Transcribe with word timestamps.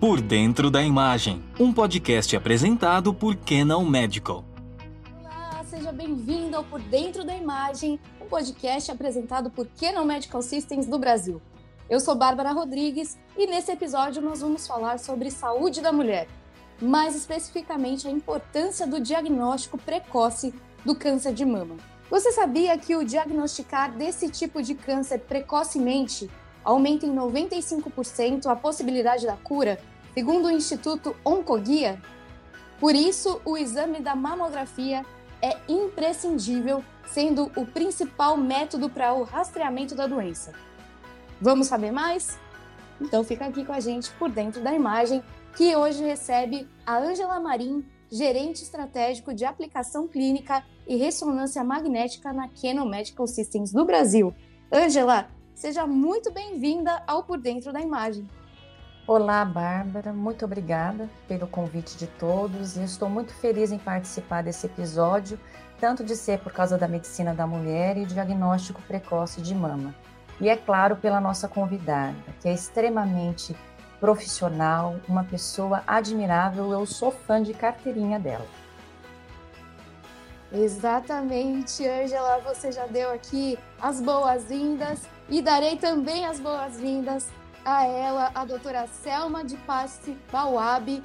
Por 0.00 0.20
Dentro 0.20 0.70
da 0.70 0.80
Imagem, 0.80 1.42
um 1.58 1.72
podcast 1.72 2.36
apresentado 2.36 3.12
por 3.12 3.34
Canon 3.34 3.84
Medical. 3.84 4.44
Olá, 5.18 5.64
seja 5.68 5.90
bem-vindo 5.90 6.56
ao 6.56 6.62
Por 6.62 6.80
Dentro 6.80 7.24
da 7.24 7.34
Imagem, 7.34 7.98
um 8.20 8.26
podcast 8.26 8.92
apresentado 8.92 9.50
por 9.50 9.66
Canon 9.66 10.04
Medical 10.04 10.40
Systems 10.40 10.86
do 10.86 11.00
Brasil. 11.00 11.42
Eu 11.90 11.98
sou 11.98 12.14
Bárbara 12.14 12.52
Rodrigues 12.52 13.18
e 13.36 13.48
nesse 13.48 13.72
episódio 13.72 14.22
nós 14.22 14.40
vamos 14.40 14.68
falar 14.68 15.00
sobre 15.00 15.32
saúde 15.32 15.80
da 15.80 15.90
mulher, 15.90 16.28
mais 16.80 17.16
especificamente 17.16 18.06
a 18.06 18.10
importância 18.12 18.86
do 18.86 19.00
diagnóstico 19.00 19.76
precoce 19.78 20.54
do 20.84 20.94
câncer 20.94 21.34
de 21.34 21.44
mama. 21.44 21.74
Você 22.08 22.30
sabia 22.30 22.78
que 22.78 22.94
o 22.94 23.04
diagnosticar 23.04 23.90
desse 23.90 24.30
tipo 24.30 24.62
de 24.62 24.76
câncer 24.76 25.18
precocemente 25.18 26.30
aumenta 26.64 27.06
em 27.06 27.14
95% 27.14 28.46
a 28.46 28.56
possibilidade 28.56 29.26
da 29.26 29.36
cura, 29.36 29.78
segundo 30.14 30.46
o 30.46 30.50
Instituto 30.50 31.14
Oncoguia? 31.24 32.00
Por 32.78 32.94
isso, 32.94 33.40
o 33.44 33.56
exame 33.56 34.00
da 34.00 34.14
mamografia 34.14 35.04
é 35.42 35.56
imprescindível, 35.68 36.84
sendo 37.06 37.50
o 37.56 37.66
principal 37.66 38.36
método 38.36 38.88
para 38.88 39.12
o 39.14 39.24
rastreamento 39.24 39.94
da 39.94 40.06
doença. 40.06 40.52
Vamos 41.40 41.68
saber 41.68 41.90
mais? 41.90 42.38
Então 43.00 43.22
fica 43.22 43.46
aqui 43.46 43.64
com 43.64 43.72
a 43.72 43.80
gente 43.80 44.10
por 44.12 44.28
dentro 44.28 44.62
da 44.62 44.74
imagem, 44.74 45.22
que 45.56 45.74
hoje 45.74 46.02
recebe 46.02 46.68
a 46.84 46.98
Ângela 46.98 47.40
Marim, 47.40 47.84
gerente 48.10 48.62
estratégico 48.62 49.34
de 49.34 49.44
aplicação 49.44 50.08
clínica 50.08 50.64
e 50.86 50.96
ressonância 50.96 51.62
magnética 51.62 52.32
na 52.32 52.48
Canon 52.48 52.88
Medical 52.88 53.26
Systems 53.26 53.72
do 53.72 53.84
Brasil. 53.84 54.34
Ângela, 54.72 55.28
seja 55.58 55.84
muito 55.88 56.30
bem-vinda 56.30 57.02
ao 57.04 57.24
Por 57.24 57.36
Dentro 57.36 57.72
da 57.72 57.80
Imagem. 57.80 58.24
Olá, 59.08 59.44
Bárbara, 59.44 60.12
muito 60.12 60.44
obrigada 60.44 61.10
pelo 61.26 61.48
convite 61.48 61.98
de 61.98 62.06
todos 62.06 62.76
e 62.76 62.84
estou 62.84 63.10
muito 63.10 63.34
feliz 63.34 63.72
em 63.72 63.78
participar 63.78 64.44
desse 64.44 64.66
episódio, 64.66 65.36
tanto 65.80 66.04
de 66.04 66.14
ser 66.14 66.38
por 66.38 66.52
causa 66.52 66.78
da 66.78 66.86
medicina 66.86 67.34
da 67.34 67.44
mulher 67.44 67.96
e 67.96 68.06
diagnóstico 68.06 68.80
precoce 68.82 69.42
de 69.42 69.52
mama. 69.52 69.92
E 70.40 70.48
é 70.48 70.56
claro, 70.56 70.94
pela 70.94 71.20
nossa 71.20 71.48
convidada, 71.48 72.14
que 72.40 72.48
é 72.48 72.52
extremamente 72.52 73.56
profissional, 73.98 74.94
uma 75.08 75.24
pessoa 75.24 75.82
admirável, 75.88 76.70
eu 76.70 76.86
sou 76.86 77.10
fã 77.10 77.42
de 77.42 77.52
carteirinha 77.52 78.20
dela. 78.20 78.46
Exatamente, 80.52 81.84
Angela, 81.84 82.38
você 82.44 82.70
já 82.70 82.86
deu 82.86 83.10
aqui 83.10 83.58
as 83.82 84.00
boas-vindas 84.00 85.17
e 85.28 85.42
darei 85.42 85.76
também 85.76 86.24
as 86.24 86.40
boas-vindas 86.40 87.28
a 87.64 87.84
ela, 87.84 88.30
a 88.34 88.44
doutora 88.44 88.86
Selma 88.86 89.44
de 89.44 89.56
Passe 89.58 90.16
Bauab, 90.32 91.02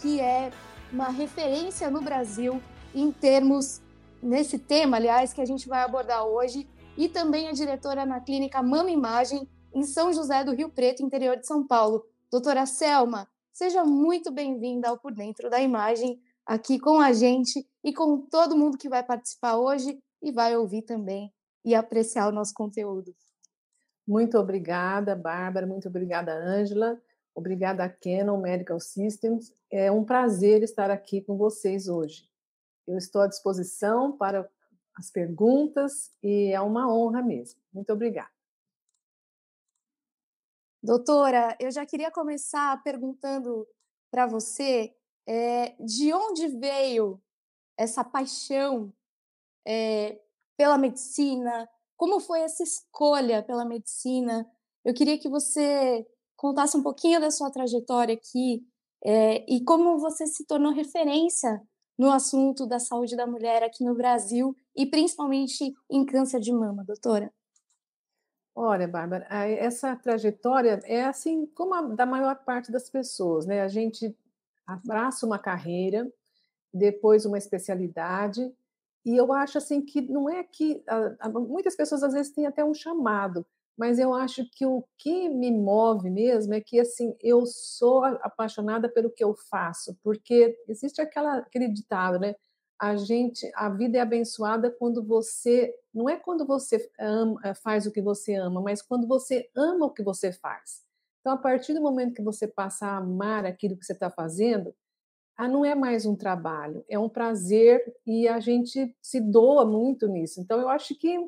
que 0.00 0.18
é 0.20 0.50
uma 0.90 1.08
referência 1.08 1.90
no 1.90 2.00
Brasil 2.00 2.60
em 2.94 3.12
termos 3.12 3.82
nesse 4.22 4.58
tema, 4.58 4.96
aliás, 4.96 5.34
que 5.34 5.40
a 5.42 5.44
gente 5.44 5.68
vai 5.68 5.82
abordar 5.82 6.24
hoje, 6.24 6.66
e 6.96 7.08
também 7.08 7.48
é 7.48 7.52
diretora 7.52 8.06
na 8.06 8.18
clínica 8.20 8.62
Mama 8.62 8.90
Imagem 8.90 9.46
em 9.74 9.82
São 9.82 10.10
José 10.10 10.42
do 10.42 10.54
Rio 10.54 10.70
Preto, 10.70 11.02
interior 11.02 11.36
de 11.36 11.46
São 11.46 11.66
Paulo. 11.66 12.06
Doutora 12.30 12.64
Selma, 12.64 13.28
seja 13.52 13.84
muito 13.84 14.32
bem-vinda 14.32 14.88
ao 14.88 14.98
Por 14.98 15.12
Dentro 15.12 15.50
da 15.50 15.60
Imagem 15.60 16.18
aqui 16.46 16.78
com 16.78 16.98
a 16.98 17.12
gente 17.12 17.66
e 17.84 17.92
com 17.92 18.22
todo 18.22 18.56
mundo 18.56 18.78
que 18.78 18.88
vai 18.88 19.02
participar 19.02 19.56
hoje 19.56 19.98
e 20.22 20.32
vai 20.32 20.56
ouvir 20.56 20.82
também 20.82 21.30
e 21.62 21.74
apreciar 21.74 22.28
o 22.28 22.32
nosso 22.32 22.54
conteúdo. 22.54 23.14
Muito 24.06 24.38
obrigada, 24.38 25.16
Bárbara, 25.16 25.66
muito 25.66 25.88
obrigada, 25.88 26.32
Ângela, 26.32 27.00
obrigada 27.34 27.84
a 27.84 27.88
Canon 27.88 28.40
Medical 28.40 28.78
Systems. 28.78 29.52
É 29.70 29.90
um 29.90 30.04
prazer 30.04 30.62
estar 30.62 30.90
aqui 30.90 31.20
com 31.20 31.36
vocês 31.36 31.88
hoje. 31.88 32.30
Eu 32.86 32.96
estou 32.96 33.22
à 33.22 33.26
disposição 33.26 34.16
para 34.16 34.48
as 34.94 35.10
perguntas 35.10 36.12
e 36.22 36.52
é 36.52 36.60
uma 36.60 36.92
honra 36.92 37.20
mesmo. 37.20 37.60
Muito 37.72 37.92
obrigada. 37.92 38.30
Doutora, 40.82 41.56
eu 41.58 41.70
já 41.70 41.84
queria 41.84 42.12
começar 42.12 42.80
perguntando 42.84 43.66
para 44.08 44.24
você 44.24 44.94
é, 45.26 45.74
de 45.80 46.12
onde 46.12 46.46
veio 46.46 47.20
essa 47.76 48.04
paixão 48.04 48.92
é, 49.66 50.20
pela 50.56 50.78
medicina? 50.78 51.68
Como 51.96 52.20
foi 52.20 52.40
essa 52.40 52.62
escolha 52.62 53.42
pela 53.42 53.64
medicina? 53.64 54.46
Eu 54.84 54.94
queria 54.94 55.18
que 55.18 55.28
você 55.28 56.06
contasse 56.36 56.76
um 56.76 56.82
pouquinho 56.82 57.20
da 57.20 57.30
sua 57.30 57.50
trajetória 57.50 58.14
aqui 58.14 58.62
é, 59.04 59.44
e 59.50 59.64
como 59.64 59.98
você 59.98 60.26
se 60.26 60.44
tornou 60.46 60.72
referência 60.72 61.62
no 61.98 62.10
assunto 62.10 62.66
da 62.66 62.78
saúde 62.78 63.16
da 63.16 63.26
mulher 63.26 63.62
aqui 63.62 63.82
no 63.84 63.94
Brasil 63.94 64.54
e 64.76 64.84
principalmente 64.84 65.74
em 65.90 66.04
câncer 66.04 66.40
de 66.40 66.52
mama, 66.52 66.84
doutora. 66.84 67.32
Olha, 68.54 68.88
Bárbara, 68.88 69.26
essa 69.30 69.94
trajetória 69.96 70.80
é 70.84 71.04
assim 71.04 71.46
como 71.46 71.74
a 71.74 71.82
da 71.82 72.06
maior 72.06 72.36
parte 72.44 72.72
das 72.72 72.88
pessoas, 72.88 73.46
né? 73.46 73.60
A 73.60 73.68
gente 73.68 74.16
abraça 74.66 75.26
uma 75.26 75.38
carreira, 75.38 76.10
depois 76.72 77.26
uma 77.26 77.38
especialidade, 77.38 78.50
e 79.06 79.16
eu 79.16 79.32
acho 79.32 79.56
assim 79.56 79.80
que 79.80 80.00
não 80.02 80.28
é 80.28 80.42
que 80.42 80.82
muitas 81.32 81.76
pessoas 81.76 82.02
às 82.02 82.12
vezes 82.12 82.32
têm 82.32 82.44
até 82.44 82.64
um 82.64 82.74
chamado, 82.74 83.46
mas 83.78 84.00
eu 84.00 84.12
acho 84.12 84.42
que 84.50 84.66
o 84.66 84.82
que 84.98 85.28
me 85.28 85.52
move 85.52 86.10
mesmo 86.10 86.52
é 86.52 86.60
que 86.60 86.80
assim 86.80 87.16
eu 87.20 87.46
sou 87.46 88.04
apaixonada 88.04 88.88
pelo 88.88 89.08
que 89.08 89.22
eu 89.22 89.32
faço, 89.48 89.96
porque 90.02 90.58
existe 90.68 91.00
aquela 91.00 91.38
aquele 91.38 91.68
ditado, 91.68 92.18
né? 92.18 92.34
A 92.80 92.96
gente, 92.96 93.48
a 93.54 93.70
vida 93.70 93.96
é 93.96 94.00
abençoada 94.00 94.70
quando 94.70 95.02
você 95.04 95.72
não 95.94 96.10
é 96.10 96.16
quando 96.16 96.44
você 96.44 96.90
ama, 96.98 97.40
faz 97.62 97.86
o 97.86 97.92
que 97.92 98.02
você 98.02 98.34
ama, 98.34 98.60
mas 98.60 98.82
quando 98.82 99.06
você 99.06 99.48
ama 99.54 99.86
o 99.86 99.92
que 99.92 100.02
você 100.02 100.32
faz. 100.32 100.84
Então, 101.20 101.32
a 101.32 101.38
partir 101.38 101.74
do 101.74 101.80
momento 101.80 102.14
que 102.14 102.22
você 102.22 102.48
passa 102.48 102.86
a 102.86 102.96
amar 102.96 103.46
aquilo 103.46 103.76
que 103.76 103.84
você 103.84 103.92
está 103.92 104.10
fazendo, 104.10 104.74
ah, 105.36 105.48
não 105.48 105.64
é 105.64 105.74
mais 105.74 106.06
um 106.06 106.16
trabalho, 106.16 106.84
é 106.88 106.98
um 106.98 107.08
prazer 107.08 107.82
e 108.06 108.26
a 108.26 108.40
gente 108.40 108.94
se 109.02 109.20
doa 109.20 109.66
muito 109.66 110.08
nisso. 110.08 110.40
Então, 110.40 110.60
eu 110.60 110.68
acho 110.68 110.94
que 110.94 111.18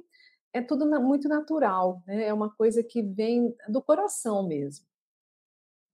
é 0.53 0.63
tudo 0.63 0.87
muito 1.01 1.29
natural, 1.29 2.03
né? 2.07 2.27
é 2.27 2.33
uma 2.33 2.51
coisa 2.51 2.83
que 2.83 3.03
vem 3.03 3.55
do 3.69 3.83
coração 3.83 4.47
mesmo. 4.47 4.87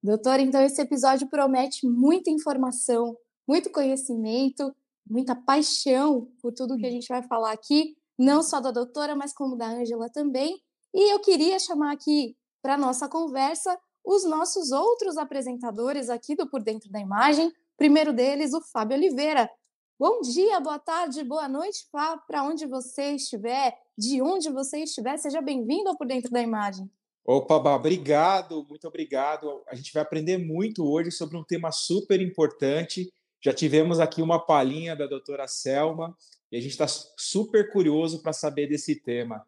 Doutora, 0.03 0.43
então 0.43 0.61
esse 0.61 0.81
episódio 0.81 1.29
promete 1.29 1.87
muita 1.89 2.31
informação, 2.31 3.17
muito 3.49 3.71
conhecimento, 3.71 4.75
muita 5.09 5.35
paixão 5.35 6.29
por 6.41 6.53
tudo 6.53 6.77
que 6.77 6.87
a 6.87 6.91
gente 6.91 7.09
vai 7.09 7.23
falar 7.23 7.53
aqui, 7.53 7.97
não 8.19 8.43
só 8.43 8.61
da 8.61 8.71
doutora, 8.71 9.17
mas 9.17 9.33
como 9.33 9.57
da 9.57 9.67
Ângela 9.67 10.09
também. 10.11 10.61
E 10.93 11.13
eu 11.13 11.21
queria 11.21 11.59
chamar 11.59 11.93
aqui 11.93 12.37
para 12.63 12.77
nossa 12.77 13.09
conversa 13.09 13.79
os 14.05 14.25
nossos 14.25 14.71
outros 14.71 15.17
apresentadores 15.17 16.11
aqui 16.11 16.37
do 16.37 16.49
Por 16.49 16.63
Dentro 16.63 16.91
da 16.91 17.01
Imagem. 17.01 17.51
Primeiro 17.77 18.13
deles, 18.13 18.55
o 18.55 18.61
Fábio 18.61 18.97
Oliveira. 18.97 19.51
Bom 19.99 20.21
dia, 20.21 20.61
boa 20.61 20.79
tarde, 20.79 21.25
boa 21.25 21.49
noite, 21.49 21.87
Fábio, 21.91 22.23
para 22.27 22.45
onde 22.45 22.67
você 22.67 23.13
estiver, 23.13 23.77
de 23.99 24.23
onde 24.23 24.49
você 24.51 24.79
estiver, 24.79 25.17
seja 25.19 25.41
bem-vindo 25.41 25.89
ao 25.89 25.97
Por 25.97 26.07
Dentro 26.07 26.31
da 26.31 26.41
Imagem. 26.41 26.89
Opa, 27.25 27.59
Bá, 27.59 27.75
obrigado, 27.75 28.67
muito 28.69 28.87
obrigado. 28.87 29.63
A 29.67 29.75
gente 29.75 29.93
vai 29.93 30.03
aprender 30.03 30.39
muito 30.39 30.85
hoje 30.85 31.11
sobre 31.11 31.37
um 31.37 31.43
tema 31.43 31.73
super 31.73 32.21
importante. 32.21 33.13
Já 33.43 33.53
tivemos 33.53 33.99
aqui 33.99 34.23
uma 34.23 34.39
palhinha 34.39 34.95
da 34.95 35.07
doutora 35.07 35.49
Selma 35.49 36.17
e 36.53 36.57
a 36.57 36.61
gente 36.61 36.73
está 36.73 36.87
super 36.87 37.73
curioso 37.73 38.23
para 38.23 38.33
saber 38.33 38.69
desse 38.69 38.95
tema. 38.95 39.45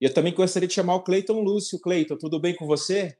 E 0.00 0.04
eu 0.04 0.12
também 0.12 0.34
gostaria 0.34 0.68
de 0.68 0.74
chamar 0.74 0.96
o 0.96 1.02
Cleiton 1.02 1.40
Lúcio. 1.40 1.80
Cleiton, 1.80 2.16
tudo 2.16 2.38
bem 2.38 2.54
com 2.54 2.66
você? 2.66 3.16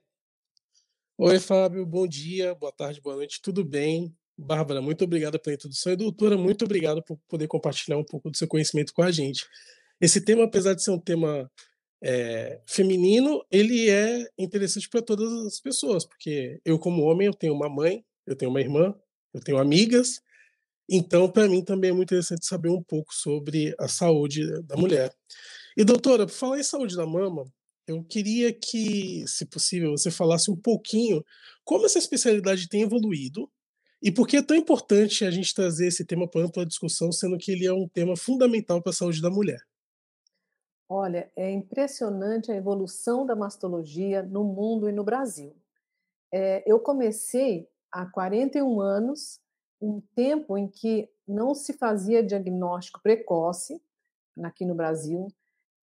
Oi, 1.17 1.39
Fábio, 1.39 1.87
bom 1.87 2.07
dia, 2.07 2.55
boa 2.55 2.73
tarde, 2.73 3.01
boa 3.01 3.17
noite, 3.17 3.41
tudo 3.41 3.65
bem? 3.65 4.15
Bárbara, 4.39 4.83
muito 4.83 5.05
obrigada 5.05 5.39
pela 5.39 5.55
introdução 5.55 5.93
e 5.93 5.97
doutora, 5.97 6.37
muito 6.37 6.65
obrigado 6.65 7.03
por 7.03 7.19
poder 7.29 7.47
compartilhar 7.49 7.97
um 7.97 8.05
pouco 8.05 8.31
do 8.31 8.37
seu 8.37 8.47
conhecimento 8.47 8.93
com 8.93 9.03
a 9.03 9.11
gente. 9.11 9.47
Esse 10.01 10.21
tema, 10.21 10.45
apesar 10.45 10.75
de 10.75 10.83
ser 10.83 10.91
um 10.91 11.01
tema 11.01 11.51
é, 12.03 12.61
feminino, 12.67 13.45
ele 13.51 13.89
é 13.89 14.29
interessante 14.39 14.89
para 14.89 15.01
todas 15.01 15.33
as 15.47 15.59
pessoas, 15.59 16.05
porque 16.05 16.61
eu, 16.65 16.79
como 16.79 17.05
homem, 17.05 17.27
eu 17.27 17.35
tenho 17.35 17.55
uma 17.55 17.69
mãe, 17.69 18.05
eu 18.27 18.37
tenho 18.37 18.51
uma 18.51 18.61
irmã, 18.61 18.95
eu 19.33 19.41
tenho 19.41 19.59
amigas, 19.59 20.21
então, 20.89 21.31
para 21.31 21.49
mim, 21.49 21.65
também 21.65 21.91
é 21.91 21.93
muito 21.93 22.09
interessante 22.09 22.47
saber 22.47 22.69
um 22.69 22.83
pouco 22.83 23.13
sobre 23.13 23.75
a 23.79 23.89
saúde 23.89 24.63
da 24.63 24.77
mulher. 24.77 25.13
E, 25.77 25.85
doutora, 25.85 26.27
por 26.27 26.33
falar 26.33 26.61
em 26.61 26.63
saúde 26.63 26.97
da 26.97 27.05
mama, 27.05 27.45
eu 27.89 28.03
queria 28.05 28.53
que, 28.53 29.25
se 29.27 29.45
possível, 29.47 29.91
você 29.93 30.11
falasse 30.11 30.51
um 30.51 30.57
pouquinho 30.57 31.25
como 31.65 31.87
essa 31.87 31.99
especialidade 31.99 32.69
tem 32.69 32.83
evoluído 32.83 33.51
e 34.03 34.13
por 34.13 34.27
que 34.27 34.37
é 34.37 34.43
tão 34.43 34.57
importante 34.57 35.25
a 35.25 35.31
gente 35.31 35.55
trazer 35.55 35.89
esse 35.89 36.05
tema 36.05 36.29
para 36.29 36.43
ampla 36.43 36.67
discussão, 36.67 37.11
sendo 37.11 37.39
que 37.39 37.51
ele 37.51 37.67
é 37.67 37.73
um 37.73 37.89
tema 37.89 38.17
fundamental 38.17 38.83
para 38.83 38.91
a 38.91 38.95
saúde 38.95 39.23
da 39.23 39.31
mulher. 39.31 39.61
Olha, 40.89 41.31
é 41.35 41.51
impressionante 41.51 42.53
a 42.53 42.57
evolução 42.57 43.27
da 43.27 43.35
mastologia 43.35 44.23
no 44.23 44.45
mundo 44.45 44.89
e 44.89 44.93
no 44.93 45.03
Brasil. 45.03 45.55
É, 46.33 46.63
eu 46.71 46.79
comecei 46.79 47.69
há 47.91 48.07
41 48.07 48.81
anos, 48.81 49.41
um 49.81 50.01
tempo 50.15 50.57
em 50.57 50.69
que 50.69 51.09
não 51.27 51.55
se 51.55 51.73
fazia 51.73 52.23
diagnóstico 52.23 53.01
precoce 53.03 53.81
aqui 54.43 54.65
no 54.65 54.75
Brasil, 54.75 55.29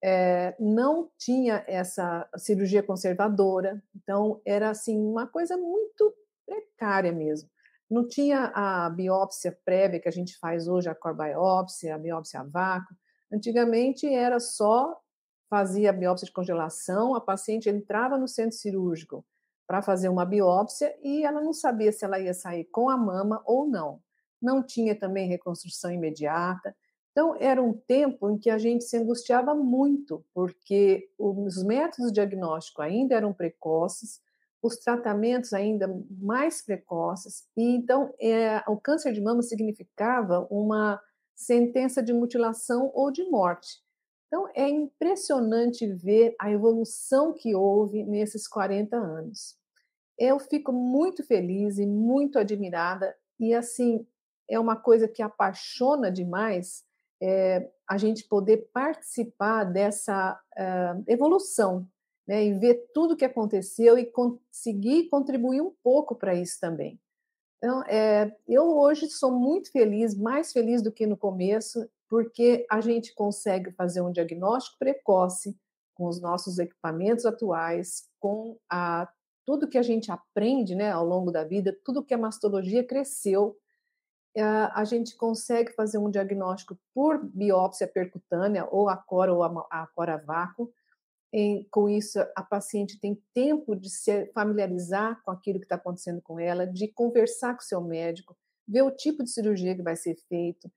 é, 0.01 0.56
não 0.60 1.10
tinha 1.18 1.63
essa 1.68 2.30
cirurgia 2.38 2.83
conservadora, 2.83 3.81
então 3.95 4.42
era 4.45 4.69
assim 4.69 4.98
uma 4.98 5.25
coisa 5.25 5.57
muito 5.57 6.13
precária 6.45 7.12
mesmo. 7.12 7.50
Não 7.94 8.07
tinha 8.07 8.51
a 8.56 8.90
biópsia 8.90 9.56
prévia 9.63 10.00
que 10.00 10.10
a 10.10 10.12
gente 10.12 10.36
faz 10.40 10.68
hoje, 10.68 10.90
a 10.90 10.95
core 10.95 11.16
biópsia, 11.16 11.94
a 11.94 11.98
biópsia 12.00 12.40
a 12.40 12.44
vácuo. 12.44 12.95
Antigamente 13.31 14.12
era 14.12 14.40
só 14.40 15.00
fazia 15.48 15.92
a 15.92 15.94
biópsia 15.94 16.25
de 16.25 16.31
congelação, 16.31 17.13
a 17.13 17.22
paciente 17.22 17.69
entrava 17.69 18.18
no 18.18 18.28
centro 18.28 18.57
cirúrgico 18.57 19.24
para 19.68 19.84
fazer 19.84 20.10
uma 20.10 20.25
biópsia 20.25 20.92
e 21.04 21.24
ela 21.24 21.40
não 21.40 21.54
sabia 21.54 21.92
se 21.92 22.04
ela 22.04 22.19
ia 22.19 22.34
sair 22.34 22.63
com 22.72 22.90
a 22.90 22.98
mama 22.98 23.44
ou 23.45 23.68
não. 23.68 24.01
Não 24.42 24.63
tinha 24.63 24.96
também 24.96 25.28
reconstrução 25.28 25.92
imediata. 25.92 26.75
Então, 27.12 27.36
era 27.39 27.62
um 27.62 27.74
tempo 27.74 28.28
em 28.28 28.39
que 28.39 28.50
a 28.50 28.57
gente 28.57 28.86
se 28.86 28.98
angustiava 28.98 29.54
muito, 29.54 30.25
porque 30.34 31.12
os 31.16 31.63
métodos 31.63 32.07
de 32.07 32.16
diagnóstico 32.16 32.81
ainda 32.81 33.13
eram 33.13 33.31
precoces, 33.31 34.19
os 34.63 34.77
tratamentos 34.77 35.51
ainda 35.54 35.94
mais 36.10 36.63
precoces, 36.63 37.44
e 37.56 37.75
então 37.75 38.13
é, 38.19 38.63
o 38.68 38.77
câncer 38.77 39.12
de 39.12 39.21
mama 39.21 39.42
significava 39.42 40.48
uma 40.50 41.00
sentença 41.36 42.01
de 42.01 42.13
mutilação 42.13 42.89
ou 42.94 43.12
de 43.12 43.24
morte. 43.30 43.83
Então, 44.27 44.50
é 44.56 44.68
impressionante 44.68 45.86
ver 45.86 46.36
a 46.39 46.50
evolução 46.50 47.33
que 47.33 47.54
houve 47.54 48.04
nesses 48.04 48.48
40 48.48 48.98
anos. 48.98 49.56
Eu 50.18 50.39
fico 50.39 50.71
muito 50.71 51.24
feliz 51.24 51.77
e 51.77 51.86
muito 51.86 52.39
admirada, 52.39 53.15
e 53.39 53.54
assim, 53.54 54.07
é 54.50 54.60
uma 54.60 54.75
coisa 54.75 55.07
que 55.07 55.21
apaixona 55.21 56.12
demais 56.12 56.83
é, 57.21 57.69
a 57.88 57.98
gente 57.98 58.27
poder 58.27 58.69
participar 58.74 59.65
dessa 59.65 60.39
uh, 60.57 61.04
evolução, 61.07 61.88
né, 62.28 62.46
e 62.46 62.54
ver 62.54 62.90
tudo 62.94 63.14
o 63.14 63.18
que 63.18 63.25
aconteceu 63.25 63.98
e 63.98 64.06
conseguir 64.06 65.10
contribuir 65.10 65.62
um 65.62 65.74
pouco 65.84 66.16
para 66.16 66.34
isso 66.36 66.60
também. 66.60 67.00
Então, 67.58 67.84
é, 67.84 68.36
eu 68.48 68.78
hoje 68.78 69.08
sou 69.08 69.31
muito 69.31 69.72
feliz, 69.72 70.18
mais 70.18 70.52
feliz 70.52 70.81
do 70.81 70.92
que 70.92 71.08
no 71.08 71.16
começo, 71.16 71.88
porque 72.10 72.66
a 72.70 72.81
gente 72.81 73.14
consegue 73.16 73.72
fazer 73.72 74.02
um 74.02 74.12
diagnóstico 74.12 74.78
precoce 74.78 75.58
com 75.96 76.08
os 76.08 76.22
nossos 76.22 76.60
equipamentos 76.60 77.25
atuais, 77.25 78.10
com 78.20 78.58
a, 78.70 79.08
tudo 79.46 79.70
que 79.70 79.78
a 79.78 79.81
gente 79.81 80.12
aprende 80.12 80.75
né, 80.75 80.92
ao 80.92 81.06
longo 81.06 81.31
da 81.31 81.44
vida, 81.44 81.78
tudo 81.86 82.04
que 82.04 82.14
a 82.14 82.18
mastologia 82.18 82.84
cresceu, 82.84 83.58
a 84.36 84.84
gente 84.84 85.16
consegue 85.16 85.72
fazer 85.74 86.00
um 86.00 86.10
diagnóstico 86.10 86.78
por 86.94 87.24
biópsia 87.24 87.88
percutânea, 87.88 88.68
ou 88.72 88.90
a 88.90 88.98
cora 88.98 89.34
ou 89.34 89.44
a 89.44 89.88
cora 89.94 90.18
vácuo. 90.18 90.74
E, 91.33 91.65
com 91.71 91.89
isso, 91.89 92.19
a 92.35 92.44
paciente 92.44 93.00
tem 93.00 93.19
tempo 93.33 93.75
de 93.75 93.89
se 93.89 94.27
familiarizar 94.33 95.19
com 95.24 95.31
aquilo 95.31 95.59
que 95.59 95.65
está 95.65 95.77
acontecendo 95.77 96.21
com 96.21 96.39
ela, 96.39 96.68
de 96.68 96.88
conversar 96.88 97.56
com 97.56 97.62
o 97.62 97.65
seu 97.65 97.81
médico, 97.81 98.38
ver 98.68 98.83
o 98.83 98.91
tipo 98.91 99.24
de 99.24 99.31
cirurgia 99.31 99.75
que 99.75 99.81
vai 99.81 99.95
ser 99.95 100.15
feito, 100.30 100.71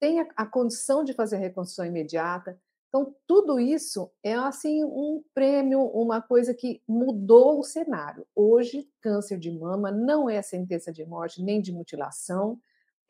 tem 0.00 0.20
a, 0.20 0.28
a 0.34 0.46
condição 0.46 1.04
de 1.04 1.12
fazer 1.12 1.36
a 1.36 1.40
reconstrução 1.40 1.84
imediata. 1.84 2.58
Então, 2.88 3.14
tudo 3.26 3.60
isso 3.60 4.10
é 4.22 4.32
assim 4.32 4.82
um 4.82 5.22
prêmio, 5.34 5.82
uma 5.88 6.22
coisa 6.22 6.54
que 6.54 6.82
mudou 6.88 7.60
o 7.60 7.62
cenário. 7.62 8.26
Hoje, 8.34 8.88
câncer 9.02 9.38
de 9.38 9.50
mama 9.50 9.90
não 9.90 10.30
é 10.30 10.40
sentença 10.40 10.90
de 10.90 11.04
morte 11.04 11.42
nem 11.42 11.60
de 11.60 11.70
mutilação, 11.70 12.58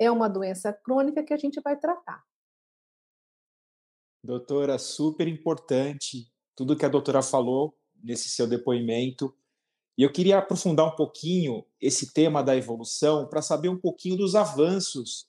é 0.00 0.10
uma 0.10 0.28
doença 0.28 0.72
crônica 0.72 1.22
que 1.22 1.32
a 1.32 1.36
gente 1.36 1.60
vai 1.60 1.76
tratar. 1.76 2.24
Doutora, 4.24 4.78
super 4.78 5.28
importante 5.28 6.26
tudo 6.58 6.74
que 6.74 6.84
a 6.84 6.88
doutora 6.88 7.22
falou 7.22 7.72
nesse 8.02 8.28
seu 8.28 8.44
depoimento. 8.44 9.32
E 9.96 10.02
eu 10.02 10.10
queria 10.10 10.38
aprofundar 10.38 10.88
um 10.88 10.96
pouquinho 10.96 11.64
esse 11.80 12.12
tema 12.12 12.42
da 12.42 12.56
evolução 12.56 13.28
para 13.28 13.40
saber 13.40 13.68
um 13.68 13.78
pouquinho 13.78 14.16
dos 14.16 14.34
avanços 14.34 15.28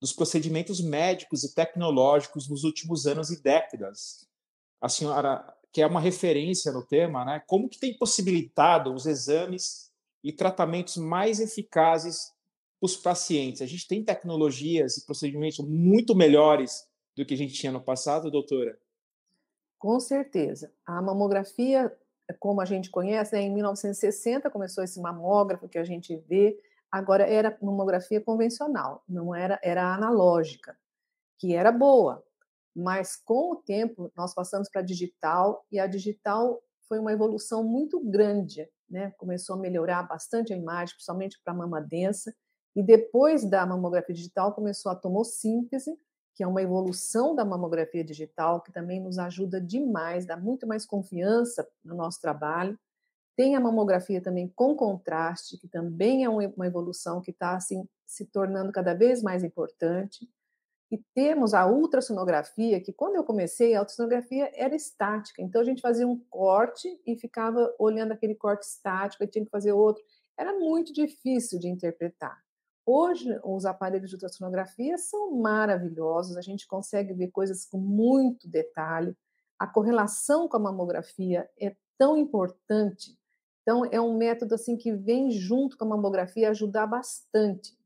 dos 0.00 0.14
procedimentos 0.14 0.80
médicos 0.80 1.44
e 1.44 1.54
tecnológicos 1.54 2.48
nos 2.48 2.64
últimos 2.64 3.06
anos 3.06 3.30
e 3.30 3.42
décadas. 3.42 4.26
A 4.80 4.88
senhora, 4.88 5.44
que 5.70 5.82
é 5.82 5.86
uma 5.86 6.00
referência 6.00 6.72
no 6.72 6.86
tema, 6.86 7.22
né? 7.22 7.42
como 7.46 7.68
que 7.68 7.78
tem 7.78 7.94
possibilitado 7.94 8.94
os 8.94 9.04
exames 9.04 9.90
e 10.24 10.32
tratamentos 10.32 10.96
mais 10.96 11.38
eficazes 11.38 12.32
para 12.80 12.86
os 12.86 12.96
pacientes? 12.96 13.60
A 13.60 13.66
gente 13.66 13.86
tem 13.86 14.02
tecnologias 14.02 14.96
e 14.96 15.04
procedimentos 15.04 15.58
muito 15.58 16.14
melhores 16.14 16.88
do 17.14 17.26
que 17.26 17.34
a 17.34 17.38
gente 17.38 17.52
tinha 17.52 17.72
no 17.72 17.82
passado, 17.82 18.30
doutora? 18.30 18.78
Com 19.78 20.00
certeza. 20.00 20.72
A 20.86 21.02
mamografia, 21.02 21.94
como 22.40 22.60
a 22.60 22.64
gente 22.64 22.90
conhece, 22.90 23.34
né, 23.34 23.42
em 23.42 23.52
1960 23.52 24.50
começou 24.50 24.82
esse 24.82 25.00
mamógrafo 25.00 25.68
que 25.68 25.78
a 25.78 25.84
gente 25.84 26.16
vê, 26.28 26.58
agora 26.90 27.24
era 27.24 27.56
mamografia 27.60 28.20
convencional, 28.20 29.02
não 29.08 29.34
era, 29.34 29.58
era 29.62 29.94
analógica, 29.94 30.76
que 31.38 31.54
era 31.54 31.70
boa, 31.70 32.24
mas 32.74 33.16
com 33.16 33.52
o 33.52 33.56
tempo 33.56 34.10
nós 34.16 34.34
passamos 34.34 34.68
para 34.70 34.82
digital 34.82 35.64
e 35.70 35.78
a 35.78 35.86
digital 35.86 36.62
foi 36.88 36.98
uma 36.98 37.12
evolução 37.12 37.64
muito 37.64 38.00
grande, 38.00 38.68
né? 38.88 39.12
Começou 39.18 39.56
a 39.56 39.58
melhorar 39.58 40.04
bastante 40.04 40.52
a 40.52 40.56
imagem, 40.56 40.94
principalmente 40.94 41.40
para 41.44 41.54
mama 41.54 41.80
densa, 41.80 42.34
e 42.76 42.82
depois 42.82 43.48
da 43.48 43.66
mamografia 43.66 44.14
digital 44.14 44.54
começou 44.54 44.92
a 44.92 44.94
tomossíntese, 44.96 45.98
que 46.36 46.42
é 46.42 46.46
uma 46.46 46.60
evolução 46.60 47.34
da 47.34 47.46
mamografia 47.46 48.04
digital, 48.04 48.60
que 48.60 48.70
também 48.70 49.00
nos 49.00 49.18
ajuda 49.18 49.58
demais, 49.58 50.26
dá 50.26 50.36
muito 50.36 50.66
mais 50.66 50.84
confiança 50.84 51.66
no 51.82 51.96
nosso 51.96 52.20
trabalho. 52.20 52.78
Tem 53.34 53.56
a 53.56 53.60
mamografia 53.60 54.20
também 54.20 54.46
com 54.54 54.76
contraste, 54.76 55.56
que 55.56 55.66
também 55.66 56.24
é 56.24 56.28
uma 56.28 56.66
evolução 56.66 57.22
que 57.22 57.30
está 57.30 57.56
assim, 57.56 57.88
se 58.04 58.26
tornando 58.26 58.70
cada 58.70 58.92
vez 58.92 59.22
mais 59.22 59.42
importante. 59.42 60.28
E 60.90 60.98
temos 61.14 61.54
a 61.54 61.66
ultrassonografia, 61.66 62.82
que 62.82 62.92
quando 62.92 63.16
eu 63.16 63.24
comecei, 63.24 63.74
a 63.74 63.80
ultrassonografia 63.80 64.52
era 64.54 64.76
estática. 64.76 65.40
Então 65.40 65.62
a 65.62 65.64
gente 65.64 65.80
fazia 65.80 66.06
um 66.06 66.18
corte 66.28 67.00
e 67.06 67.16
ficava 67.16 67.74
olhando 67.78 68.12
aquele 68.12 68.34
corte 68.34 68.66
estático, 68.66 69.24
e 69.24 69.26
tinha 69.26 69.44
que 69.44 69.50
fazer 69.50 69.72
outro. 69.72 70.04
Era 70.36 70.52
muito 70.52 70.92
difícil 70.92 71.58
de 71.58 71.66
interpretar. 71.66 72.45
Hoje, 72.88 73.36
os 73.42 73.66
aparelhos 73.66 74.08
de 74.08 74.14
ultrassonografia 74.14 74.96
são 74.96 75.36
maravilhosos, 75.36 76.36
a 76.36 76.40
gente 76.40 76.68
consegue 76.68 77.12
ver 77.12 77.32
coisas 77.32 77.66
com 77.66 77.78
muito 77.78 78.48
detalhe. 78.48 79.16
A 79.58 79.66
correlação 79.66 80.48
com 80.48 80.56
a 80.56 80.60
mamografia 80.60 81.50
é 81.60 81.74
tão 81.98 82.16
importante. 82.16 83.18
Então, 83.62 83.84
é 83.84 84.00
um 84.00 84.16
método 84.16 84.54
assim 84.54 84.76
que 84.76 84.92
vem 84.92 85.32
junto 85.32 85.76
com 85.76 85.84
a 85.84 85.88
mamografia 85.88 86.50
ajudar 86.50 86.86
bastante. 86.86 87.76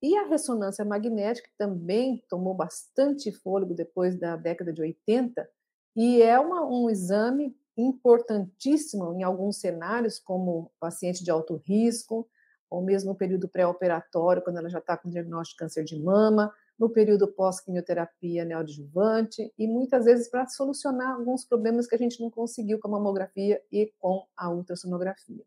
E 0.00 0.16
a 0.16 0.26
ressonância 0.26 0.84
magnética 0.84 1.50
também 1.58 2.24
tomou 2.28 2.54
bastante 2.54 3.32
fôlego 3.32 3.74
depois 3.74 4.16
da 4.16 4.36
década 4.36 4.72
de 4.72 4.80
80 4.80 5.50
e 5.96 6.22
é 6.22 6.38
uma, 6.38 6.64
um 6.64 6.88
exame 6.88 7.54
importantíssimo 7.76 9.12
em 9.14 9.22
alguns 9.22 9.56
cenários, 9.56 10.18
como 10.18 10.70
paciente 10.78 11.24
de 11.24 11.30
alto 11.30 11.56
risco, 11.56 12.28
ou 12.70 12.82
mesmo 12.82 13.10
no 13.10 13.16
período 13.16 13.48
pré-operatório, 13.48 14.42
quando 14.42 14.58
ela 14.58 14.70
já 14.70 14.78
está 14.78 14.96
com 14.96 15.10
diagnóstico 15.10 15.56
de 15.56 15.58
câncer 15.58 15.84
de 15.84 16.00
mama, 16.00 16.54
no 16.78 16.88
período 16.88 17.28
pós-quimioterapia 17.28 18.44
neoadjuvante, 18.44 19.52
e 19.58 19.66
muitas 19.66 20.04
vezes 20.04 20.28
para 20.30 20.46
solucionar 20.46 21.16
alguns 21.16 21.44
problemas 21.44 21.86
que 21.86 21.94
a 21.94 21.98
gente 21.98 22.20
não 22.20 22.30
conseguiu 22.30 22.78
com 22.78 22.88
a 22.88 22.92
mamografia 22.92 23.60
e 23.70 23.92
com 23.98 24.24
a 24.36 24.50
ultrassonografia. 24.50 25.44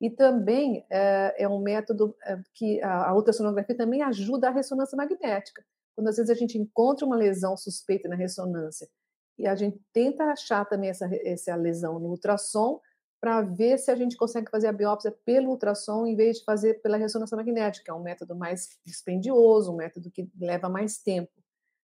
E 0.00 0.10
também 0.10 0.84
é, 0.90 1.44
é 1.44 1.48
um 1.48 1.60
método 1.60 2.16
é, 2.24 2.40
que 2.54 2.82
a, 2.82 3.10
a 3.10 3.14
ultrassonografia 3.14 3.76
também 3.76 4.02
ajuda 4.02 4.48
a 4.48 4.50
ressonância 4.50 4.96
magnética. 4.96 5.64
Quando 5.94 6.08
às 6.08 6.16
vezes 6.16 6.30
a 6.30 6.34
gente 6.34 6.58
encontra 6.58 7.06
uma 7.06 7.14
lesão 7.14 7.56
suspeita 7.56 8.08
na 8.08 8.16
ressonância 8.16 8.88
e 9.38 9.46
a 9.46 9.54
gente 9.54 9.80
tenta 9.92 10.24
achar 10.24 10.64
também 10.64 10.90
essa, 10.90 11.08
essa 11.24 11.54
lesão 11.54 11.98
no 11.98 12.08
ultrassom, 12.08 12.80
para 13.24 13.40
ver 13.40 13.78
se 13.78 13.90
a 13.90 13.96
gente 13.96 14.18
consegue 14.18 14.50
fazer 14.50 14.66
a 14.66 14.72
biópsia 14.72 15.10
pelo 15.24 15.48
ultrassom 15.48 16.06
em 16.06 16.14
vez 16.14 16.40
de 16.40 16.44
fazer 16.44 16.82
pela 16.82 16.98
ressonância 16.98 17.34
magnética, 17.34 17.86
que 17.86 17.90
é 17.90 17.94
um 17.94 18.02
método 18.02 18.36
mais 18.36 18.78
dispendioso, 18.84 19.72
um 19.72 19.76
método 19.76 20.10
que 20.10 20.28
leva 20.38 20.68
mais 20.68 20.98
tempo. 20.98 21.32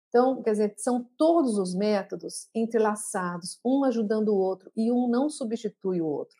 Então, 0.09 0.41
quer 0.41 0.53
dizer, 0.53 0.73
são 0.77 1.07
todos 1.15 1.59
os 1.59 1.75
métodos 1.75 2.49
entrelaçados, 2.55 3.59
um 3.63 3.83
ajudando 3.83 4.29
o 4.29 4.35
outro 4.35 4.71
e 4.75 4.91
um 4.91 5.07
não 5.07 5.29
substitui 5.29 6.01
o 6.01 6.07
outro. 6.07 6.35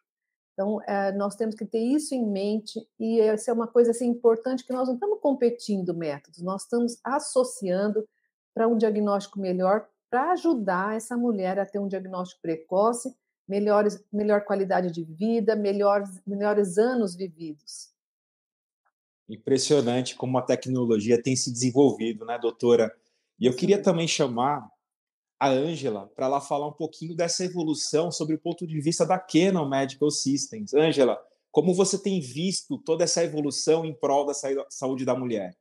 Então, 0.54 0.82
é, 0.88 1.12
nós 1.12 1.36
temos 1.36 1.54
que 1.54 1.64
ter 1.64 1.78
isso 1.78 2.16
em 2.16 2.26
mente 2.26 2.84
e 3.00 3.20
essa 3.20 3.52
é 3.52 3.54
uma 3.54 3.68
coisa 3.68 3.92
assim, 3.92 4.08
importante 4.08 4.66
que 4.66 4.74
nós 4.74 4.88
não 4.88 4.96
estamos 4.96 5.20
competindo 5.22 5.94
métodos, 5.94 6.42
nós 6.42 6.64
estamos 6.64 7.00
associando 7.04 8.04
para 8.52 8.68
um 8.68 8.76
diagnóstico 8.76 9.40
melhor, 9.40 9.88
para 10.10 10.32
ajudar 10.32 10.96
essa 10.96 11.16
mulher 11.16 11.60
a 11.60 11.68
ter 11.68 11.78
um 11.78 11.88
diagnóstico 11.88 12.42
precoce 12.42 13.16
melhores, 13.48 14.04
melhor 14.12 14.44
qualidade 14.44 14.92
de 14.92 15.04
vida, 15.04 15.56
melhores, 15.56 16.22
melhores 16.26 16.78
anos 16.78 17.16
vividos. 17.16 17.92
Impressionante 19.30 20.16
como 20.16 20.38
a 20.38 20.42
tecnologia 20.42 21.22
tem 21.22 21.36
se 21.36 21.52
desenvolvido, 21.52 22.26
né, 22.26 22.38
doutora? 22.38 22.94
E 23.40 23.46
eu 23.46 23.56
queria 23.56 23.82
também 23.82 24.08
chamar 24.08 24.68
a 25.40 25.50
Ângela 25.50 26.12
para 26.16 26.26
ela 26.26 26.42
falar 26.42 26.68
um 26.68 26.74
pouquinho 26.74 27.16
dessa 27.16 27.46
evolução 27.46 28.12
sobre 28.12 28.36
o 28.36 28.40
ponto 28.40 28.66
de 28.66 28.80
vista 28.82 29.06
da 29.06 29.20
Canon 29.20 29.68
Medical 29.68 30.10
Systems. 30.10 30.74
Ângela, 30.74 31.22
como 31.52 31.74
você 31.74 31.98
tem 32.02 32.20
visto 32.20 32.78
toda 32.78 33.04
essa 33.04 33.24
evolução 33.24 33.86
em 33.86 33.94
prol 33.94 34.26
da 34.26 34.34
saúde 34.70 35.06
da 35.06 35.16
mulher? 35.16 35.56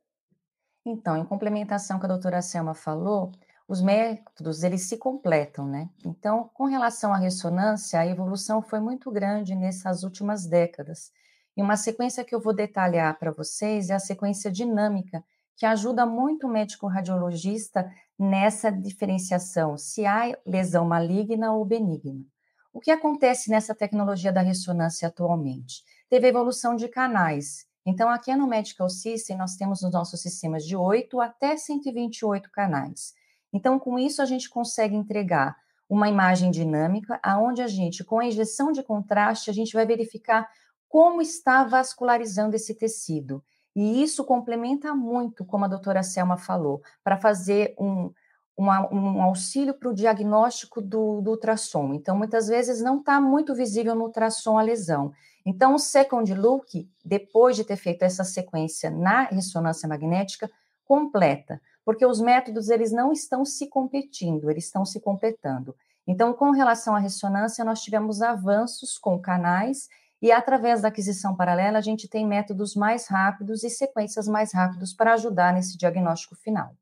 Então, 0.85 1.17
em 1.17 1.25
complementação 1.25 1.99
com 1.99 2.05
a 2.05 2.09
doutora 2.09 2.41
Selma 2.41 2.73
falou, 2.73 3.31
os 3.67 3.81
métodos 3.81 4.63
eles 4.63 4.87
se 4.87 4.97
completam, 4.97 5.67
né? 5.67 5.89
Então, 6.05 6.49
com 6.53 6.65
relação 6.65 7.13
à 7.13 7.17
ressonância, 7.17 7.99
a 7.99 8.07
evolução 8.07 8.61
foi 8.61 8.79
muito 8.79 9.11
grande 9.11 9.53
nessas 9.53 10.03
últimas 10.03 10.45
décadas. 10.45 11.11
E 11.55 11.61
uma 11.61 11.75
sequência 11.75 12.23
que 12.23 12.33
eu 12.33 12.39
vou 12.39 12.53
detalhar 12.53 13.17
para 13.19 13.31
vocês 13.31 13.89
é 13.89 13.95
a 13.95 13.99
sequência 13.99 14.49
dinâmica, 14.51 15.23
que 15.57 15.65
ajuda 15.65 16.05
muito 16.05 16.47
o 16.47 16.49
médico 16.49 16.87
radiologista 16.87 17.91
nessa 18.17 18.71
diferenciação 18.71 19.75
se 19.75 20.05
há 20.05 20.37
lesão 20.45 20.85
maligna 20.85 21.51
ou 21.51 21.65
benigna. 21.65 22.23
O 22.71 22.79
que 22.79 22.91
acontece 22.91 23.49
nessa 23.49 23.73
tecnologia 23.73 24.31
da 24.31 24.41
ressonância 24.41 25.07
atualmente? 25.07 25.83
Teve 26.07 26.27
evolução 26.27 26.75
de 26.75 26.87
canais. 26.87 27.65
Então, 27.83 28.07
aqui 28.07 28.33
no 28.35 28.47
Medical 28.47 28.87
System, 28.87 29.35
nós 29.35 29.55
temos 29.55 29.81
nos 29.81 29.91
nossos 29.91 30.21
sistemas 30.21 30.63
de 30.63 30.75
8 30.75 31.19
até 31.19 31.57
128 31.57 32.51
canais. 32.51 33.13
Então, 33.57 33.79
com 33.79 33.97
isso, 33.97 34.21
a 34.21 34.25
gente 34.25 34.47
consegue 34.47 34.95
entregar 34.95 35.57
uma 35.89 36.07
imagem 36.07 36.51
dinâmica, 36.51 37.19
aonde 37.23 37.63
a 37.63 37.67
gente, 37.67 38.03
com 38.03 38.19
a 38.19 38.25
injeção 38.25 38.71
de 38.71 38.83
contraste, 38.83 39.49
a 39.49 39.53
gente 39.53 39.73
vai 39.73 39.83
verificar 39.83 40.47
como 40.87 41.23
está 41.23 41.63
vascularizando 41.63 42.55
esse 42.55 42.75
tecido. 42.75 43.43
E 43.75 44.03
isso 44.03 44.23
complementa 44.23 44.93
muito, 44.93 45.43
como 45.43 45.65
a 45.65 45.67
doutora 45.67 46.03
Selma 46.03 46.37
falou, 46.37 46.83
para 47.03 47.17
fazer 47.17 47.73
um, 47.79 48.11
uma, 48.55 48.93
um 48.93 49.23
auxílio 49.23 49.73
para 49.73 49.89
o 49.89 49.93
diagnóstico 49.93 50.79
do, 50.79 51.19
do, 51.21 51.31
ultrassom. 51.31 51.95
Então, 51.95 52.15
muitas 52.15 52.47
vezes 52.47 52.79
não 52.79 52.99
está 52.99 53.19
muito 53.19 53.55
visível 53.55 53.95
no 53.95 54.03
ultrassom 54.03 54.59
a 54.59 54.61
lesão. 54.61 55.11
Então, 55.43 55.73
o 55.73 55.79
second 55.79 56.31
look, 56.35 56.87
depois 57.03 57.55
de 57.55 57.63
ter 57.63 57.77
feito 57.77 58.03
essa 58.03 58.23
sequência 58.23 58.91
na 58.91 59.23
ressonância 59.23 59.89
magnética, 59.89 60.47
completa 60.85 61.59
porque 61.87 62.05
os 62.05 62.19
métodos 62.19 62.67
eles 62.67 62.91
não 62.91 63.13
estão 63.13 63.45
se 63.45 63.69
competindo, 63.69 64.51
eles 64.51 64.65
estão 64.65 64.83
se 64.83 64.99
completando. 64.99 65.73
Então, 66.05 66.33
com 66.33 66.51
relação 66.51 66.93
à 66.93 66.99
ressonância, 66.99 67.63
nós 67.63 67.81
tivemos 67.81 68.21
avanços 68.21 68.97
com 68.97 69.17
canais 69.17 69.87
e 70.21 70.29
através 70.29 70.81
da 70.81 70.89
aquisição 70.89 71.33
paralela 71.33 71.77
a 71.77 71.81
gente 71.81 72.09
tem 72.09 72.27
métodos 72.27 72.75
mais 72.75 73.07
rápidos 73.07 73.63
e 73.63 73.69
sequências 73.69 74.27
mais 74.27 74.53
rápidos 74.53 74.93
para 74.93 75.13
ajudar 75.13 75.53
nesse 75.53 75.77
diagnóstico 75.77 76.35
final. 76.35 76.75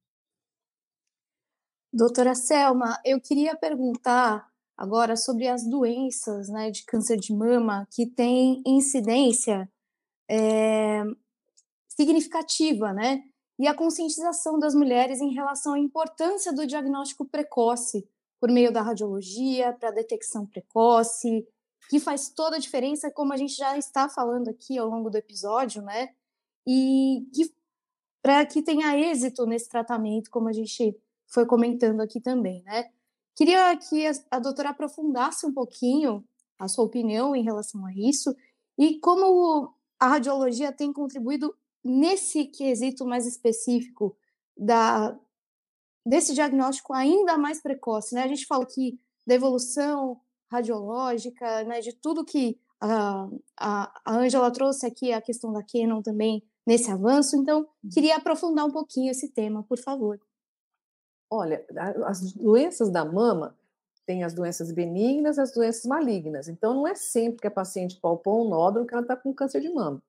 Doutora 1.94 2.34
Selma, 2.34 3.00
eu 3.06 3.22
queria 3.22 3.56
perguntar 3.56 4.50
agora 4.76 5.16
sobre 5.16 5.48
as 5.48 5.70
doenças 5.70 6.50
né, 6.50 6.72
de 6.72 6.84
câncer 6.84 7.18
de 7.18 7.32
mama 7.32 7.88
que 7.92 8.08
têm 8.08 8.64
incidência 8.66 9.70
é, 10.28 11.04
significativa, 11.96 12.92
né? 12.92 13.22
E 13.58 13.68
a 13.68 13.74
conscientização 13.74 14.60
das 14.60 14.76
mulheres 14.76 15.22
em 15.22 15.34
relação 15.34 15.74
à 15.74 15.80
importância 15.80 16.54
do 16.54 16.68
diagnóstico 16.68 17.26
precoce 17.26 18.08
por 18.40 18.52
meio 18.52 18.72
da 18.72 18.82
radiologia 18.82 19.74
para 19.74 19.92
detecção 19.92 20.46
precoce, 20.46 21.48
que 21.90 22.00
faz 22.00 22.30
toda 22.30 22.58
a 22.58 22.60
diferença, 22.60 23.12
como 23.12 23.34
a 23.34 23.38
gente 23.38 23.56
já 23.56 23.78
está 23.78 24.10
falando 24.10 24.50
aqui 24.50 24.78
ao 24.78 24.90
longo 24.90 25.10
do 25.10 25.18
episódio, 25.18 25.82
né? 25.82 26.10
E 26.68 27.28
que 27.34 27.54
para 28.22 28.46
que 28.46 28.62
tenha 28.62 28.98
êxito 28.98 29.46
nesse 29.46 29.70
tratamento, 29.70 30.32
como 30.32 30.50
a 30.50 30.54
gente 30.54 30.98
foi 31.28 31.46
comentando 31.46 32.02
aqui 32.02 32.20
também, 32.20 32.64
né? 32.64 32.90
Queria 33.36 33.76
que 33.78 34.08
a, 34.08 34.12
a 34.32 34.40
doutora 34.40 34.70
aprofundasse 34.70 35.46
um 35.46 35.54
pouquinho 35.54 36.24
a 36.58 36.68
sua 36.68 36.86
opinião 36.86 37.36
em 37.36 37.44
relação 37.44 37.86
a 37.86 37.94
isso 37.94 38.36
e 38.78 39.00
como 39.00 39.74
a 40.00 40.08
radiologia 40.08 40.72
tem 40.72 40.92
contribuído 40.92 41.56
nesse 41.86 42.46
quesito 42.46 43.06
mais 43.06 43.27
específico 43.27 44.18
da 44.58 45.15
desse 46.04 46.34
diagnóstico 46.34 46.94
ainda 46.94 47.38
mais 47.38 47.62
precoce, 47.62 48.13
né? 48.13 48.24
A 48.24 48.27
gente 48.27 48.46
fala 48.46 48.65
que 48.65 49.00
da 49.25 49.36
evolução 49.36 50.20
radiológica, 50.51 51.63
né, 51.63 51.80
de 51.80 51.94
tudo 51.94 52.24
que 52.24 52.60
a, 52.80 53.27
a, 53.58 54.01
Angela 54.06 54.51
trouxe 54.51 54.86
aqui, 54.86 55.12
a 55.12 55.22
questão 55.22 55.51
da 55.51 55.63
Canon 55.63 56.04
também 56.04 56.44
nesse 56.65 56.92
avanço, 56.92 57.36
então 57.36 57.62
uhum. 57.62 57.89
queria 57.92 58.18
aprofundar 58.18 58.65
um 58.65 58.72
pouquinho 58.72 59.10
esse 59.10 59.30
tema, 59.30 59.63
por 59.63 59.80
favor. 59.80 60.20
Olha, 61.30 61.65
as 62.06 62.34
doenças 62.34 62.92
da 62.92 63.04
mama 63.04 63.58
tem 64.06 64.24
as 64.24 64.34
doenças 64.34 64.72
benignas 64.72 65.39
as 65.39 65.51
doenças 65.51 65.86
malignas. 65.86 66.48
Então, 66.48 66.74
não 66.75 66.88
é 66.88 66.94
sempre 66.94 67.42
que 67.42 67.48
a 67.48 67.51
paciente 67.51 68.00
palpou 68.00 68.46
um 68.46 68.50
nódulo 68.50 68.86
que 68.86 68.94
ela 68.94 69.01
está 69.01 69.15
com 69.15 69.34
câncer 69.34 69.60
de 69.60 69.70
mama. 69.70 70.01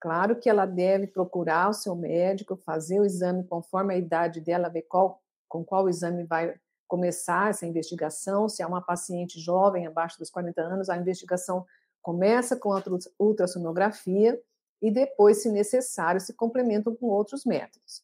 Claro 0.00 0.36
que 0.36 0.50
ela 0.50 0.66
deve 0.66 1.06
procurar 1.06 1.70
o 1.70 1.72
seu 1.72 1.94
médico, 1.94 2.56
fazer 2.56 3.00
o 3.00 3.04
exame 3.04 3.44
conforme 3.44 3.94
a 3.94 3.98
idade 3.98 4.40
dela, 4.40 4.68
ver 4.68 4.82
qual, 4.82 5.22
com 5.48 5.64
qual 5.64 5.88
exame 5.88 6.24
vai 6.24 6.54
começar 6.86 7.50
essa 7.50 7.66
investigação. 7.66 8.48
Se 8.48 8.62
é 8.62 8.66
uma 8.66 8.82
paciente 8.82 9.40
jovem, 9.40 9.86
abaixo 9.86 10.18
dos 10.18 10.30
40 10.30 10.60
anos, 10.60 10.88
a 10.88 10.96
investigação 10.96 11.64
começa 12.02 12.54
com 12.54 12.72
a 12.72 12.82
ultrassonografia 13.18 14.38
e 14.82 14.90
depois, 14.90 15.42
se 15.42 15.50
necessário, 15.50 16.20
se 16.20 16.34
complementam 16.34 16.94
com 16.94 17.06
outros 17.06 17.44
métodos. 17.44 18.02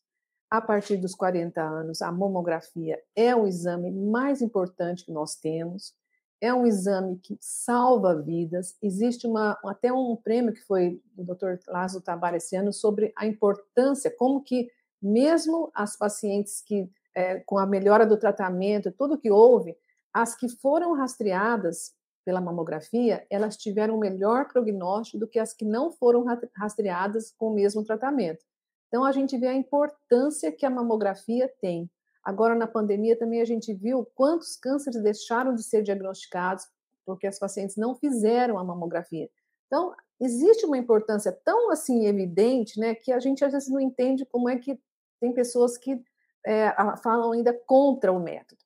A 0.51 0.61
partir 0.61 0.97
dos 0.97 1.15
40 1.15 1.61
anos, 1.63 2.01
a 2.03 2.11
mamografia 2.11 3.01
é 3.15 3.37
o 3.37 3.47
exame 3.47 3.91
mais 3.91 4.41
importante 4.41 5.05
que 5.05 5.13
nós 5.13 5.37
temos 5.37 5.95
é 6.41 6.53
um 6.55 6.67
exame 6.67 7.19
que 7.19 7.37
salva 7.41 8.21
vidas. 8.21 8.77
Existe 8.83 9.27
uma, 9.27 9.59
até 9.65 9.93
um 9.93 10.17
prêmio 10.17 10.53
que 10.53 10.63
foi 10.63 11.01
do 11.15 11.25
Dr. 11.25 11.59
Lázaro 11.69 12.03
Tabar 12.03 12.35
sobre 12.73 13.13
a 13.17 13.27
importância, 13.27 14.11
como 14.11 14.43
que 14.43 14.71
mesmo 15.03 15.71
as 15.75 15.97
pacientes 15.97 16.63
que 16.63 16.91
é, 17.15 17.41
com 17.41 17.59
a 17.59 17.67
melhora 17.67 18.07
do 18.07 18.17
tratamento, 18.17 18.93
tudo 18.93 19.19
que 19.19 19.31
houve, 19.31 19.77
as 20.13 20.35
que 20.35 20.49
foram 20.49 20.95
rastreadas 20.95 21.93
pela 22.25 22.41
mamografia, 22.41 23.27
elas 23.31 23.57
tiveram 23.57 23.99
melhor 23.99 24.49
prognóstico 24.49 25.19
do 25.19 25.27
que 25.27 25.39
as 25.39 25.53
que 25.53 25.65
não 25.65 25.91
foram 25.91 26.25
rastreadas 26.55 27.33
com 27.37 27.49
o 27.49 27.55
mesmo 27.55 27.85
tratamento. 27.85 28.45
Então 28.89 29.05
a 29.05 29.13
gente 29.13 29.37
vê 29.39 29.49
a 29.49 29.55
importância 29.55 30.53
que 30.53 30.67
a 30.67 30.71
mamografia 30.71 31.53
tem 31.61 31.91
Agora, 32.23 32.55
na 32.55 32.67
pandemia, 32.67 33.19
também 33.19 33.41
a 33.41 33.45
gente 33.45 33.73
viu 33.73 34.07
quantos 34.15 34.57
cânceres 34.57 35.03
deixaram 35.03 35.55
de 35.55 35.63
ser 35.63 35.83
diagnosticados 35.83 36.67
porque 37.05 37.27
as 37.27 37.39
pacientes 37.39 37.77
não 37.77 37.95
fizeram 37.95 38.59
a 38.59 38.65
mamografia. 38.65 39.29
Então, 39.67 39.95
existe 40.21 40.67
uma 40.67 40.79
importância 40.79 41.33
tão 41.45 41.71
assim 41.71 42.07
evidente, 42.07 42.79
né, 42.79 42.95
que 42.95 43.13
a 43.13 43.19
gente 43.19 43.45
às 43.45 43.53
vezes 43.53 43.69
não 43.69 43.81
entende 43.81 44.25
como 44.27 44.49
é 44.49 44.57
que 44.57 44.79
tem 45.21 45.33
pessoas 45.33 45.77
que 45.77 46.01
é, 46.47 46.73
falam 47.03 47.33
ainda 47.33 47.53
contra 47.67 48.13
o 48.13 48.21
método. 48.21 48.61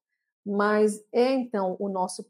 Mas 0.44 1.02
é 1.12 1.32
então 1.32 1.76
o 1.78 1.88
nosso 1.88 2.26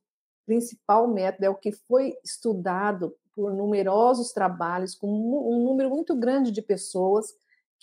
principal 0.46 1.08
método, 1.08 1.46
é 1.46 1.50
o 1.50 1.54
que 1.54 1.72
foi 1.72 2.16
estudado 2.22 3.14
por 3.34 3.52
numerosos 3.52 4.32
trabalhos, 4.32 4.94
com 4.94 5.08
um 5.08 5.64
número 5.64 5.90
muito 5.90 6.14
grande 6.14 6.52
de 6.52 6.62
pessoas, 6.62 7.34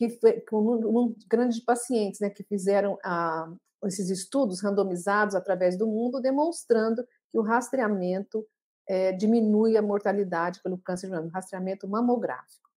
que 0.01 0.10
foi, 0.10 0.43
um, 0.51 1.00
um 1.00 1.15
grande 1.29 1.60
de 1.60 1.62
pacientes 1.63 2.20
né, 2.20 2.31
que 2.31 2.43
fizeram 2.43 2.98
a, 3.03 3.53
esses 3.86 4.10
estudos 4.10 4.60
randomizados 4.60 5.36
através 5.36 5.77
do 5.77 5.86
mundo, 5.86 6.20
demonstrando 6.20 7.05
que 7.29 7.38
o 7.38 7.43
rastreamento 7.43 8.43
é, 8.88 9.12
diminui 9.12 9.77
a 9.77 9.81
mortalidade 9.81 10.60
pelo 10.63 10.79
câncer 10.79 11.05
de 11.05 11.13
mama, 11.13 11.29
rastreamento 11.31 11.88
mamográfico. 11.88 12.67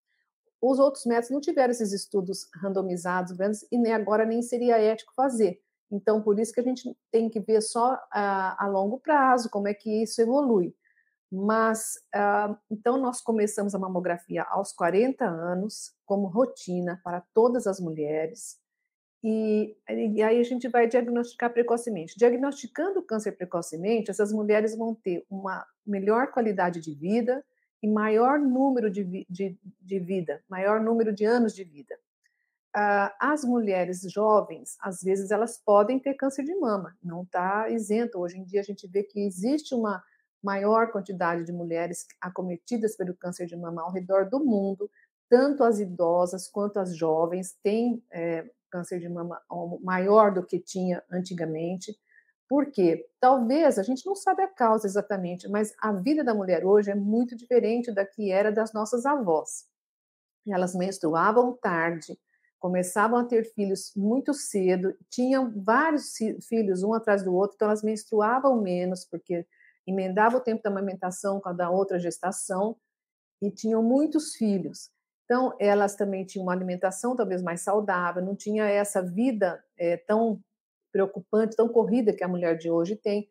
Os 0.61 0.79
outros 0.79 1.07
métodos 1.07 1.31
não 1.31 1.41
tiveram 1.41 1.71
esses 1.71 1.93
estudos 1.93 2.47
randomizados 2.57 3.33
grandes 3.33 3.67
e 3.73 3.79
nem 3.79 3.95
agora 3.95 4.27
nem 4.27 4.43
seria 4.43 4.79
ético 4.79 5.15
fazer. 5.15 5.59
Então, 5.91 6.21
por 6.21 6.39
isso 6.39 6.53
que 6.53 6.61
a 6.61 6.65
gente 6.65 6.95
tem 7.11 7.31
que 7.31 7.41
ver 7.41 7.63
só 7.63 7.99
a, 8.11 8.65
a 8.65 8.69
longo 8.69 8.99
prazo 8.99 9.49
como 9.49 9.67
é 9.67 9.73
que 9.73 10.03
isso 10.03 10.21
evolui. 10.21 10.75
Mas, 11.31 11.95
uh, 12.15 12.57
então, 12.71 12.97
nós 12.97 13.21
começamos 13.21 13.75
a 13.75 13.79
mamografia 13.79 14.43
aos 14.45 14.73
40 14.73 15.25
anos, 15.25 15.93
como 16.05 16.27
rotina 16.27 17.01
para 17.03 17.23
todas 17.33 17.67
as 17.67 17.81
mulheres, 17.81 18.59
e, 19.27 19.75
e, 19.89 20.23
aí 20.23 20.39
a 20.39 20.43
gente 20.43 20.69
vai 20.69 20.87
diagnosticar 20.87 21.51
precocemente. 21.51 22.15
Diagnosticando 22.19 23.01
o 23.01 23.03
câncer 23.03 23.33
precocemente, 23.33 24.11
essas 24.11 24.31
mulheres 24.31 24.77
vão 24.77 24.95
ter 24.95 25.25
uma 25.31 25.67
melhor 25.87 26.31
qualidade 26.31 26.79
de 26.79 26.95
vida 26.95 27.43
e 27.83 27.89
maior 27.89 28.39
número 28.39 28.91
de, 28.91 29.27
de, 29.29 29.59
de 29.81 29.99
vida, 29.99 30.45
maior 30.47 30.79
número 30.79 31.11
de 31.11 31.25
anos 31.25 31.55
de 31.55 31.65
vida. 31.65 31.95
Uh, 32.77 33.09
as 33.19 33.45
mulheres 33.45 34.03
jovens, 34.13 34.77
às 34.83 35.01
vezes, 35.01 35.31
elas 35.31 35.57
podem 35.57 35.99
ter 35.99 36.15
câncer 36.15 36.45
de 36.45 36.55
mama, 36.57 36.95
não 37.03 37.23
está 37.23 37.71
isento. 37.71 38.19
Hoje 38.19 38.39
em 38.39 38.45
dia, 38.45 38.61
a 38.61 38.65
gente 38.65 38.87
vê 38.87 39.03
que 39.03 39.21
existe 39.21 39.75
uma 39.75 40.03
maior 40.45 40.93
quantidade 40.93 41.45
de 41.45 41.53
mulheres 41.53 42.07
acometidas 42.21 42.97
pelo 42.97 43.17
câncer 43.17 43.47
de 43.47 43.57
mama 43.57 43.83
ao 43.83 43.91
redor 43.91 44.29
do 44.29 44.45
mundo, 44.45 44.91
tanto 45.29 45.65
as 45.65 45.81
idosas 45.81 46.47
quanto 46.47 46.79
as 46.79 46.95
jovens 46.97 47.57
têm 47.63 48.05
é, 48.13 48.49
câncer 48.71 49.01
de 49.01 49.09
mama 49.09 49.41
maior 49.83 50.33
do 50.33 50.45
que 50.45 50.59
tinha 50.59 51.03
antigamente. 51.11 51.97
Por 52.49 52.71
quê? 52.71 53.09
Talvez, 53.19 53.79
a 53.79 53.83
gente 53.83 54.05
não 54.05 54.15
sabe 54.15 54.43
a 54.43 54.49
causa 54.49 54.87
exatamente, 54.87 55.49
mas 55.49 55.73
a 55.81 55.93
vida 55.93 56.23
da 56.23 56.35
mulher 56.35 56.65
hoje 56.65 56.91
é 56.91 56.95
muito 56.95 57.35
diferente 57.35 57.91
da 57.91 58.05
que 58.05 58.31
era 58.31 58.53
das 58.53 58.73
nossas 58.73 59.07
avós. 59.07 59.67
Elas 60.47 60.75
menstruavam 60.75 61.57
tarde, 61.57 62.19
começavam 62.61 63.19
a 63.19 63.25
ter 63.25 63.45
filhos 63.55 63.93
muito 63.97 64.35
cedo, 64.35 64.95
tinham 65.09 65.53
vários 65.65 66.13
filhos 66.47 66.83
um 66.83 66.93
atrás 66.93 67.23
do 67.25 67.35
outro, 67.35 67.55
então 67.55 67.69
elas 67.69 67.83
menstruavam 67.83 68.61
menos, 68.61 69.05
porque 69.05 69.47
emendava 69.87 70.37
o 70.37 70.41
tempo 70.41 70.63
da 70.63 70.71
amamentação 70.71 71.41
com 71.41 71.49
a 71.49 71.53
da 71.53 71.71
outra 71.71 71.99
gestação, 71.99 72.77
e 73.43 73.51
tinham 73.51 73.83
muitos 73.83 74.35
filhos. 74.35 74.91
Então, 75.25 75.55
elas 75.59 75.97
também 75.97 76.25
tinham 76.25 76.45
uma 76.45 76.53
alimentação 76.53 77.17
talvez 77.17 77.43
mais 77.43 77.63
saudável, 77.63 78.23
não 78.23 78.37
tinha 78.37 78.65
essa 78.65 79.03
vida 79.03 79.63
é, 79.79 79.97
tão 79.97 80.41
preocupante, 80.93 81.57
tão 81.57 81.69
corrida 81.69 82.13
que 82.13 82.23
a 82.23 82.29
mulher 82.29 82.57
de 82.57 82.71
hoje 82.71 82.97
tem. 82.97 83.29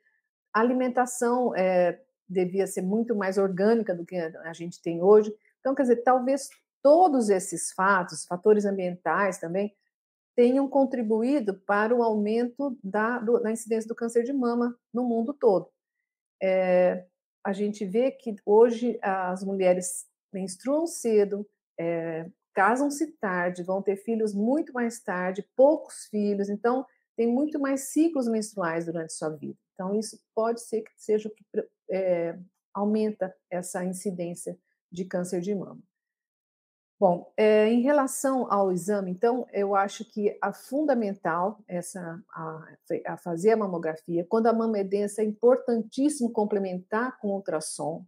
A 0.53 0.59
alimentação 0.59 1.55
é, 1.55 1.99
devia 2.27 2.67
ser 2.67 2.81
muito 2.81 3.15
mais 3.15 3.37
orgânica 3.37 3.95
do 3.95 4.05
que 4.05 4.15
a 4.15 4.53
gente 4.53 4.81
tem 4.81 5.01
hoje. 5.01 5.33
Então, 5.59 5.73
quer 5.73 5.83
dizer, 5.83 6.03
talvez 6.03 6.49
todos 6.81 7.29
esses 7.29 7.71
fatos, 7.71 8.25
fatores 8.25 8.65
ambientais 8.65 9.39
também, 9.39 9.73
tenham 10.35 10.67
contribuído 10.67 11.53
para 11.53 11.95
o 11.95 12.03
aumento 12.03 12.77
da, 12.83 13.19
do, 13.19 13.39
da 13.39 13.51
incidência 13.51 13.87
do 13.87 13.95
câncer 13.95 14.23
de 14.23 14.33
mama 14.33 14.75
no 14.93 15.03
mundo 15.03 15.33
todo. 15.33 15.69
É, 16.43 17.05
a 17.45 17.53
gente 17.53 17.85
vê 17.85 18.11
que 18.11 18.35
hoje 18.45 18.99
as 19.01 19.43
mulheres 19.45 20.05
menstruam 20.33 20.85
cedo, 20.85 21.47
é, 21.79 22.29
casam-se 22.53 23.13
tarde, 23.13 23.63
vão 23.63 23.81
ter 23.81 23.95
filhos 23.95 24.33
muito 24.33 24.73
mais 24.73 25.01
tarde, 25.01 25.47
poucos 25.55 26.05
filhos, 26.11 26.49
então 26.49 26.85
tem 27.15 27.27
muito 27.27 27.59
mais 27.59 27.91
ciclos 27.91 28.27
menstruais 28.27 28.85
durante 28.85 29.13
sua 29.13 29.29
vida. 29.29 29.57
Então, 29.73 29.97
isso 29.97 30.19
pode 30.35 30.61
ser 30.61 30.81
que 30.81 30.91
seja 30.97 31.29
o 31.29 31.31
que 31.31 31.43
é, 31.89 32.37
aumenta 32.73 33.33
essa 33.49 33.83
incidência 33.85 34.57
de 34.91 35.05
câncer 35.05 35.41
de 35.41 35.53
mama. 35.55 35.81
Bom, 37.03 37.33
é, 37.35 37.67
em 37.67 37.81
relação 37.81 38.49
ao 38.49 38.71
exame, 38.71 39.11
então, 39.11 39.45
eu 39.51 39.75
acho 39.75 40.05
que 40.05 40.37
a 40.41 40.53
fundamental 40.53 41.59
essa 41.67 42.23
a, 42.33 42.65
a 43.07 43.17
fazer 43.17 43.51
a 43.51 43.57
mamografia, 43.57 44.25
quando 44.29 44.47
a 44.47 44.53
mama 44.53 44.77
é 44.77 44.85
densa, 44.85 45.21
é 45.21 45.25
importantíssimo 45.25 46.31
complementar 46.31 47.19
com 47.19 47.33
ultrassom, 47.35 48.05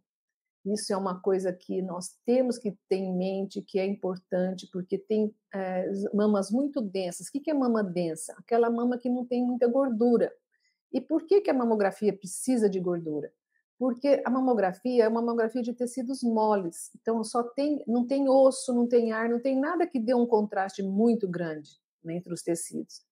isso 0.65 0.93
é 0.93 0.95
uma 0.95 1.19
coisa 1.19 1.51
que 1.51 1.81
nós 1.81 2.17
temos 2.25 2.57
que 2.57 2.71
ter 2.87 2.95
em 2.95 3.13
mente, 3.13 3.61
que 3.61 3.77
é 3.79 3.85
importante, 3.85 4.65
porque 4.71 4.97
tem 4.97 5.35
é, 5.53 5.91
mamas 6.13 6.49
muito 6.49 6.79
densas. 6.79 7.27
O 7.27 7.31
que 7.33 7.51
é 7.51 7.53
mama 7.53 7.83
densa? 7.83 8.33
Aquela 8.37 8.69
mama 8.69 8.97
que 8.97 9.09
não 9.09 9.25
tem 9.25 9.45
muita 9.45 9.67
gordura. 9.67 10.31
E 10.93 11.01
por 11.01 11.25
que, 11.25 11.41
que 11.41 11.49
a 11.49 11.53
mamografia 11.53 12.13
precisa 12.13 12.69
de 12.69 12.79
gordura? 12.79 13.29
Porque 13.77 14.21
a 14.25 14.29
mamografia 14.29 15.03
é 15.03 15.07
uma 15.07 15.21
mamografia 15.21 15.61
de 15.61 15.73
tecidos 15.73 16.23
moles, 16.23 16.91
então 16.95 17.23
só 17.23 17.43
tem, 17.43 17.83
não 17.85 18.07
tem 18.07 18.29
osso, 18.29 18.73
não 18.73 18.87
tem 18.87 19.11
ar, 19.11 19.27
não 19.27 19.39
tem 19.39 19.59
nada 19.59 19.85
que 19.85 19.99
dê 19.99 20.13
um 20.13 20.25
contraste 20.25 20.81
muito 20.81 21.27
grande 21.27 21.71
né, 22.03 22.15
entre 22.15 22.33
os 22.33 22.41
tecidos. 22.41 23.03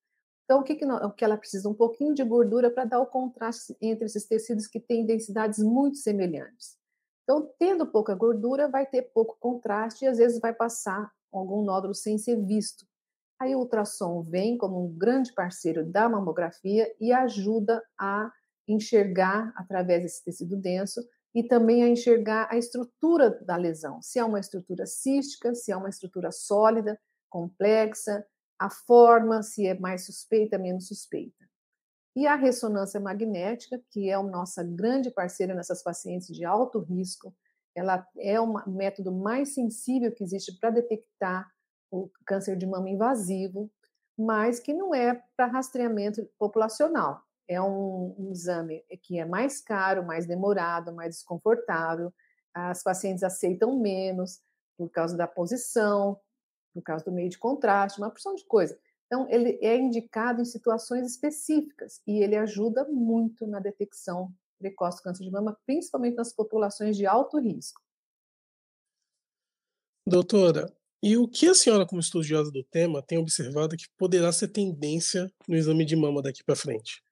Então, 0.46 0.60
o 0.60 0.64
que, 0.64 0.76
que, 0.76 0.86
o 0.86 1.12
que 1.12 1.24
ela 1.24 1.38
precisa? 1.38 1.70
Um 1.70 1.74
pouquinho 1.74 2.14
de 2.14 2.24
gordura 2.24 2.70
para 2.70 2.86
dar 2.86 3.00
o 3.00 3.06
contraste 3.06 3.76
entre 3.82 4.06
esses 4.06 4.26
tecidos 4.26 4.68
que 4.68 4.80
têm 4.80 5.06
densidades 5.06 5.60
muito 5.60 5.98
semelhantes. 5.98 6.78
Então, 7.24 7.50
tendo 7.58 7.88
pouca 7.88 8.14
gordura, 8.14 8.68
vai 8.68 8.86
ter 8.86 9.04
pouco 9.14 9.38
contraste 9.40 10.04
e 10.04 10.08
às 10.08 10.18
vezes 10.18 10.40
vai 10.40 10.54
passar 10.54 11.12
algum 11.32 11.64
nódulo 11.64 11.96
sem 11.96 12.18
ser 12.18 12.36
visto. 12.46 12.86
Aí 13.40 13.56
o 13.56 13.60
ultrassom 13.60 14.22
vem 14.22 14.58
como 14.58 14.86
um 14.86 14.94
grande 14.94 15.34
parceiro 15.34 15.86
da 15.86 16.08
mamografia 16.08 16.94
e 17.00 17.12
ajuda 17.12 17.82
a 17.98 18.32
enxergar 18.68 19.52
através 19.56 20.04
desse 20.04 20.24
tecido 20.24 20.56
denso 20.56 21.02
e 21.36 21.44
também 21.44 21.84
a 21.84 21.88
enxergar 21.88 22.48
a 22.52 22.58
estrutura 22.58 23.32
da 23.44 23.56
lesão, 23.56 24.02
se 24.02 24.20
é 24.20 24.24
uma 24.24 24.40
estrutura 24.40 24.86
cística, 24.86 25.56
se 25.56 25.72
é 25.72 25.76
uma 25.76 25.90
estrutura 25.90 26.32
sólida, 26.32 27.00
complexa, 27.30 28.26
a 28.60 28.70
forma, 28.70 29.42
se 29.42 29.66
é 29.66 29.74
mais 29.78 30.06
suspeita, 30.06 30.58
menos 30.58 30.88
suspeita. 30.88 31.44
E 32.16 32.28
a 32.28 32.36
ressonância 32.36 33.00
magnética, 33.00 33.82
que 33.90 34.10
é 34.10 34.14
a 34.14 34.22
nossa 34.22 34.64
grande 34.64 35.10
parceira 35.10 35.56
nessas 35.56 35.82
pacientes 35.82 36.28
de 36.28 36.46
alto 36.46 36.80
risco, 36.80 37.36
ela 37.76 38.08
é 38.20 38.40
um 38.40 38.54
método 38.68 39.12
mais 39.12 39.56
sensível 39.56 40.12
que 40.12 40.24
existe 40.24 40.56
para 40.60 40.70
detectar 40.70 41.52
o 41.92 42.10
câncer 42.26 42.56
de 42.56 42.68
mama 42.68 42.90
invasivo, 42.90 43.72
mas 44.16 44.60
que 44.60 44.74
não 44.74 44.94
é 44.94 45.24
para 45.36 45.48
rastreamento 45.48 46.24
populacional. 46.38 47.24
É 47.48 47.62
um, 47.62 48.16
um, 48.18 48.32
exame 48.32 48.84
que 49.02 49.20
é 49.20 49.26
mais 49.26 49.62
caro, 49.62 50.06
mais 50.06 50.26
demorado, 50.26 50.94
mais 50.94 51.16
desconfortável. 51.16 52.14
As 52.54 52.82
pacientes 52.84 53.24
aceitam 53.24 53.80
menos 53.80 54.42
por 54.78 54.90
causa 54.90 55.18
da 55.18 55.28
posição, 55.28 56.20
por 56.74 56.82
causa 56.82 57.06
do 57.06 57.12
meio 57.12 57.30
de 57.30 57.38
contraste, 57.38 58.00
uma 58.00 58.10
porção 58.10 58.36
de 58.36 58.46
coisa. 58.46 58.78
Então, 59.06 59.30
ele 59.30 59.60
é 59.62 59.78
indicado 59.78 60.42
em 60.42 60.46
situações 60.46 61.06
específicas 61.06 62.02
e 62.08 62.24
ele 62.24 62.36
ajuda 62.36 62.86
muito 62.86 63.46
na 63.46 63.60
detecção 63.60 64.34
precoce 64.58 64.98
do 64.98 65.04
câncer 65.04 65.24
de 65.24 65.32
mama, 65.32 65.58
principalmente 65.66 66.16
nas 66.16 66.34
populações 66.34 66.96
de 66.96 67.06
alto 67.06 67.38
risco. 67.38 67.82
Doutora, 70.08 70.74
e 71.02 71.18
o 71.18 71.28
que 71.28 71.48
a 71.48 71.54
senhora, 71.54 71.86
como 71.86 72.00
estudiosa 72.00 72.50
do 72.50 72.64
tema, 72.64 73.02
tem 73.02 73.18
observado 73.18 73.76
que 73.76 73.90
poderá 73.98 74.32
ser 74.32 74.48
tendência 74.48 75.32
no 75.48 75.56
exame 75.56 75.86
de 75.86 75.96
mama 75.96 76.22
daqui 76.22 76.44
para 76.44 76.56
frente? 76.56 77.04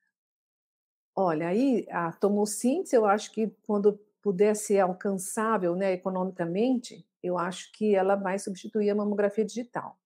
Olha, 1.24 1.50
aí 1.50 1.86
a 1.92 2.12
tomossíntese, 2.14 2.96
eu 2.96 3.06
acho 3.06 3.32
que 3.32 3.56
quando 3.62 4.00
puder 4.24 4.56
ser 4.56 4.80
alcançável 4.80 5.76
né, 5.76 5.94
economicamente, 5.94 7.08
eu 7.22 7.38
acho 7.38 7.72
que 7.74 7.94
ela 7.94 8.16
vai 8.16 8.40
substituir 8.40 8.90
a 8.90 8.96
mamografia 8.96 9.46
digital. 9.46 10.00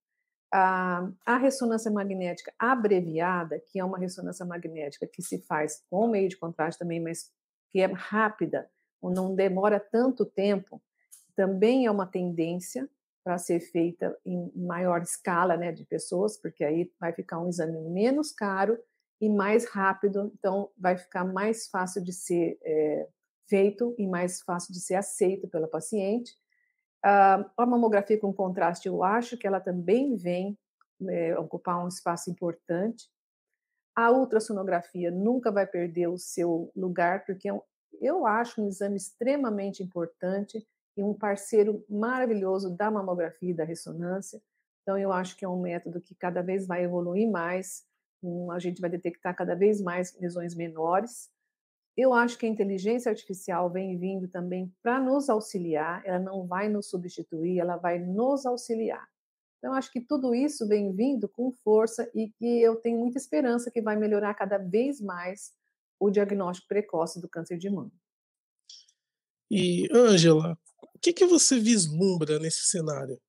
A, 0.54 1.10
a, 1.26 1.38
ressonância 1.38 1.90
magnética 1.90 2.54
abreviada, 2.60 3.62
que 3.62 3.80
é 3.80 3.86
uma 3.86 3.98
ressonância 3.98 4.46
magnética 4.46 5.08
que 5.08 5.22
se 5.22 5.40
faz 5.40 5.86
com 5.90 6.06
meio 6.10 6.28
de 6.28 6.36
contraste 6.36 6.80
também, 6.80 7.02
mas 7.02 7.32
que 7.72 7.80
é 7.80 7.86
rápida, 7.86 8.70
não 9.02 9.34
demora 9.34 9.80
tanto 9.80 10.26
tempo, 10.26 10.82
também 11.34 11.86
é 11.86 11.92
uma 11.92 12.06
tendência 12.06 12.90
para 13.24 13.38
ser 13.38 13.62
feita 13.62 14.18
em 14.26 14.52
maior 14.54 15.02
escala 15.02 15.56
né, 15.56 15.72
de 15.72 15.86
pessoas, 15.86 16.36
porque 16.38 16.66
aí 16.66 16.92
vai 17.00 17.14
ficar 17.14 17.40
um 17.40 17.48
exame 17.48 17.80
menos 17.90 18.34
caro 18.34 18.78
e 19.20 19.30
mais 19.30 19.66
rápido, 19.66 20.32
então 20.34 20.70
vai 20.78 20.98
ficar 20.98 21.24
mais 21.24 21.68
fácil 21.68 22.04
de 22.04 22.12
ser 22.12 22.58
é, 22.64 23.08
feito 23.48 23.96
e 23.98 24.08
mais 24.08 24.42
fácil 24.42 24.74
de 24.74 24.80
ser 24.80 24.96
aceito 24.96 25.48
pela 25.48 25.68
paciente. 25.68 26.34
Uh, 27.06 27.46
a 27.58 27.66
mamografia 27.66 28.20
com 28.20 28.34
contraste, 28.34 28.88
eu 28.88 29.04
acho 29.04 29.38
que 29.38 29.46
ela 29.46 29.60
também 29.60 30.16
vem 30.16 30.58
é, 31.08 31.38
ocupar 31.38 31.84
um 31.84 31.88
espaço 31.88 32.32
importante. 32.32 33.08
A 33.96 34.12
ultrassonografia 34.12 35.12
nunca 35.12 35.52
vai 35.52 35.66
perder 35.66 36.08
o 36.08 36.18
seu 36.18 36.72
lugar, 36.76 37.26
porque 37.26 37.50
é 37.50 37.54
eu 38.02 38.26
acho 38.26 38.62
um 38.62 38.68
exame 38.68 38.98
extremamente 38.98 39.82
importante 39.82 40.68
e 40.98 41.04
um 41.04 41.14
parceiro 41.14 41.86
maravilhoso 41.90 42.76
da 42.76 42.90
mamografia 42.92 43.52
e 43.52 43.54
da 43.54 43.64
ressonância. 43.64 44.42
Então, 44.82 44.98
eu 44.98 45.12
acho 45.12 45.36
que 45.38 45.46
é 45.46 45.50
um 45.50 45.62
método 45.62 46.02
que 46.02 46.14
cada 46.16 46.42
vez 46.42 46.68
vai 46.68 46.84
evoluir 46.84 47.30
mais, 47.30 47.86
a 48.52 48.60
gente 48.60 48.82
vai 48.82 48.90
detectar 48.90 49.36
cada 49.36 49.56
vez 49.56 49.82
mais 49.82 50.18
lesões 50.20 50.56
menores 50.56 51.30
eu 51.98 52.14
acho 52.14 52.38
que 52.38 52.46
a 52.46 52.50
inteligência 52.50 53.10
artificial 53.10 53.70
vem 53.70 53.98
vindo 53.98 54.28
também 54.28 54.74
para 54.84 55.00
nos 55.00 55.30
auxiliar, 55.30 56.02
ela 56.06 56.20
não 56.20 56.46
vai 56.46 56.68
nos 56.68 56.90
substituir, 56.90 57.60
ela 57.60 57.78
vai 57.78 58.00
nos 58.00 58.46
auxiliar. 58.46 59.08
Então, 59.58 59.74
acho 59.74 59.92
que 59.92 60.02
tudo 60.02 60.36
isso 60.36 60.68
vem 60.68 60.94
vindo 60.94 61.28
com 61.30 61.52
força 61.52 62.10
e 62.14 62.30
que 62.30 62.62
eu 62.62 62.76
tenho 62.76 63.00
muita 63.00 63.18
esperança 63.18 63.72
que 63.72 63.82
vai 63.82 63.96
melhorar 63.96 64.34
cada 64.34 64.58
vez 64.58 65.00
mais 65.00 65.54
o 65.98 66.12
diagnóstico 66.12 66.68
precoce 66.68 67.22
do 67.22 67.30
câncer 67.30 67.58
de 67.58 67.70
mama. 67.70 67.92
E, 69.50 69.88
Ângela, 69.94 70.58
o 70.94 71.00
que, 71.00 71.14
que 71.14 71.26
você 71.26 71.60
vislumbra 71.60 72.38
nesse 72.40 72.68
cenário? 72.68 73.20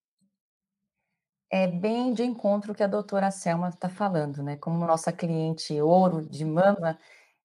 É 1.50 1.66
bem 1.66 2.12
de 2.12 2.24
encontro 2.24 2.74
que 2.74 2.82
a 2.82 2.88
doutora 2.88 3.30
Selma 3.30 3.68
está 3.68 3.88
falando, 3.88 4.42
né? 4.42 4.56
Como 4.56 4.84
nossa 4.84 5.12
cliente 5.12 5.80
ouro 5.80 6.26
de 6.26 6.44
mama, 6.44 6.98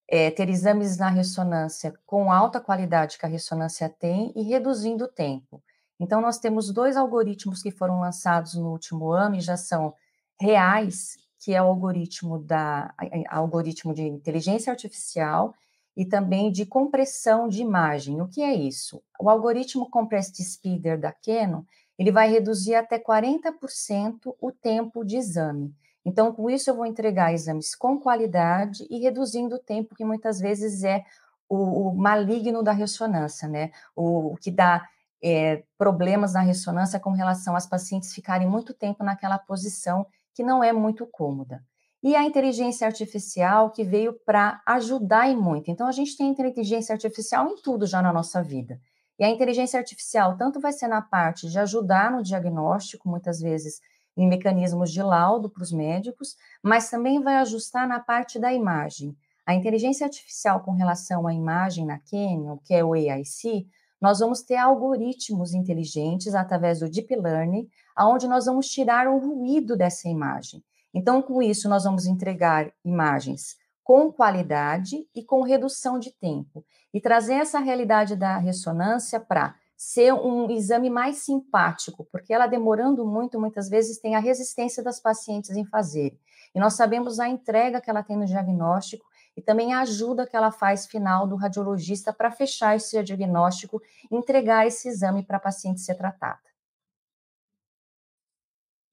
é, 0.07 0.31
ter 0.31 0.49
exames 0.49 0.97
na 0.97 1.09
ressonância 1.09 1.93
com 2.05 2.31
alta 2.31 2.59
qualidade 2.59 3.17
que 3.17 3.25
a 3.25 3.29
ressonância 3.29 3.87
tem 3.87 4.33
e 4.35 4.43
reduzindo 4.43 5.05
o 5.05 5.07
tempo. 5.07 5.63
Então, 5.99 6.19
nós 6.19 6.39
temos 6.39 6.71
dois 6.73 6.97
algoritmos 6.97 7.61
que 7.61 7.69
foram 7.69 7.99
lançados 7.99 8.55
no 8.55 8.71
último 8.71 9.11
ano 9.11 9.35
e 9.35 9.41
já 9.41 9.55
são 9.55 9.93
reais, 10.39 11.17
que 11.39 11.53
é 11.53 11.61
o 11.61 11.67
algoritmo 11.67 12.39
da 12.39 12.93
algoritmo 13.29 13.93
de 13.93 14.01
inteligência 14.01 14.71
artificial 14.71 15.53
e 15.95 16.05
também 16.05 16.51
de 16.51 16.65
compressão 16.65 17.47
de 17.47 17.61
imagem. 17.61 18.19
O 18.19 18.27
que 18.27 18.41
é 18.41 18.53
isso? 18.53 19.01
O 19.19 19.29
algoritmo 19.29 19.89
Compressed 19.89 20.43
Speeder 20.43 20.99
da 20.99 21.11
Canon, 21.11 21.63
ele 22.01 22.11
vai 22.11 22.27
reduzir 22.31 22.73
até 22.73 22.97
40% 22.97 24.35
o 24.41 24.51
tempo 24.51 25.05
de 25.05 25.17
exame. 25.17 25.71
Então, 26.03 26.33
com 26.33 26.49
isso, 26.49 26.67
eu 26.67 26.75
vou 26.75 26.87
entregar 26.87 27.31
exames 27.31 27.75
com 27.75 27.99
qualidade 27.99 28.87
e 28.89 28.97
reduzindo 28.97 29.57
o 29.57 29.59
tempo 29.59 29.93
que 29.93 30.03
muitas 30.03 30.39
vezes 30.39 30.83
é 30.83 31.05
o, 31.47 31.89
o 31.89 31.95
maligno 31.95 32.63
da 32.63 32.71
ressonância, 32.71 33.47
né? 33.47 33.69
O, 33.95 34.33
o 34.33 34.35
que 34.35 34.49
dá 34.49 34.83
é, 35.23 35.61
problemas 35.77 36.33
na 36.33 36.41
ressonância 36.41 36.99
com 36.99 37.11
relação 37.11 37.55
às 37.55 37.67
pacientes 37.67 38.15
ficarem 38.15 38.47
muito 38.47 38.73
tempo 38.73 39.03
naquela 39.03 39.37
posição 39.37 40.07
que 40.33 40.41
não 40.41 40.63
é 40.63 40.73
muito 40.73 41.05
cômoda. 41.05 41.63
E 42.01 42.15
a 42.15 42.23
inteligência 42.23 42.87
artificial 42.87 43.69
que 43.69 43.83
veio 43.83 44.13
para 44.25 44.59
ajudar 44.65 45.29
e 45.29 45.35
muito. 45.35 45.69
Então, 45.69 45.85
a 45.85 45.91
gente 45.91 46.17
tem 46.17 46.29
inteligência 46.29 46.93
artificial 46.93 47.47
em 47.47 47.61
tudo 47.61 47.85
já 47.85 48.01
na 48.01 48.11
nossa 48.11 48.41
vida. 48.41 48.79
E 49.21 49.23
a 49.23 49.29
inteligência 49.29 49.77
artificial 49.77 50.36
tanto 50.36 50.60
vai 50.60 50.73
ser 50.73 50.88
na 50.88 50.99
parte 50.99 51.47
de 51.47 51.60
ajudar 51.60 52.12
no 52.12 52.23
diagnóstico, 52.23 53.07
muitas 53.07 53.39
vezes 53.39 53.79
em 54.17 54.27
mecanismos 54.27 54.91
de 54.91 55.03
laudo 55.03 55.47
para 55.47 55.62
os 55.62 55.71
médicos, 55.71 56.36
mas 56.63 56.89
também 56.89 57.21
vai 57.21 57.36
ajustar 57.36 57.88
na 57.88 57.99
parte 57.99 58.39
da 58.39 58.51
imagem. 58.51 59.15
A 59.45 59.53
inteligência 59.53 60.07
artificial 60.07 60.62
com 60.62 60.71
relação 60.71 61.27
à 61.27 61.34
imagem 61.36 61.86
na 61.86 61.99
Canyon, 61.99 62.57
que 62.65 62.73
é 62.73 62.84
o 62.84 62.93
AIC, 62.93 63.67
nós 64.01 64.17
vamos 64.17 64.41
ter 64.41 64.55
algoritmos 64.55 65.53
inteligentes 65.53 66.34
através 66.34 66.79
do 66.79 66.89
deep 66.89 67.15
learning, 67.15 67.69
aonde 67.95 68.27
nós 68.27 68.47
vamos 68.47 68.69
tirar 68.69 69.07
o 69.07 69.19
ruído 69.19 69.77
dessa 69.77 70.10
imagem. 70.10 70.63
Então, 70.91 71.21
com 71.21 71.43
isso, 71.43 71.69
nós 71.69 71.84
vamos 71.84 72.07
entregar 72.07 72.73
imagens 72.84 73.61
com 73.84 74.12
qualidade 74.12 75.08
e 75.13 75.24
com 75.24 75.41
redução 75.41 76.00
de 76.00 76.12
tempo 76.12 76.63
e 76.94 77.02
trazer 77.02 77.36
essa 77.36 77.60
realidade 77.60 78.15
da 78.15 78.38
ressonância 78.38 79.20
para 79.20 79.56
ser 79.76 80.13
um 80.13 80.50
exame 80.52 80.89
mais 80.89 81.17
simpático, 81.17 82.08
porque 82.12 82.32
ela 82.34 82.46
demorando 82.46 83.06
muito, 83.06 83.39
muitas 83.39 83.67
vezes 83.67 84.00
tem 84.00 84.15
a 84.15 84.20
resistência 84.20 84.84
das 84.84 85.00
pacientes 85.00 85.52
em 85.52 85.65
fazer. 85.65 86.15
E 86.54 86.60
nós 86.60 86.74
sabemos 86.74 87.20
a 87.20 87.28
entrega 87.28 87.82
que 87.82 87.89
ela 87.89 88.04
tem 88.04 88.15
no 88.15 88.26
diagnóstico 88.26 89.06
e 89.36 89.41
também 89.41 89.74
a 89.74 89.82
ajuda 89.82 90.28
que 90.28 90.36
ela 90.36 90.52
faz 90.52 90.86
final 90.86 91.26
do 91.26 91.36
radiologista 91.36 92.13
para 92.13 92.30
fechar 92.30 92.76
esse 92.76 93.02
diagnóstico 93.02 93.82
entregar 94.12 94.67
esse 94.67 94.88
exame 94.88 95.24
para 95.24 95.38
a 95.38 95.39
paciente 95.39 95.82
ser 95.82 95.96
tratada. 95.96 96.39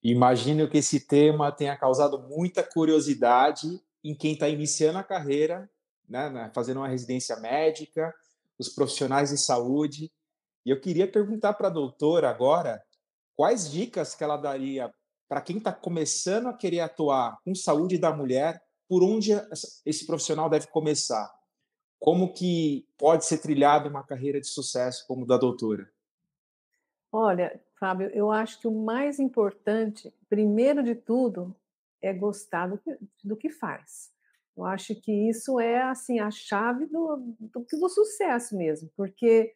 Imagino 0.03 0.69
que 0.69 0.79
esse 0.79 1.01
tema 1.01 1.51
tenha 1.51 1.77
causado 1.77 2.21
muita 2.21 2.63
curiosidade 2.63 3.83
em 4.09 4.15
quem 4.15 4.33
está 4.33 4.49
iniciando 4.49 4.99
a 4.99 5.05
carreira, 5.05 5.71
né, 6.09 6.51
fazendo 6.55 6.79
uma 6.79 6.89
residência 6.89 7.37
médica, 7.37 8.15
os 8.59 8.71
profissionais 8.71 9.29
de 9.29 9.37
saúde. 9.37 10.11
E 10.65 10.71
eu 10.71 10.81
queria 10.81 11.07
perguntar 11.07 11.53
para 11.53 11.69
a 11.69 11.71
doutora 11.71 12.31
agora 12.31 12.83
quais 13.37 13.71
dicas 13.71 14.15
que 14.15 14.25
ela 14.25 14.39
daria 14.39 14.91
para 15.29 15.43
quem 15.43 15.59
está 15.59 15.75
começando 15.75 16.47
a 16.47 16.55
querer 16.55 16.81
atuar 16.81 17.39
com 17.45 17.55
saúde 17.55 17.99
da 17.99 18.11
mulher, 18.11 18.63
por 18.89 19.03
onde 19.03 19.33
esse 19.85 20.07
profissional 20.07 20.49
deve 20.49 20.69
começar? 20.69 21.31
Como 22.01 22.33
que 22.33 22.89
pode 22.97 23.27
ser 23.27 23.37
trilhada 23.37 23.91
uma 23.91 24.03
carreira 24.03 24.41
de 24.41 24.47
sucesso 24.47 25.07
como 25.07 25.27
da 25.27 25.37
doutora? 25.37 25.87
Olha, 27.13 27.61
Fábio, 27.79 28.09
eu 28.15 28.33
acho 28.33 28.59
que 28.59 28.67
o 28.67 28.73
mais 28.73 29.19
importante, 29.19 30.11
primeiro 30.31 30.83
de 30.83 30.95
tudo, 30.95 31.55
é 32.03 32.13
gostar 32.13 32.69
do 32.69 32.79
que, 32.79 32.97
do 33.25 33.37
que 33.37 33.51
faz. 33.51 34.11
Eu 34.57 34.65
acho 34.65 34.95
que 35.01 35.13
isso 35.29 35.61
é 35.61 35.83
assim 35.83 36.19
a 36.19 36.31
chave 36.31 36.87
do, 36.87 37.17
do, 37.39 37.67
do 37.71 37.89
sucesso 37.89 38.57
mesmo, 38.57 38.91
porque 38.97 39.53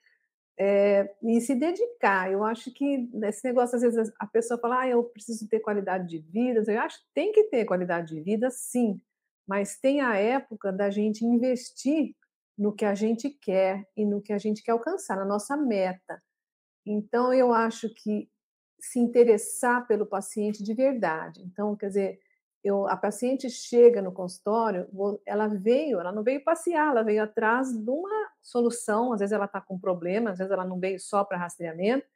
é, 0.59 1.13
e 1.23 1.41
se 1.41 1.55
dedicar. 1.55 2.31
Eu 2.31 2.45
acho 2.45 2.73
que 2.73 3.09
esse 3.25 3.45
negócio, 3.45 3.77
às 3.77 3.83
vezes, 3.83 4.13
a 4.19 4.27
pessoa 4.27 4.61
fala, 4.61 4.83
ah, 4.83 4.89
eu 4.89 5.03
preciso 5.05 5.49
ter 5.49 5.61
qualidade 5.61 6.09
de 6.09 6.19
vida. 6.19 6.63
Eu 6.71 6.81
acho 6.81 6.99
que 7.01 7.07
tem 7.15 7.33
que 7.33 7.45
ter 7.45 7.65
qualidade 7.65 8.15
de 8.15 8.21
vida, 8.21 8.51
sim, 8.51 9.01
mas 9.47 9.79
tem 9.79 10.01
a 10.01 10.17
época 10.17 10.73
da 10.73 10.91
gente 10.91 11.25
investir 11.25 12.15
no 12.57 12.73
que 12.73 12.85
a 12.85 12.95
gente 12.95 13.31
quer 13.31 13.85
e 13.97 14.05
no 14.05 14.21
que 14.23 14.33
a 14.33 14.39
gente 14.39 14.63
quer 14.63 14.73
alcançar, 14.73 15.17
na 15.17 15.25
nossa 15.25 15.57
meta. 15.57 16.23
Então, 16.87 17.33
eu 17.33 17.53
acho 17.53 17.93
que 17.95 18.29
se 18.79 18.99
interessar 18.99 19.87
pelo 19.87 20.07
paciente 20.07 20.63
de 20.63 20.75
verdade. 20.75 21.43
Então, 21.43 21.75
quer 21.77 21.89
dizer, 21.89 22.21
eu, 22.65 22.87
a 22.89 22.97
paciente 22.97 23.51
chega 23.51 24.01
no 24.01 24.13
consultório, 24.13 24.89
ela 25.27 25.49
veio, 25.49 25.99
ela 25.99 26.13
não 26.13 26.23
veio 26.23 26.45
passear, 26.45 26.91
ela 26.91 27.03
veio 27.03 27.23
atrás 27.23 27.73
de 27.73 27.91
uma 27.91 28.31
solução. 28.41 29.13
Às 29.13 29.21
vezes 29.21 29.33
ela 29.33 29.47
está 29.47 29.61
com 29.61 29.79
problema, 29.79 30.31
às 30.31 30.39
vezes 30.39 30.53
ela 30.53 30.65
não 30.65 30.79
veio 30.79 31.01
só 31.01 31.25
para 31.25 31.39
rastreamento. 31.39 32.07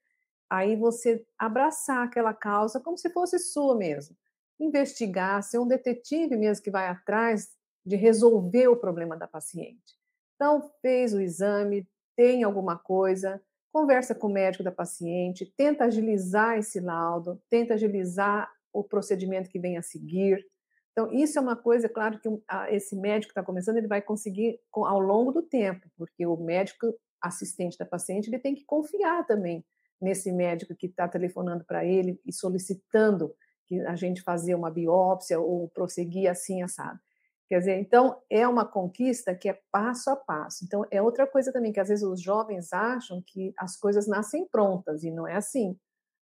Aí 0.49 0.77
você 0.77 1.27
abraçar 1.37 2.05
aquela 2.05 2.33
causa 2.33 2.79
como 2.79 2.97
se 2.97 3.11
fosse 3.11 3.39
sua 3.41 3.77
mesmo. 3.77 4.17
Investigar, 4.61 5.43
ser 5.43 5.59
um 5.59 5.67
detetive 5.67 6.37
mesmo 6.37 6.63
que 6.63 6.71
vai 6.71 6.87
atrás 6.87 7.51
de 7.85 7.97
resolver 7.97 8.69
o 8.69 8.77
problema 8.77 9.17
da 9.17 9.27
paciente. 9.27 9.97
Então, 10.37 10.71
fez 10.81 11.13
o 11.13 11.21
exame, 11.21 11.89
tem 12.15 12.45
alguma 12.45 12.79
coisa, 12.79 13.43
conversa 13.73 14.15
com 14.15 14.29
o 14.29 14.33
médico 14.33 14.63
da 14.63 14.73
paciente, 14.73 15.53
tenta 15.57 15.85
agilizar 15.85 16.57
esse 16.57 16.79
laudo, 16.79 17.43
tenta 17.51 17.75
agilizar 17.75 18.51
o 18.79 18.85
procedimento 18.85 19.51
que 19.51 19.59
vem 19.59 19.77
a 19.77 19.83
seguir. 19.83 20.45
Então, 20.93 21.13
isso 21.13 21.39
é 21.39 21.43
uma 21.43 21.57
coisa, 21.57 21.89
claro, 21.89 22.19
que 22.19 22.29
esse 22.71 22.97
médico 22.97 23.33
que 23.33 23.39
está 23.39 23.43
começando, 23.43 23.77
ele 23.77 23.87
vai 23.87 24.01
conseguir 24.01 24.59
ao 24.73 24.99
longo 24.99 25.31
do 25.31 25.43
tempo, 25.43 25.87
porque 25.97 26.27
o 26.27 26.37
médico 26.37 26.95
assistente 27.21 27.77
da 27.77 27.85
paciente, 27.85 28.29
ele 28.29 28.39
tem 28.39 28.55
que 28.55 28.65
confiar 28.65 29.27
também 29.27 29.65
nesse 30.01 30.33
médico 30.33 30.75
que 30.75 30.87
está 30.87 31.09
telefonando 31.09 31.65
para 31.65 31.85
ele 31.85 32.21
e 32.25 32.33
solicitando 32.33 33.35
que 33.67 33.81
a 33.81 33.97
gente 33.97 34.23
fazer 34.23 34.55
uma 34.55 34.71
biópsia 34.71 35.41
ou 35.41 35.69
prosseguir 35.69 36.31
assim, 36.31 36.63
assado. 36.63 37.01
Quer 37.49 37.61
dizer, 37.61 37.79
então 37.79 38.21
é 38.29 38.47
uma 38.47 38.65
conquista 38.65 39.35
que 39.35 39.49
é 39.49 39.61
passo 39.71 40.11
a 40.11 40.17
passo. 40.17 40.65
Então 40.65 40.85
é 40.91 41.01
outra 41.01 41.27
coisa 41.27 41.53
também 41.53 41.73
que 41.73 41.81
às 41.81 41.89
vezes 41.89 42.05
os 42.05 42.21
jovens 42.21 42.73
acham 42.73 43.23
que 43.25 43.53
as 43.57 43.77
coisas 43.77 44.07
nascem 44.07 44.47
prontas 44.47 45.05
e 45.05 45.11
não 45.11 45.27
é 45.27 45.37
assim. 45.37 45.79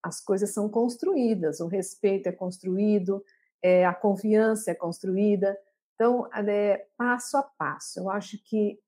As 0.07 0.21
coisas 0.21 0.51
são 0.51 0.69
construídas, 0.69 1.59
o 1.59 1.67
respeito 1.67 2.29
é 2.29 2.33
construído, 2.33 3.25
é, 3.61 3.85
a 3.85 3.93
confiança 3.93 4.71
é 4.71 4.75
construída. 4.75 5.59
Então 5.95 6.29
é 6.33 6.87
passo 6.97 7.37
a 7.37 7.43
passo. 7.43 7.99
Eu 7.99 8.11
acho 8.11 8.39
que 8.45 8.79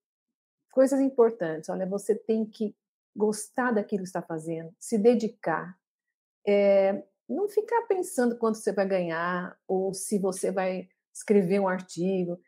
coisas 0.70 1.00
importantes. 1.00 1.68
Olha, 1.68 1.86
você 1.86 2.14
tem 2.14 2.46
que 2.46 2.72
gostar 3.16 3.72
daquilo 3.72 4.02
que 4.02 4.08
está 4.08 4.22
fazendo, 4.22 4.72
se 4.78 4.96
dedicar. 4.96 5.76
É, 6.46 7.02
não 7.28 7.48
ficar 7.48 7.82
pensando 7.88 8.38
quanto 8.38 8.58
você 8.58 8.72
vai 8.72 8.86
ganhar 8.86 9.58
ou 9.66 9.92
se 9.92 10.20
você 10.20 10.52
vai 10.52 10.88
escrever 11.12 11.58
um 11.58 11.66
artigo. 11.66 12.38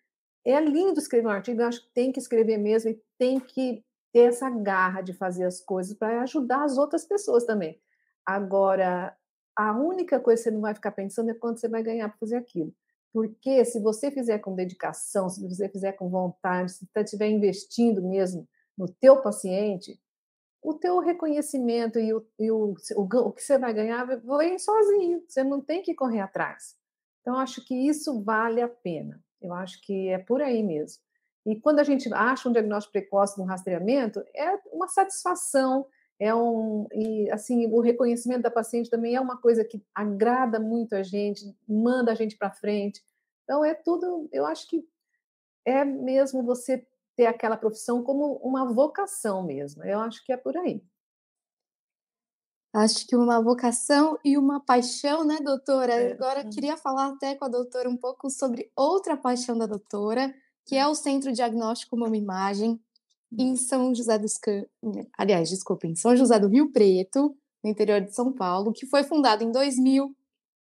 É 0.44 0.60
lindo 0.60 1.00
escrever 1.00 1.26
um 1.26 1.30
artigo, 1.30 1.60
eu 1.60 1.66
acho 1.66 1.82
que 1.82 1.92
tem 1.92 2.12
que 2.12 2.20
escrever 2.20 2.56
mesmo 2.56 2.90
e 2.90 3.02
tem 3.18 3.40
que 3.40 3.84
ter 4.12 4.28
essa 4.28 4.48
garra 4.48 5.02
de 5.02 5.12
fazer 5.12 5.44
as 5.44 5.60
coisas 5.60 5.92
para 5.92 6.22
ajudar 6.22 6.62
as 6.64 6.78
outras 6.78 7.04
pessoas 7.04 7.44
também. 7.44 7.80
Agora, 8.24 9.16
a 9.56 9.72
única 9.72 10.20
coisa 10.20 10.42
que 10.42 10.48
você 10.48 10.50
não 10.50 10.60
vai 10.60 10.74
ficar 10.74 10.92
pensando 10.92 11.30
é 11.30 11.34
quanto 11.34 11.60
você 11.60 11.68
vai 11.68 11.82
ganhar 11.82 12.08
para 12.08 12.18
fazer 12.18 12.36
aquilo. 12.36 12.74
Porque 13.12 13.64
se 13.64 13.80
você 13.80 14.10
fizer 14.10 14.38
com 14.38 14.54
dedicação, 14.54 15.28
se 15.28 15.46
você 15.46 15.68
fizer 15.68 15.92
com 15.92 16.08
vontade, 16.08 16.72
se 16.72 16.86
você 16.86 17.00
estiver 17.00 17.28
investindo 17.28 18.02
mesmo 18.02 18.48
no 18.78 18.88
teu 18.88 19.20
paciente, 19.20 20.00
o 20.62 20.74
teu 20.74 20.98
reconhecimento 21.00 21.98
e 21.98 22.12
o, 22.12 22.26
e 22.38 22.50
o, 22.50 22.74
o, 22.96 23.02
o 23.02 23.32
que 23.32 23.42
você 23.42 23.58
vai 23.58 23.72
ganhar 23.72 24.04
vem 24.04 24.58
sozinho. 24.58 25.24
Você 25.26 25.42
não 25.42 25.60
tem 25.60 25.82
que 25.82 25.94
correr 25.94 26.20
atrás. 26.20 26.76
Então, 27.20 27.36
acho 27.36 27.64
que 27.64 27.74
isso 27.74 28.22
vale 28.22 28.60
a 28.60 28.68
pena. 28.68 29.22
Eu 29.40 29.52
acho 29.54 29.80
que 29.82 30.08
é 30.08 30.18
por 30.18 30.40
aí 30.40 30.62
mesmo. 30.62 31.02
E 31.46 31.56
quando 31.56 31.80
a 31.80 31.84
gente 31.84 32.12
acha 32.12 32.48
um 32.48 32.52
diagnóstico 32.52 32.92
precoce 32.92 33.38
no 33.38 33.46
rastreamento, 33.46 34.22
é 34.34 34.54
uma 34.72 34.88
satisfação, 34.88 35.86
é 36.20 36.34
um 36.34 36.86
e 36.92 37.30
assim 37.30 37.66
o 37.66 37.80
reconhecimento 37.80 38.42
da 38.42 38.50
paciente 38.50 38.90
também 38.90 39.14
é 39.14 39.20
uma 39.20 39.38
coisa 39.38 39.64
que 39.64 39.82
agrada 39.94 40.60
muito 40.60 40.94
a 40.94 41.02
gente, 41.02 41.56
manda 41.66 42.12
a 42.12 42.14
gente 42.14 42.36
para 42.36 42.50
frente. 42.50 43.02
Então 43.44 43.64
é 43.64 43.74
tudo, 43.74 44.28
eu 44.30 44.44
acho 44.44 44.68
que 44.68 44.86
é 45.64 45.84
mesmo 45.84 46.44
você 46.44 46.86
ter 47.16 47.26
aquela 47.26 47.56
profissão 47.56 48.02
como 48.02 48.34
uma 48.36 48.70
vocação 48.70 49.42
mesmo. 49.42 49.82
Eu 49.82 49.98
acho 50.00 50.24
que 50.24 50.32
é 50.32 50.36
por 50.36 50.56
aí. 50.56 50.82
Acho 52.72 53.04
que 53.06 53.16
uma 53.16 53.42
vocação 53.42 54.16
e 54.24 54.38
uma 54.38 54.60
paixão, 54.60 55.24
né, 55.24 55.38
doutora? 55.42 55.92
É. 55.92 56.12
Agora 56.12 56.44
queria 56.44 56.76
falar 56.76 57.08
até 57.08 57.34
com 57.34 57.44
a 57.44 57.48
doutora 57.48 57.88
um 57.88 57.96
pouco 57.96 58.30
sobre 58.30 58.70
outra 58.76 59.16
paixão 59.16 59.58
da 59.58 59.66
doutora, 59.66 60.32
que 60.64 60.76
é 60.76 60.86
o 60.86 60.94
Centro 60.94 61.32
Diagnóstico 61.32 61.96
Mama 61.96 62.16
Imagem, 62.16 62.80
em 63.38 63.56
São 63.56 63.94
José 63.94 64.18
dos 64.18 64.38
aliás, 65.16 65.50
desculpem, 65.50 65.94
São 65.94 66.16
José 66.16 66.38
do 66.38 66.48
Rio 66.48 66.72
Preto, 66.72 67.36
no 67.62 67.70
interior 67.70 68.00
de 68.00 68.14
São 68.14 68.32
Paulo, 68.32 68.72
que 68.72 68.86
foi 68.86 69.04
fundado 69.04 69.44
em 69.44 69.52
2000 69.52 70.14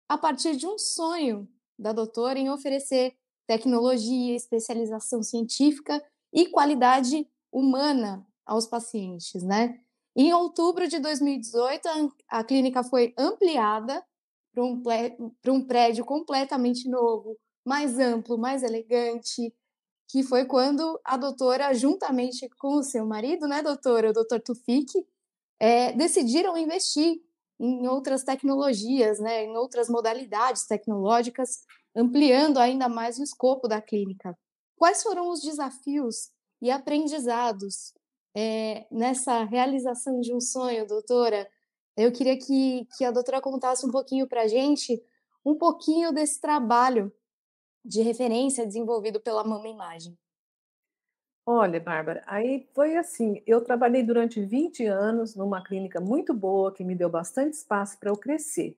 a 0.07 0.17
partir 0.17 0.55
de 0.55 0.67
um 0.67 0.77
sonho 0.77 1.47
da 1.77 1.93
doutora 1.93 2.37
em 2.37 2.49
oferecer 2.49 3.13
tecnologia, 3.47 4.35
especialização 4.35 5.23
científica 5.23 6.03
e 6.33 6.47
qualidade 6.47 7.27
humana 7.51 8.25
aos 8.45 8.67
pacientes, 8.67 9.43
né? 9.43 9.79
Em 10.15 10.33
outubro 10.33 10.87
de 10.87 10.99
2018, 10.99 11.87
a, 11.87 12.39
a 12.39 12.43
clínica 12.43 12.83
foi 12.83 13.13
ampliada 13.17 14.03
para 14.53 14.63
um, 14.63 14.83
um 15.47 15.65
prédio 15.65 16.03
completamente 16.03 16.89
novo, 16.89 17.37
mais 17.65 17.97
amplo, 17.99 18.37
mais 18.37 18.63
elegante, 18.63 19.53
que 20.09 20.23
foi 20.23 20.43
quando 20.43 20.99
a 21.05 21.15
doutora, 21.15 21.71
juntamente 21.73 22.49
com 22.59 22.77
o 22.77 22.83
seu 22.83 23.05
marido, 23.05 23.47
né, 23.47 23.61
doutora, 23.61 24.09
o 24.09 24.13
doutor 24.13 24.41
Tufik, 24.41 24.91
é, 25.59 25.93
decidiram 25.93 26.57
investir 26.57 27.21
em 27.59 27.87
outras 27.87 28.23
tecnologias, 28.23 29.19
né, 29.19 29.43
em 29.45 29.55
outras 29.55 29.87
modalidades 29.87 30.65
tecnológicas, 30.65 31.59
ampliando 31.95 32.57
ainda 32.57 32.89
mais 32.89 33.19
o 33.19 33.23
escopo 33.23 33.67
da 33.67 33.79
clínica. 33.79 34.35
Quais 34.75 35.03
foram 35.03 35.29
os 35.29 35.41
desafios 35.41 36.31
e 36.59 36.71
aprendizados 36.71 37.93
é, 38.35 38.87
nessa 38.91 39.43
realização 39.43 40.19
de 40.21 40.33
um 40.33 40.41
sonho, 40.41 40.87
doutora? 40.87 41.47
Eu 41.95 42.11
queria 42.11 42.37
que, 42.37 42.87
que 42.97 43.05
a 43.05 43.11
doutora 43.11 43.41
contasse 43.41 43.85
um 43.85 43.91
pouquinho 43.91 44.27
para 44.27 44.43
a 44.43 44.47
gente, 44.47 44.99
um 45.45 45.55
pouquinho 45.55 46.11
desse 46.11 46.39
trabalho 46.39 47.11
de 47.83 48.01
referência 48.01 48.65
desenvolvido 48.65 49.19
pela 49.19 49.43
Mama 49.43 49.67
Imagem? 49.67 50.17
Olha, 51.45 51.79
Bárbara, 51.79 52.21
aí 52.27 52.69
foi 52.75 52.95
assim, 52.95 53.41
eu 53.47 53.63
trabalhei 53.63 54.03
durante 54.03 54.39
20 54.39 54.85
anos 54.85 55.35
numa 55.35 55.63
clínica 55.63 55.99
muito 55.99 56.31
boa, 56.31 56.71
que 56.71 56.83
me 56.83 56.93
deu 56.95 57.09
bastante 57.09 57.53
espaço 57.53 57.99
para 57.99 58.11
eu 58.11 58.15
crescer. 58.15 58.77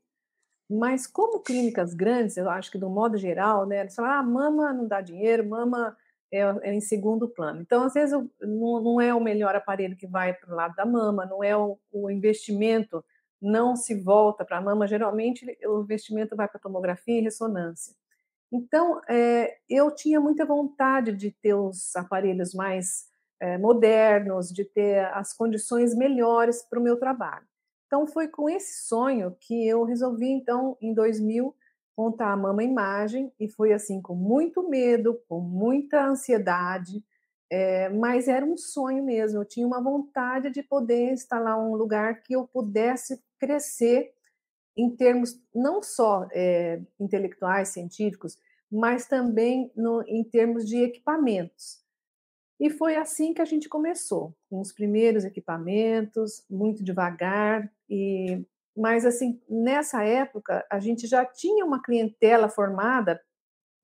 Mas 0.69 1.05
como 1.05 1.41
clínicas 1.41 1.93
grandes, 1.93 2.37
eu 2.37 2.49
acho 2.49 2.71
que 2.71 2.77
do 2.77 2.89
modo 2.89 3.17
geral, 3.17 3.65
né, 3.65 3.81
eles 3.81 3.93
falam, 3.93 4.11
ah, 4.11 4.23
mama 4.23 4.73
não 4.73 4.87
dá 4.87 5.01
dinheiro, 5.01 5.45
mama 5.45 5.97
é, 6.31 6.39
é 6.39 6.73
em 6.73 6.79
segundo 6.79 7.27
plano. 7.27 7.61
Então, 7.61 7.83
às 7.83 7.93
vezes, 7.93 8.17
não, 8.39 8.81
não, 8.81 9.01
é 9.01 9.13
o 9.13 9.19
melhor 9.19 9.53
aparelho 9.53 9.97
que 9.97 10.07
vai 10.07 10.33
para 10.33 10.53
o 10.53 10.55
lado 10.55 10.73
da 10.75 10.85
mama, 10.85 11.25
não 11.25 11.43
é 11.43 11.55
o, 11.57 11.77
o 11.91 12.09
investimento, 12.09 13.03
não 13.41 13.75
se 13.75 14.01
volta 14.01 14.45
para 14.45 14.59
a 14.59 14.61
mama, 14.61 14.87
geralmente 14.87 15.45
o 15.65 15.81
investimento 15.81 16.35
vai 16.37 16.47
para 16.47 16.59
tomografia 16.59 17.19
e 17.19 17.23
ressonância. 17.23 17.93
Então, 18.51 18.99
é, 19.09 19.57
eu 19.69 19.89
tinha 19.91 20.19
muita 20.19 20.45
vontade 20.45 21.13
de 21.13 21.31
ter 21.31 21.53
os 21.53 21.95
aparelhos 21.95 22.53
mais 22.53 23.05
é, 23.39 23.57
modernos, 23.57 24.49
de 24.49 24.65
ter 24.65 25.05
as 25.13 25.33
condições 25.33 25.95
melhores 25.95 26.61
para 26.61 26.79
o 26.79 26.83
meu 26.83 26.97
trabalho. 26.97 27.45
Então, 27.87 28.05
foi 28.05 28.27
com 28.27 28.49
esse 28.49 28.87
sonho 28.87 29.35
que 29.39 29.67
eu 29.67 29.83
resolvi, 29.83 30.29
então, 30.29 30.77
em 30.81 30.93
2000, 30.93 31.55
montar 31.97 32.31
a 32.31 32.37
Mama 32.37 32.63
Imagem, 32.63 33.31
e 33.39 33.47
foi 33.47 33.73
assim, 33.73 34.01
com 34.01 34.15
muito 34.15 34.67
medo, 34.69 35.21
com 35.27 35.39
muita 35.39 36.05
ansiedade, 36.05 37.03
é, 37.49 37.89
mas 37.89 38.27
era 38.27 38.45
um 38.45 38.57
sonho 38.57 39.03
mesmo. 39.03 39.39
Eu 39.39 39.45
tinha 39.45 39.67
uma 39.67 39.81
vontade 39.81 40.49
de 40.49 40.63
poder 40.63 41.11
instalar 41.11 41.59
um 41.59 41.75
lugar 41.75 42.21
que 42.21 42.33
eu 42.33 42.47
pudesse 42.47 43.21
crescer 43.37 44.13
em 44.75 44.89
termos 44.95 45.39
não 45.53 45.81
só 45.81 46.27
é, 46.31 46.81
intelectuais, 46.99 47.69
científicos, 47.69 48.38
mas 48.71 49.05
também 49.05 49.71
no, 49.75 50.01
em 50.07 50.23
termos 50.23 50.67
de 50.67 50.77
equipamentos. 50.77 51.81
E 52.60 52.69
foi 52.69 52.95
assim 52.95 53.34
que 53.34 53.41
a 53.41 53.45
gente 53.45 53.67
começou, 53.67 54.36
com 54.49 54.62
os 54.62 54.71
primeiros 54.71 55.25
equipamentos, 55.25 56.45
muito 56.49 56.84
devagar, 56.84 57.69
e 57.89 58.45
mas 58.77 59.05
assim 59.05 59.41
nessa 59.49 60.03
época 60.03 60.65
a 60.71 60.79
gente 60.79 61.05
já 61.05 61.25
tinha 61.25 61.65
uma 61.65 61.81
clientela 61.81 62.47
formada 62.47 63.21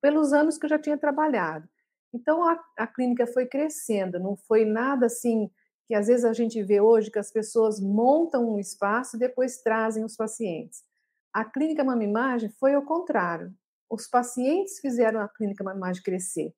pelos 0.00 0.32
anos 0.32 0.56
que 0.56 0.64
eu 0.64 0.70
já 0.70 0.78
tinha 0.78 0.96
trabalhado. 0.96 1.68
Então 2.14 2.42
a, 2.42 2.58
a 2.76 2.86
clínica 2.86 3.26
foi 3.26 3.46
crescendo, 3.46 4.18
não 4.18 4.36
foi 4.36 4.64
nada 4.64 5.06
assim 5.06 5.50
que 5.88 5.94
às 5.94 6.06
vezes 6.06 6.26
a 6.26 6.34
gente 6.34 6.62
vê 6.62 6.82
hoje 6.82 7.10
que 7.10 7.18
as 7.18 7.32
pessoas 7.32 7.80
montam 7.80 8.46
um 8.46 8.58
espaço 8.58 9.16
e 9.16 9.18
depois 9.18 9.62
trazem 9.62 10.04
os 10.04 10.14
pacientes. 10.14 10.84
A 11.32 11.46
clínica 11.46 11.82
Mama 11.82 12.04
Imagem 12.04 12.50
foi 12.50 12.74
ao 12.74 12.82
contrário. 12.82 13.54
Os 13.88 14.06
pacientes 14.06 14.78
fizeram 14.80 15.18
a 15.18 15.28
clínica 15.28 15.64
Mama 15.64 15.78
Imagem 15.78 16.02
crescer. 16.02 16.54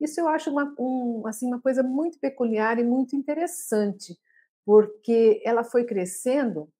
Isso 0.00 0.18
eu 0.18 0.26
acho 0.28 0.50
uma, 0.50 0.74
um, 0.78 1.26
assim, 1.26 1.46
uma 1.46 1.60
coisa 1.60 1.82
muito 1.82 2.18
peculiar 2.18 2.78
e 2.78 2.82
muito 2.82 3.14
interessante, 3.14 4.18
porque 4.64 5.42
ela 5.44 5.62
foi 5.62 5.84
crescendo 5.84 6.72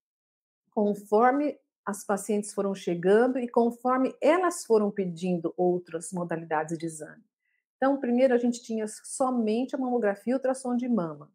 conforme 0.70 1.58
as 1.84 2.02
pacientes 2.02 2.54
foram 2.54 2.74
chegando 2.74 3.38
e 3.38 3.46
conforme 3.46 4.16
elas 4.22 4.64
foram 4.64 4.90
pedindo 4.90 5.52
outras 5.54 6.12
modalidades 6.12 6.78
de 6.78 6.86
exame. 6.86 7.22
Então, 7.76 8.00
primeiro 8.00 8.32
a 8.32 8.38
gente 8.38 8.62
tinha 8.62 8.86
somente 8.88 9.74
a 9.74 9.78
mamografia 9.78 10.32
e 10.32 10.34
ultrassom 10.34 10.74
de 10.76 10.88
mama. 10.88 11.30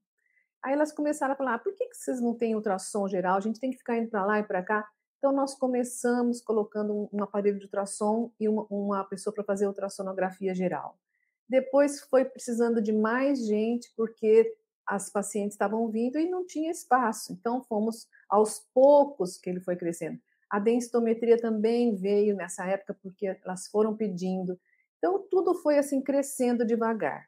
Aí 0.65 0.73
elas 0.73 0.91
começaram 0.91 1.33
a 1.33 1.35
falar: 1.35 1.53
ah, 1.53 1.59
por 1.59 1.75
que, 1.75 1.85
que 1.85 1.95
vocês 1.95 2.19
não 2.19 2.33
têm 2.33 2.55
ultrassom 2.55 3.07
geral? 3.07 3.37
A 3.37 3.39
gente 3.39 3.59
tem 3.59 3.69
que 3.69 3.77
ficar 3.77 3.97
indo 3.97 4.09
para 4.09 4.25
lá 4.25 4.39
e 4.39 4.43
para 4.43 4.63
cá. 4.63 4.89
Então, 5.19 5.31
nós 5.31 5.53
começamos 5.53 6.41
colocando 6.41 6.91
um, 6.91 7.09
um 7.13 7.23
aparelho 7.23 7.59
de 7.59 7.65
ultrassom 7.65 8.31
e 8.39 8.49
uma, 8.49 8.65
uma 8.67 9.03
pessoa 9.03 9.31
para 9.31 9.43
fazer 9.43 9.67
ultrassonografia 9.67 10.55
geral. 10.55 10.97
Depois 11.47 12.01
foi 12.01 12.25
precisando 12.25 12.81
de 12.81 12.91
mais 12.91 13.45
gente, 13.45 13.93
porque 13.95 14.55
as 14.87 15.07
pacientes 15.09 15.53
estavam 15.53 15.87
vindo 15.87 16.17
e 16.17 16.27
não 16.27 16.43
tinha 16.43 16.71
espaço. 16.71 17.31
Então, 17.31 17.63
fomos 17.63 18.07
aos 18.27 18.65
poucos 18.73 19.37
que 19.37 19.49
ele 19.51 19.59
foi 19.59 19.75
crescendo. 19.75 20.19
A 20.49 20.59
densitometria 20.59 21.39
também 21.39 21.95
veio 21.95 22.35
nessa 22.35 22.65
época, 22.65 22.97
porque 23.03 23.37
elas 23.43 23.67
foram 23.67 23.95
pedindo. 23.95 24.59
Então, 24.97 25.23
tudo 25.29 25.53
foi 25.53 25.77
assim 25.77 26.01
crescendo 26.01 26.65
devagar. 26.65 27.27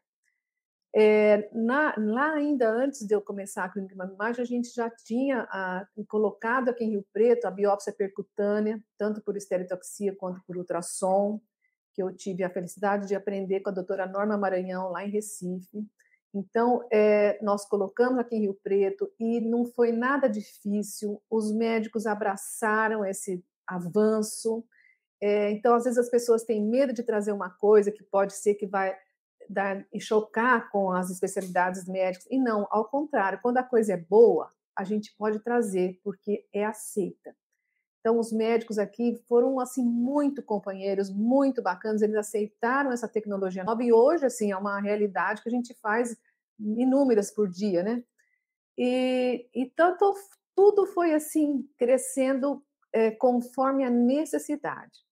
É, 0.99 1.47
na, 1.53 1.93
lá 1.95 2.33
ainda 2.33 2.67
antes 2.67 3.05
de 3.05 3.13
eu 3.13 3.21
começar 3.21 3.65
a 3.65 3.69
clínica 3.69 3.95
de 3.95 4.13
imagem, 4.13 4.41
a 4.41 4.45
gente 4.47 4.73
já 4.73 4.89
tinha 4.89 5.41
a, 5.51 5.87
colocado 6.07 6.69
aqui 6.69 6.85
em 6.85 6.89
Rio 6.89 7.05
Preto 7.13 7.45
a 7.45 7.51
biópsia 7.51 7.93
percutânea, 7.93 8.83
tanto 8.97 9.21
por 9.21 9.37
estereotoxia 9.37 10.15
quanto 10.15 10.41
por 10.47 10.57
ultrassom, 10.57 11.39
que 11.93 12.01
eu 12.01 12.11
tive 12.15 12.43
a 12.43 12.49
felicidade 12.49 13.07
de 13.07 13.13
aprender 13.13 13.59
com 13.59 13.69
a 13.69 13.73
doutora 13.73 14.07
Norma 14.07 14.39
Maranhão, 14.39 14.89
lá 14.89 15.05
em 15.05 15.11
Recife. 15.11 15.85
Então, 16.33 16.83
é, 16.91 17.37
nós 17.43 17.63
colocamos 17.69 18.17
aqui 18.17 18.35
em 18.35 18.41
Rio 18.41 18.57
Preto 18.63 19.07
e 19.19 19.39
não 19.39 19.65
foi 19.65 19.91
nada 19.91 20.27
difícil, 20.27 21.21
os 21.29 21.53
médicos 21.53 22.07
abraçaram 22.07 23.05
esse 23.05 23.45
avanço. 23.67 24.65
É, 25.21 25.51
então, 25.51 25.75
às 25.75 25.83
vezes, 25.83 25.99
as 25.99 26.09
pessoas 26.09 26.43
têm 26.43 26.65
medo 26.65 26.91
de 26.91 27.03
trazer 27.03 27.33
uma 27.33 27.51
coisa 27.51 27.91
que 27.91 28.03
pode 28.03 28.33
ser 28.33 28.55
que 28.55 28.65
vai 28.65 28.97
dar, 29.49 29.85
e 29.93 29.99
chocar 29.99 30.69
com 30.69 30.91
as 30.91 31.09
especialidades 31.09 31.87
médicas. 31.87 32.27
E 32.29 32.39
não, 32.39 32.67
ao 32.69 32.85
contrário, 32.85 33.39
quando 33.41 33.57
a 33.57 33.63
coisa 33.63 33.93
é 33.93 33.97
boa, 33.97 34.51
a 34.75 34.83
gente 34.83 35.15
pode 35.17 35.39
trazer, 35.39 35.99
porque 36.03 36.45
é 36.53 36.65
aceita. 36.65 37.35
Então, 37.99 38.19
os 38.19 38.31
médicos 38.31 38.77
aqui 38.77 39.21
foram, 39.27 39.59
assim, 39.59 39.83
muito 39.83 40.41
companheiros, 40.41 41.09
muito 41.09 41.61
bacanas, 41.61 42.01
eles 42.01 42.15
aceitaram 42.15 42.91
essa 42.91 43.07
tecnologia 43.07 43.63
nova 43.63 43.83
e 43.83 43.91
hoje, 43.91 44.25
assim, 44.25 44.51
é 44.51 44.57
uma 44.57 44.79
realidade 44.79 45.41
que 45.41 45.49
a 45.49 45.51
gente 45.51 45.73
faz 45.81 46.15
inúmeras 46.57 47.31
por 47.31 47.49
dia, 47.49 47.83
né? 47.83 48.03
E, 48.77 49.49
e 49.53 49.65
tanto 49.75 50.13
tudo 50.55 50.85
foi, 50.85 51.13
assim, 51.13 51.67
crescendo 51.77 52.63
é, 52.93 53.11
conforme 53.11 53.83
a 53.83 53.89
necessidade. 53.89 55.05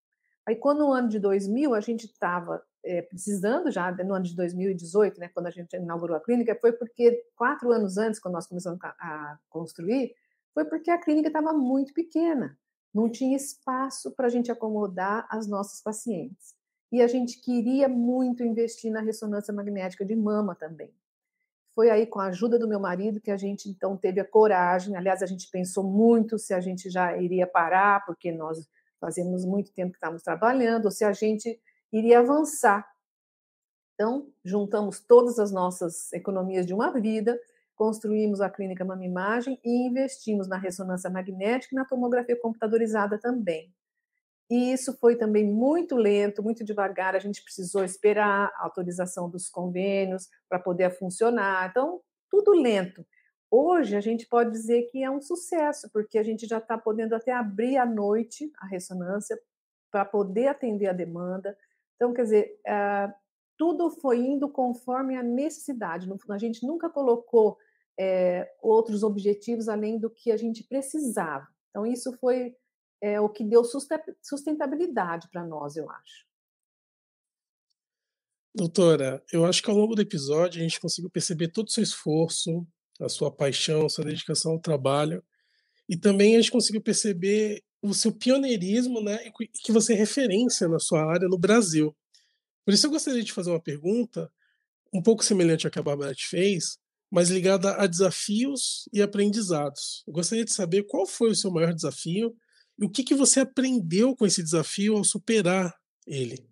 Aí, 0.47 0.55
quando 0.55 0.85
no 0.85 0.93
ano 0.93 1.09
de 1.09 1.19
2000, 1.19 1.73
a 1.73 1.81
gente 1.81 2.05
estava 2.05 2.63
é, 2.85 3.01
precisando 3.01 3.71
já, 3.71 3.91
no 3.91 4.13
ano 4.13 4.25
de 4.25 4.35
2018, 4.35 5.19
né, 5.19 5.27
quando 5.29 5.47
a 5.47 5.51
gente 5.51 5.75
inaugurou 5.75 6.15
a 6.15 6.19
clínica, 6.21 6.55
foi 6.61 6.71
porque 6.71 7.25
quatro 7.35 7.71
anos 7.71 7.97
antes, 7.97 8.19
quando 8.19 8.35
nós 8.35 8.47
começamos 8.47 8.79
a, 8.83 9.39
construir, 9.49 10.13
foi 10.53 10.65
porque 10.65 10.91
a 10.91 10.97
clínica 10.97 11.27
estava 11.27 11.51
muito 11.51 11.93
pequena, 11.93 12.57
não 12.93 13.09
tinha 13.09 13.35
espaço 13.35 14.11
para 14.11 14.27
a 14.27 14.29
gente 14.29 14.51
acomodar 14.51 15.27
as 15.29 15.47
nossas 15.47 15.81
pacientes. 15.81 16.55
E 16.91 17.01
a 17.01 17.07
gente 17.07 17.41
queria 17.41 17.89
muito 17.89 18.43
investir 18.43 18.91
na 18.91 19.01
ressonância 19.01 19.53
magnética 19.53 20.05
de 20.05 20.15
mama 20.15 20.55
também. 20.55 20.93
Foi 21.73 21.89
aí 21.89 22.05
com 22.05 22.19
a 22.21 22.27
ajuda 22.27 22.57
do 22.57 22.69
meu 22.69 22.79
marido 22.79 23.19
que 23.19 23.31
a 23.31 23.35
gente 23.35 23.67
então 23.67 23.97
teve 23.97 24.21
a 24.21 24.25
coragem. 24.25 24.95
Aliás, 24.95 25.21
a 25.21 25.25
gente 25.25 25.49
pensou 25.49 25.83
muito 25.83 26.37
se 26.39 26.53
a 26.53 26.61
gente 26.61 26.89
já 26.89 27.17
iria 27.17 27.45
parar, 27.45 28.05
porque 28.05 28.31
nós 28.31 28.65
fazíamos 29.01 29.43
muito 29.43 29.73
tempo 29.73 29.91
que 29.91 29.97
estávamos 29.97 30.23
trabalhando, 30.23 30.85
ou 30.85 30.91
se 30.91 31.03
a 31.03 31.11
gente 31.11 31.59
iria 31.97 32.19
avançar. 32.19 32.85
Então, 33.93 34.29
juntamos 34.43 34.99
todas 34.99 35.39
as 35.39 35.51
nossas 35.51 36.11
economias 36.11 36.65
de 36.65 36.73
uma 36.73 36.91
vida, 36.91 37.39
construímos 37.75 38.41
a 38.41 38.49
clínica 38.49 38.83
Mama 38.83 39.05
Imagem 39.05 39.59
e 39.63 39.87
investimos 39.87 40.47
na 40.47 40.57
ressonância 40.57 41.09
magnética 41.09 41.73
e 41.73 41.77
na 41.77 41.85
tomografia 41.85 42.39
computadorizada 42.39 43.17
também. 43.17 43.73
E 44.49 44.71
isso 44.73 44.97
foi 44.99 45.15
também 45.15 45.45
muito 45.45 45.95
lento, 45.95 46.43
muito 46.43 46.63
devagar. 46.63 47.15
A 47.15 47.19
gente 47.19 47.43
precisou 47.43 47.83
esperar 47.83 48.51
a 48.57 48.65
autorização 48.65 49.29
dos 49.29 49.49
convênios 49.49 50.29
para 50.47 50.59
poder 50.59 50.91
funcionar. 50.91 51.69
Então, 51.69 52.01
tudo 52.29 52.51
lento. 52.51 53.05
Hoje, 53.49 53.95
a 53.95 54.01
gente 54.01 54.27
pode 54.27 54.51
dizer 54.51 54.83
que 54.91 55.03
é 55.03 55.09
um 55.09 55.21
sucesso, 55.21 55.89
porque 55.91 56.17
a 56.17 56.23
gente 56.23 56.45
já 56.45 56.57
está 56.57 56.77
podendo 56.77 57.15
até 57.15 57.31
abrir 57.31 57.77
à 57.77 57.85
noite 57.85 58.51
a 58.57 58.67
ressonância 58.67 59.39
para 59.89 60.03
poder 60.03 60.47
atender 60.47 60.87
a 60.87 60.93
demanda. 60.93 61.57
Então, 61.95 62.13
quer 62.13 62.23
dizer, 62.23 62.59
uh, 62.67 63.13
tudo 63.57 63.89
foi 63.89 64.19
indo 64.19 64.49
conforme 64.49 65.15
a 65.15 65.23
necessidade. 65.23 66.07
A 66.29 66.37
gente 66.37 66.65
nunca 66.65 66.89
colocou 66.89 67.57
é, 67.97 68.51
outros 68.61 69.03
objetivos 69.03 69.69
além 69.69 69.97
do 69.99 70.09
que 70.09 70.31
a 70.31 70.37
gente 70.37 70.63
precisava. 70.63 71.47
Então, 71.69 71.85
isso 71.85 72.11
foi 72.17 72.55
é, 73.01 73.19
o 73.19 73.29
que 73.29 73.43
deu 73.43 73.63
sustentabilidade 74.21 75.29
para 75.29 75.45
nós, 75.45 75.75
eu 75.75 75.89
acho. 75.89 76.25
Doutora, 78.53 79.21
eu 79.33 79.45
acho 79.45 79.61
que 79.61 79.69
ao 79.69 79.75
longo 79.75 79.95
do 79.95 80.01
episódio 80.01 80.59
a 80.59 80.63
gente 80.63 80.79
conseguiu 80.79 81.09
perceber 81.09 81.49
todo 81.49 81.67
o 81.67 81.71
seu 81.71 81.83
esforço, 81.83 82.65
a 83.01 83.09
sua 83.09 83.29
paixão, 83.29 83.85
a 83.85 83.89
sua 83.89 84.05
dedicação 84.05 84.53
ao 84.53 84.59
trabalho, 84.59 85.21
e 85.87 85.97
também 85.97 86.35
a 86.35 86.41
gente 86.41 86.51
conseguiu 86.51 86.81
perceber 86.81 87.63
o 87.81 87.93
seu 87.93 88.11
pioneirismo, 88.11 89.01
né, 89.01 89.19
e 89.27 89.31
que 89.31 89.71
você 89.71 89.93
é 89.93 89.95
referência 89.95 90.67
na 90.67 90.79
sua 90.79 91.03
área 91.03 91.27
no 91.27 91.37
Brasil. 91.37 91.95
Por 92.65 92.73
isso 92.73 92.87
eu 92.87 92.91
gostaria 92.91 93.23
de 93.23 93.31
fazer 93.31 93.51
uma 93.51 93.61
pergunta 93.61 94.31
um 94.93 95.01
pouco 95.01 95.23
semelhante 95.23 95.67
à 95.67 95.69
que 95.69 95.77
a 95.77 95.83
Bárbara 95.83 96.15
te 96.15 96.27
fez, 96.27 96.79
mas 97.11 97.29
ligada 97.29 97.75
a 97.75 97.85
desafios 97.85 98.89
e 98.91 99.01
aprendizados. 99.01 100.03
Eu 100.07 100.13
gostaria 100.13 100.43
de 100.43 100.53
saber 100.53 100.83
qual 100.83 101.05
foi 101.05 101.29
o 101.29 101.35
seu 101.35 101.51
maior 101.51 101.73
desafio 101.73 102.35
e 102.79 102.85
o 102.85 102.89
que, 102.89 103.03
que 103.03 103.13
você 103.13 103.41
aprendeu 103.41 104.15
com 104.15 104.25
esse 104.25 104.41
desafio 104.41 104.97
ao 104.97 105.03
superar 105.03 105.75
ele. 106.07 106.49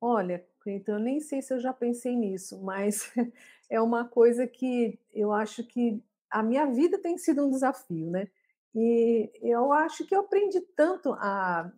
Olha, 0.00 0.44
então 0.66 0.94
eu 0.94 1.00
nem 1.00 1.20
sei 1.20 1.42
se 1.42 1.52
eu 1.52 1.60
já 1.60 1.72
pensei 1.72 2.14
nisso, 2.14 2.60
mas 2.62 3.12
é 3.68 3.80
uma 3.80 4.06
coisa 4.08 4.46
que 4.46 4.98
eu 5.12 5.32
acho 5.32 5.64
que 5.64 6.02
a 6.30 6.42
minha 6.42 6.66
vida 6.66 6.98
tem 6.98 7.16
sido 7.18 7.46
um 7.46 7.50
desafio, 7.50 8.10
né? 8.10 8.28
E 8.74 9.30
eu 9.42 9.72
acho 9.72 10.04
que 10.06 10.14
eu 10.14 10.20
aprendi 10.20 10.60
tanto 10.76 11.12
a, 11.14 11.72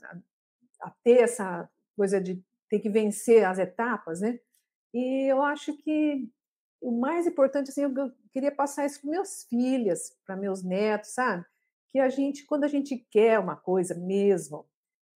a, 0.83 0.91
ter 1.05 1.23
essa 1.23 1.71
coisa 1.97 2.21
de 2.21 2.43
ter 2.69 2.81
que 2.81 2.91
vencer 2.91 3.45
as 3.45 3.59
etapas, 3.59 4.21
né? 4.21 4.41
E 4.93 5.31
eu 5.31 5.43
acho 5.43 5.77
que 5.77 6.29
o 6.81 6.91
mais 6.91 7.27
importante, 7.27 7.71
assim, 7.71 7.83
eu 7.83 8.13
queria 8.33 8.53
passar 8.53 8.87
isso 8.87 9.01
para 9.01 9.11
meus 9.11 9.45
filhos, 9.45 10.13
para 10.27 10.37
meus 10.37 10.63
netos, 10.63 11.11
sabe? 11.11 11.45
Que 11.89 11.99
a 11.99 12.09
gente, 12.09 12.45
quando 12.45 12.65
a 12.65 12.69
gente 12.69 12.97
quer 13.11 13.39
uma 13.39 13.57
coisa 13.57 13.95
mesmo, 13.95 14.67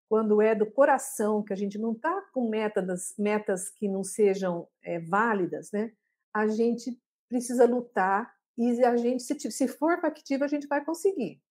quando 0.08 0.42
é 0.42 0.54
do 0.54 0.70
coração, 0.70 1.44
que 1.44 1.54
a 1.54 1.56
gente 1.56 1.78
não 1.78 1.94
está 1.94 2.22
com 2.34 2.50
metas, 2.50 3.16
metas 3.18 3.70
que 3.70 3.88
não 3.88 4.04
sejam 4.04 4.68
é, 4.84 5.00
válidas, 5.00 5.72
né? 5.72 5.94
A 6.34 6.48
gente 6.48 7.00
precisa 7.30 7.66
lutar 7.66 8.32
e 8.58 8.84
a 8.84 8.96
gente, 8.98 9.24
se, 9.24 9.52
se 9.52 9.68
for 9.68 10.00
factível, 10.00 10.46
a 10.46 10.50
gente 10.50 10.68
vai 10.68 10.84
conseguir. 10.84 11.42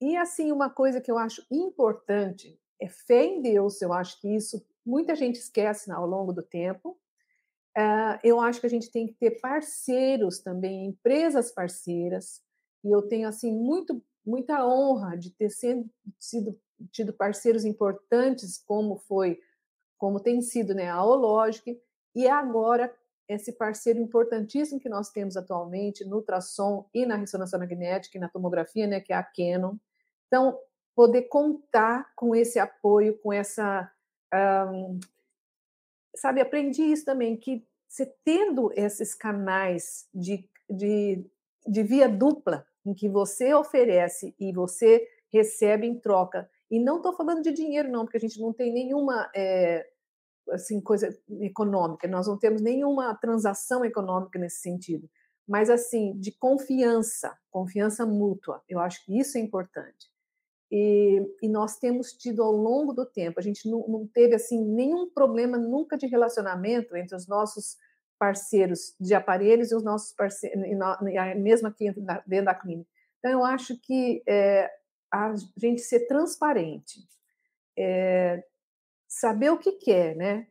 E 0.00 0.16
assim, 0.16 0.52
uma 0.52 0.70
coisa 0.70 1.00
que 1.00 1.10
eu 1.10 1.18
acho 1.18 1.44
importante 1.50 2.58
é 2.80 2.88
fé 2.88 3.24
em 3.24 3.42
Deus. 3.42 3.82
Eu 3.82 3.92
acho 3.92 4.20
que 4.20 4.34
isso 4.34 4.64
muita 4.84 5.14
gente 5.14 5.36
esquece 5.36 5.90
ao 5.90 6.06
longo 6.06 6.32
do 6.32 6.42
tempo. 6.42 6.98
Uh, 7.76 8.18
eu 8.24 8.40
acho 8.40 8.60
que 8.60 8.66
a 8.66 8.70
gente 8.70 8.90
tem 8.90 9.06
que 9.06 9.14
ter 9.14 9.40
parceiros 9.40 10.40
também, 10.40 10.86
empresas 10.86 11.52
parceiras. 11.52 12.42
E 12.84 12.90
eu 12.90 13.02
tenho 13.02 13.28
assim 13.28 13.52
muito 13.52 14.02
muita 14.24 14.66
honra 14.66 15.16
de 15.16 15.30
ter 15.30 15.48
sido, 15.48 15.88
sido 16.18 16.60
tido 16.92 17.12
parceiros 17.12 17.64
importantes, 17.64 18.58
como 18.58 18.98
foi, 18.98 19.40
como 19.96 20.20
tem 20.20 20.40
sido 20.42 20.74
né, 20.74 20.88
a 20.88 21.02
Ologic, 21.02 21.80
e 22.14 22.28
agora 22.28 22.94
esse 23.28 23.52
parceiro 23.52 24.00
importantíssimo 24.00 24.80
que 24.80 24.88
nós 24.88 25.10
temos 25.10 25.36
atualmente 25.36 26.04
no 26.04 26.16
ultrassom 26.16 26.88
e 26.94 27.04
na 27.04 27.16
ressonância 27.16 27.58
magnética 27.58 28.16
e 28.16 28.20
na 28.20 28.28
tomografia, 28.28 28.86
né, 28.86 29.00
que 29.00 29.12
é 29.12 29.16
a 29.16 29.22
Canon. 29.22 29.76
Então, 30.26 30.58
poder 30.94 31.22
contar 31.22 32.12
com 32.16 32.34
esse 32.34 32.58
apoio, 32.58 33.18
com 33.18 33.32
essa. 33.32 33.90
Um, 34.72 34.98
sabe, 36.16 36.40
aprendi 36.40 36.82
isso 36.82 37.04
também, 37.04 37.36
que 37.36 37.66
você 37.86 38.06
tendo 38.24 38.72
esses 38.74 39.14
canais 39.14 40.08
de, 40.12 40.48
de, 40.68 41.24
de 41.66 41.82
via 41.82 42.08
dupla, 42.08 42.66
em 42.84 42.94
que 42.94 43.08
você 43.08 43.54
oferece 43.54 44.34
e 44.38 44.52
você 44.52 45.06
recebe 45.30 45.86
em 45.86 45.98
troca 45.98 46.48
e 46.70 46.78
não 46.78 46.98
estou 46.98 47.12
falando 47.14 47.42
de 47.42 47.52
dinheiro, 47.52 47.90
não, 47.90 48.04
porque 48.04 48.16
a 48.18 48.20
gente 48.20 48.40
não 48.40 48.52
tem 48.52 48.72
nenhuma 48.72 49.30
é, 49.34 49.88
assim, 50.52 50.80
coisa 50.80 51.16
econômica, 51.40 52.08
nós 52.08 52.26
não 52.26 52.38
temos 52.38 52.60
nenhuma 52.60 53.14
transação 53.14 53.84
econômica 53.84 54.38
nesse 54.38 54.60
sentido, 54.60 55.08
mas 55.46 55.70
assim, 55.70 56.12
de 56.18 56.32
confiança, 56.32 57.36
confiança 57.50 58.04
mútua. 58.04 58.62
Eu 58.68 58.80
acho 58.80 59.04
que 59.04 59.18
isso 59.18 59.38
é 59.38 59.40
importante. 59.40 60.10
E, 60.70 61.22
e 61.42 61.48
nós 61.48 61.78
temos 61.78 62.12
tido 62.12 62.42
ao 62.42 62.52
longo 62.52 62.92
do 62.92 63.06
tempo, 63.06 63.40
a 63.40 63.42
gente 63.42 63.68
não, 63.70 63.86
não 63.88 64.06
teve 64.06 64.34
assim 64.34 64.62
nenhum 64.62 65.08
problema 65.08 65.56
nunca 65.56 65.96
de 65.96 66.06
relacionamento 66.06 66.94
entre 66.94 67.16
os 67.16 67.26
nossos 67.26 67.76
parceiros 68.18 68.94
de 69.00 69.14
aparelhos 69.14 69.70
e 69.70 69.74
os 69.74 69.82
nossos 69.82 70.12
parceiros, 70.12 70.58
mesmo 71.36 71.68
aqui 71.68 71.90
dentro 72.26 72.44
da 72.44 72.54
clínica. 72.54 72.90
Então, 73.18 73.30
eu 73.30 73.44
acho 73.44 73.78
que 73.80 74.22
é, 74.26 74.70
a 75.12 75.32
gente 75.56 75.80
ser 75.80 76.06
transparente, 76.06 77.00
é, 77.76 78.42
saber 79.08 79.50
o 79.50 79.58
que 79.58 79.72
quer, 79.72 80.14
né? 80.14 80.46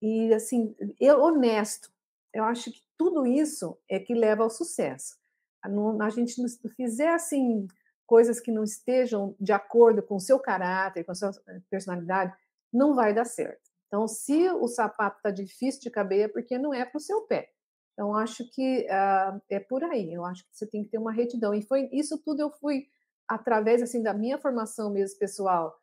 E 0.00 0.32
assim, 0.32 0.74
eu 0.98 1.20
honesto. 1.20 1.92
Eu 2.32 2.44
acho 2.44 2.72
que 2.72 2.82
tudo 2.96 3.26
isso 3.26 3.78
é 3.88 3.98
que 3.98 4.14
leva 4.14 4.42
ao 4.42 4.50
sucesso. 4.50 5.16
A, 5.62 5.68
a 6.04 6.10
gente 6.10 6.40
não 6.40 6.48
fizer 6.70 7.10
assim 7.10 7.68
coisas 8.06 8.40
que 8.40 8.50
não 8.50 8.64
estejam 8.64 9.36
de 9.38 9.52
acordo 9.52 10.02
com 10.02 10.16
o 10.16 10.20
seu 10.20 10.38
caráter, 10.38 11.04
com 11.04 11.12
a 11.12 11.14
sua 11.14 11.30
eh, 11.46 11.60
personalidade, 11.68 12.34
não 12.72 12.94
vai 12.94 13.12
dar 13.12 13.26
certo. 13.26 13.68
Então, 13.86 14.08
se 14.08 14.48
o 14.48 14.66
sapato 14.66 15.18
está 15.18 15.30
difícil 15.30 15.80
de 15.80 15.90
caber, 15.90 16.20
é 16.24 16.28
porque 16.28 16.58
não 16.58 16.72
é 16.72 16.84
para 16.84 16.96
o 16.96 17.00
seu 17.00 17.22
pé. 17.22 17.50
Então, 17.92 18.14
acho 18.14 18.48
que 18.50 18.86
uh, 18.86 19.42
é 19.50 19.58
por 19.58 19.82
aí. 19.84 20.12
Eu 20.12 20.24
acho 20.24 20.44
que 20.44 20.56
você 20.56 20.66
tem 20.66 20.84
que 20.84 20.90
ter 20.90 20.98
uma 20.98 21.12
retidão. 21.12 21.54
E 21.54 21.62
foi 21.62 21.88
isso 21.92 22.18
tudo 22.18 22.40
eu 22.40 22.50
fui 22.50 22.86
através 23.26 23.82
assim 23.82 24.02
da 24.02 24.14
minha 24.14 24.38
formação 24.38 24.90
mesmo 24.90 25.18
pessoal, 25.18 25.78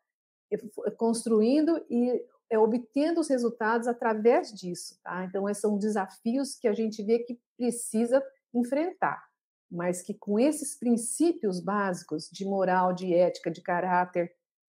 construindo 0.96 1.84
e 1.90 2.24
é, 2.50 2.58
obtendo 2.58 3.20
os 3.20 3.28
resultados 3.28 3.88
através 3.88 4.52
disso, 4.52 4.98
tá? 5.02 5.24
Então, 5.24 5.48
esses 5.48 5.60
são 5.60 5.76
desafios 5.76 6.54
que 6.54 6.68
a 6.68 6.72
gente 6.72 7.02
vê 7.02 7.18
que 7.20 7.38
precisa 7.56 8.22
enfrentar, 8.54 9.22
mas 9.70 10.02
que 10.02 10.14
com 10.14 10.38
esses 10.38 10.78
princípios 10.78 11.60
básicos 11.60 12.28
de 12.30 12.44
moral, 12.44 12.92
de 12.92 13.12
ética, 13.12 13.50
de 13.50 13.60
caráter, 13.60 14.32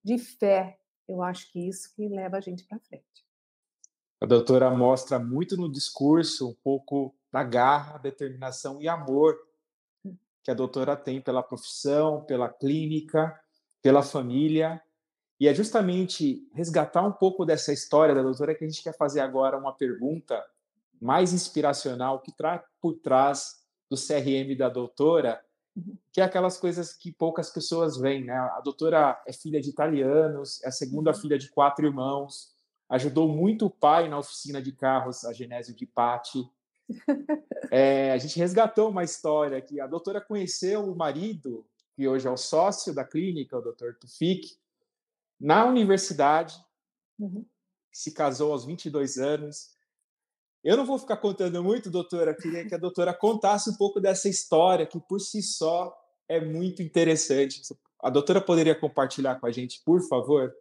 de 0.04 0.18
fé, 0.18 0.78
eu 1.08 1.22
acho 1.22 1.50
que 1.50 1.68
isso 1.68 1.92
que 1.94 2.08
leva 2.08 2.36
a 2.36 2.40
gente 2.40 2.64
para 2.64 2.78
frente. 2.78 3.26
A 4.20 4.26
doutora 4.26 4.70
mostra 4.70 5.18
muito 5.18 5.56
no 5.56 5.70
discurso 5.70 6.48
um 6.48 6.54
pouco 6.54 7.14
da 7.30 7.42
garra, 7.42 7.98
determinação 7.98 8.80
e 8.80 8.88
amor 8.88 9.36
que 10.42 10.50
a 10.50 10.54
doutora 10.54 10.96
tem 10.96 11.20
pela 11.20 11.42
profissão, 11.42 12.24
pela 12.24 12.48
clínica, 12.48 13.36
pela 13.82 14.00
família. 14.00 14.80
E 15.38 15.46
é 15.46 15.54
justamente 15.54 16.48
resgatar 16.54 17.02
um 17.02 17.12
pouco 17.12 17.44
dessa 17.44 17.72
história 17.72 18.14
da 18.14 18.22
doutora 18.22 18.54
que 18.54 18.64
a 18.64 18.68
gente 18.68 18.82
quer 18.82 18.96
fazer 18.96 19.20
agora 19.20 19.58
uma 19.58 19.72
pergunta 19.72 20.42
mais 21.00 21.32
inspiracional 21.32 22.20
que 22.20 22.32
traz 22.32 22.62
por 22.80 22.94
trás 22.94 23.62
do 23.90 23.96
CRM 23.96 24.56
da 24.56 24.68
doutora, 24.68 25.40
uhum. 25.76 25.96
que 26.10 26.20
é 26.20 26.24
aquelas 26.24 26.58
coisas 26.58 26.92
que 26.94 27.12
poucas 27.12 27.50
pessoas 27.50 27.98
veem, 27.98 28.24
né? 28.24 28.34
A 28.34 28.60
doutora 28.60 29.22
é 29.26 29.32
filha 29.32 29.60
de 29.60 29.68
italianos, 29.68 30.62
é 30.64 30.68
a 30.68 30.72
segunda 30.72 31.10
uhum. 31.10 31.16
filha 31.16 31.38
de 31.38 31.50
quatro 31.50 31.86
irmãos, 31.86 32.54
ajudou 32.88 33.28
muito 33.28 33.66
o 33.66 33.70
pai 33.70 34.08
na 34.08 34.18
oficina 34.18 34.62
de 34.62 34.72
carros, 34.72 35.24
a 35.24 35.32
Genésio 35.32 35.74
de 35.74 35.84
Patti, 35.86 36.48
é, 37.70 38.12
a 38.12 38.18
gente 38.18 38.38
resgatou 38.38 38.90
uma 38.90 39.04
história 39.04 39.60
que 39.60 39.80
a 39.80 39.86
doutora 39.86 40.20
conheceu 40.20 40.84
o 40.84 40.96
marido, 40.96 41.66
que 41.94 42.06
hoje 42.06 42.26
é 42.26 42.30
o 42.30 42.36
sócio 42.36 42.94
da 42.94 43.04
clínica, 43.04 43.58
o 43.58 43.62
doutor 43.62 43.94
Tufik, 43.94 44.56
na 45.40 45.64
universidade, 45.66 46.54
uhum. 47.18 47.44
se 47.92 48.12
casou 48.12 48.52
aos 48.52 48.64
22 48.64 49.18
anos. 49.18 49.74
Eu 50.64 50.76
não 50.76 50.84
vou 50.84 50.98
ficar 50.98 51.18
contando 51.18 51.62
muito, 51.62 51.90
doutora, 51.90 52.34
queria 52.34 52.66
que 52.66 52.74
a 52.74 52.78
doutora 52.78 53.14
contasse 53.14 53.70
um 53.70 53.76
pouco 53.76 54.00
dessa 54.00 54.28
história, 54.28 54.86
que 54.86 54.98
por 54.98 55.20
si 55.20 55.42
só 55.42 55.96
é 56.28 56.40
muito 56.40 56.82
interessante. 56.82 57.62
A 58.02 58.10
doutora 58.10 58.40
poderia 58.40 58.78
compartilhar 58.78 59.38
com 59.38 59.46
a 59.46 59.52
gente, 59.52 59.82
por 59.84 60.00
favor? 60.08 60.52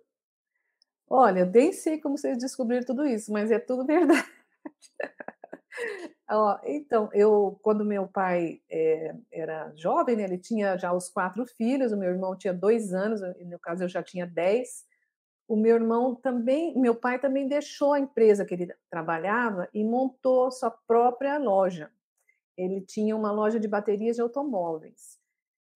Olha, 1.09 1.39
eu 1.39 1.45
nem 1.45 1.71
sei 1.71 1.99
como 1.99 2.17
vocês 2.17 2.37
descobriram 2.37 2.85
tudo 2.85 3.05
isso, 3.05 3.31
mas 3.31 3.51
é 3.51 3.59
tudo 3.59 3.85
verdade. 3.87 4.27
Ó, 6.29 6.57
então, 6.63 7.09
eu, 7.13 7.59
quando 7.61 7.85
meu 7.85 8.07
pai 8.07 8.61
é, 8.69 9.15
era 9.31 9.71
jovem, 9.75 10.15
né, 10.15 10.23
ele 10.23 10.37
tinha 10.37 10.77
já 10.77 10.91
os 10.91 11.07
quatro 11.09 11.45
filhos, 11.45 11.91
o 11.91 11.97
meu 11.97 12.09
irmão 12.09 12.35
tinha 12.35 12.53
dois 12.53 12.93
anos, 12.93 13.21
no 13.21 13.59
caso 13.59 13.83
eu 13.83 13.89
já 13.89 14.01
tinha 14.01 14.25
dez. 14.25 14.85
O 15.47 15.55
meu 15.55 15.75
irmão 15.75 16.15
também, 16.15 16.77
meu 16.79 16.95
pai 16.95 17.19
também 17.19 17.47
deixou 17.47 17.93
a 17.93 17.99
empresa 17.99 18.45
que 18.45 18.55
ele 18.55 18.73
trabalhava 18.89 19.69
e 19.73 19.83
montou 19.83 20.51
sua 20.51 20.71
própria 20.71 21.37
loja. 21.37 21.91
Ele 22.57 22.81
tinha 22.81 23.15
uma 23.15 23.31
loja 23.31 23.59
de 23.59 23.67
baterias 23.67 24.15
de 24.15 24.21
automóveis. 24.21 25.19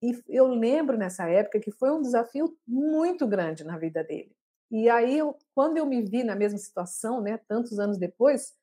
E 0.02 0.24
eu 0.28 0.48
lembro 0.48 0.98
nessa 0.98 1.30
época 1.30 1.60
que 1.60 1.72
foi 1.72 1.92
um 1.92 2.02
desafio 2.02 2.58
muito 2.68 3.28
grande 3.28 3.64
na 3.64 3.78
vida 3.78 4.04
dele. 4.04 4.36
E 4.72 4.90
aí, 4.90 5.18
eu, 5.18 5.38
quando 5.54 5.78
eu 5.78 5.86
me 5.86 6.02
vi 6.02 6.24
na 6.24 6.36
mesma 6.36 6.58
situação, 6.58 7.22
né, 7.22 7.40
tantos 7.48 7.80
anos 7.80 7.98
depois, 7.98 8.54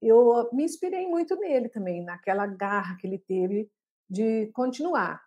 eu 0.00 0.48
me 0.52 0.64
inspirei 0.64 1.06
muito 1.06 1.36
nele 1.36 1.68
também, 1.68 2.04
naquela 2.04 2.46
garra 2.46 2.96
que 2.96 3.06
ele 3.06 3.18
teve 3.18 3.70
de 4.08 4.46
continuar. 4.52 5.22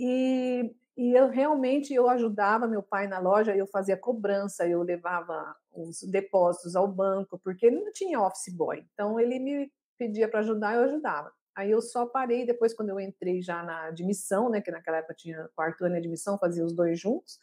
E, 0.00 0.74
e 0.96 1.12
eu 1.14 1.28
realmente 1.28 1.92
eu 1.92 2.08
ajudava 2.08 2.66
meu 2.66 2.82
pai 2.82 3.06
na 3.06 3.18
loja, 3.18 3.56
eu 3.56 3.66
fazia 3.66 3.96
cobrança, 3.96 4.66
eu 4.66 4.82
levava 4.82 5.54
os 5.72 6.02
depósitos 6.02 6.74
ao 6.76 6.88
banco, 6.88 7.38
porque 7.42 7.66
ele 7.66 7.80
não 7.80 7.92
tinha 7.92 8.20
office 8.20 8.54
boy. 8.54 8.84
Então 8.92 9.18
ele 9.18 9.38
me 9.38 9.72
pedia 9.98 10.28
para 10.28 10.40
ajudar, 10.40 10.74
eu 10.74 10.84
ajudava. 10.84 11.32
Aí 11.56 11.70
eu 11.70 11.82
só 11.82 12.06
parei 12.06 12.46
depois 12.46 12.72
quando 12.72 12.90
eu 12.90 13.00
entrei 13.00 13.42
já 13.42 13.62
na 13.64 13.86
admissão, 13.86 14.48
né, 14.48 14.60
que 14.60 14.70
naquela 14.70 14.98
época 14.98 15.14
tinha 15.14 15.48
quarto 15.56 15.84
ano 15.84 15.94
de 15.94 15.98
admissão, 15.98 16.38
fazia 16.38 16.64
os 16.64 16.72
dois 16.72 17.00
juntos. 17.00 17.38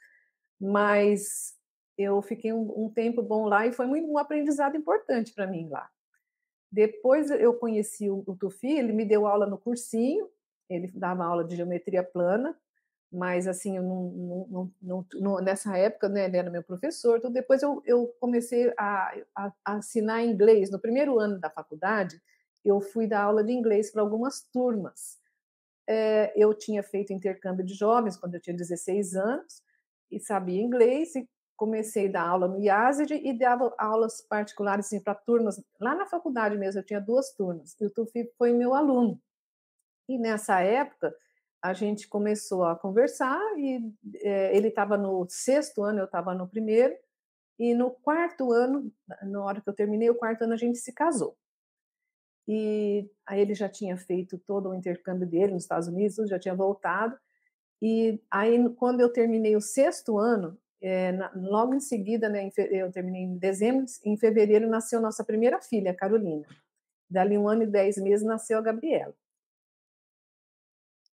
Mas 0.60 1.54
eu 1.98 2.22
fiquei 2.22 2.54
um, 2.54 2.86
um 2.86 2.90
tempo 2.90 3.22
bom 3.22 3.46
lá 3.46 3.68
e 3.68 3.74
foi 3.74 3.86
um 3.86 4.18
aprendizado 4.18 4.78
importante 4.78 5.34
para 5.34 5.46
mim 5.46 5.68
lá. 5.70 5.90
Depois 6.72 7.30
eu 7.32 7.54
conheci 7.54 8.10
o, 8.10 8.24
Tufi, 8.40 8.72
ele 8.72 8.92
me 8.92 9.06
deu 9.06 9.26
aula 9.26 9.46
no 9.46 9.58
cursinho, 9.58 10.30
ele 10.70 10.92
dava 10.94 11.24
aula 11.24 11.44
de 11.44 11.56
geometria 11.56 12.04
plana, 12.04 12.58
mas 13.12 13.48
assim, 13.48 13.78
eu 13.78 13.84
não, 13.84 14.72
não, 14.82 15.06
não, 15.14 15.42
nessa 15.42 15.78
época 15.78 16.10
né, 16.10 16.26
ele 16.26 16.38
era 16.38 16.50
meu 16.50 16.64
professor, 16.64 17.18
então 17.18 17.32
depois 17.32 17.62
eu, 17.62 17.82
eu 17.86 18.08
comecei 18.20 18.74
a, 18.78 19.16
a, 19.36 19.54
a 19.66 20.24
inglês. 20.24 20.70
No 20.70 20.80
primeiro 20.80 21.20
ano 21.20 21.40
da 21.40 21.50
faculdade, 21.50 22.22
eu 22.64 22.82
fui 22.82 23.08
dar 23.08 23.22
aula 23.22 23.44
de 23.44 23.54
inglês 23.54 23.92
para 23.92 24.02
algumas 24.02 24.42
turmas. 24.52 25.18
É, 25.88 26.34
eu 26.36 26.54
tinha 26.54 26.82
feito 26.82 27.14
intercâmbio 27.14 27.64
de 27.64 27.76
jovens 27.76 28.18
quando 28.18 28.34
eu 28.34 28.42
tinha 28.42 28.56
16 28.56 29.16
anos 29.16 29.62
e 30.12 30.20
sabia 30.20 30.62
inglês 30.62 31.16
e 31.16 31.30
comecei 31.56 32.08
a 32.08 32.12
dar 32.12 32.28
aula 32.28 32.48
no 32.48 32.60
IASID 32.60 33.14
e 33.14 33.34
dava 33.38 33.74
aulas 33.78 34.22
particulares 34.22 34.88
assim, 34.88 35.00
para 35.00 35.16
turmas. 35.16 35.62
Lá 35.80 35.96
na 35.96 36.06
faculdade 36.06 36.58
mesmo, 36.58 36.80
eu 36.80 36.86
tinha 36.86 37.00
duas 37.00 37.34
turmas. 37.34 37.76
E 37.80 37.86
o 37.86 37.90
Tufi 37.90 38.30
foi 38.38 38.54
meu 38.54 38.74
aluno. 38.74 39.22
E 40.08 40.18
nessa 40.18 40.62
época, 40.62 41.16
a 41.62 41.74
gente 41.74 42.08
começou 42.08 42.64
a 42.64 42.76
conversar 42.76 43.42
e 43.58 43.82
é, 44.18 44.56
ele 44.56 44.68
estava 44.68 44.98
no 44.98 45.26
sexto 45.30 45.84
ano, 45.84 46.00
eu 46.00 46.06
estava 46.06 46.34
no 46.34 46.48
primeiro. 46.48 46.96
E 47.58 47.74
no 47.74 47.90
quarto 47.90 48.52
ano, 48.52 48.92
na 49.24 49.44
hora 49.44 49.62
que 49.62 49.70
eu 49.70 49.74
terminei 49.74 50.10
o 50.10 50.16
quarto 50.16 50.44
ano, 50.44 50.54
a 50.54 50.58
gente 50.58 50.78
se 50.78 50.94
casou. 50.94 51.38
E 52.48 53.10
aí 53.26 53.40
ele 53.40 53.56
já 53.56 53.68
tinha 53.68 53.98
feito 53.98 54.38
todo 54.38 54.70
o 54.70 54.76
intercâmbio 54.76 55.28
dele 55.28 55.54
nos 55.54 55.64
Estados 55.64 55.88
Unidos, 55.88 56.30
já 56.30 56.38
tinha 56.38 56.54
voltado. 56.54 57.18
E 57.82 58.22
aí, 58.30 58.70
quando 58.76 59.02
eu 59.02 59.12
terminei 59.12 59.56
o 59.56 59.62
sexto 59.62 60.18
ano, 60.18 60.58
é, 60.86 61.12
na, 61.12 61.32
logo 61.36 61.74
em 61.74 61.80
seguida, 61.80 62.30
né, 62.30 62.48
eu 62.70 62.92
terminei 62.92 63.24
em 63.24 63.38
dezembro, 63.40 63.86
em 64.04 64.16
fevereiro 64.16 64.70
nasceu 64.70 65.02
nossa 65.02 65.24
primeira 65.24 65.60
filha, 65.60 65.96
Carolina. 65.96 66.46
Dali 67.10 67.36
um 67.36 67.48
ano 67.48 67.64
e 67.64 67.68
dez 67.68 67.98
meses 67.98 68.24
nasceu 68.24 68.60
a 68.60 68.62
Gabriela. 68.62 69.16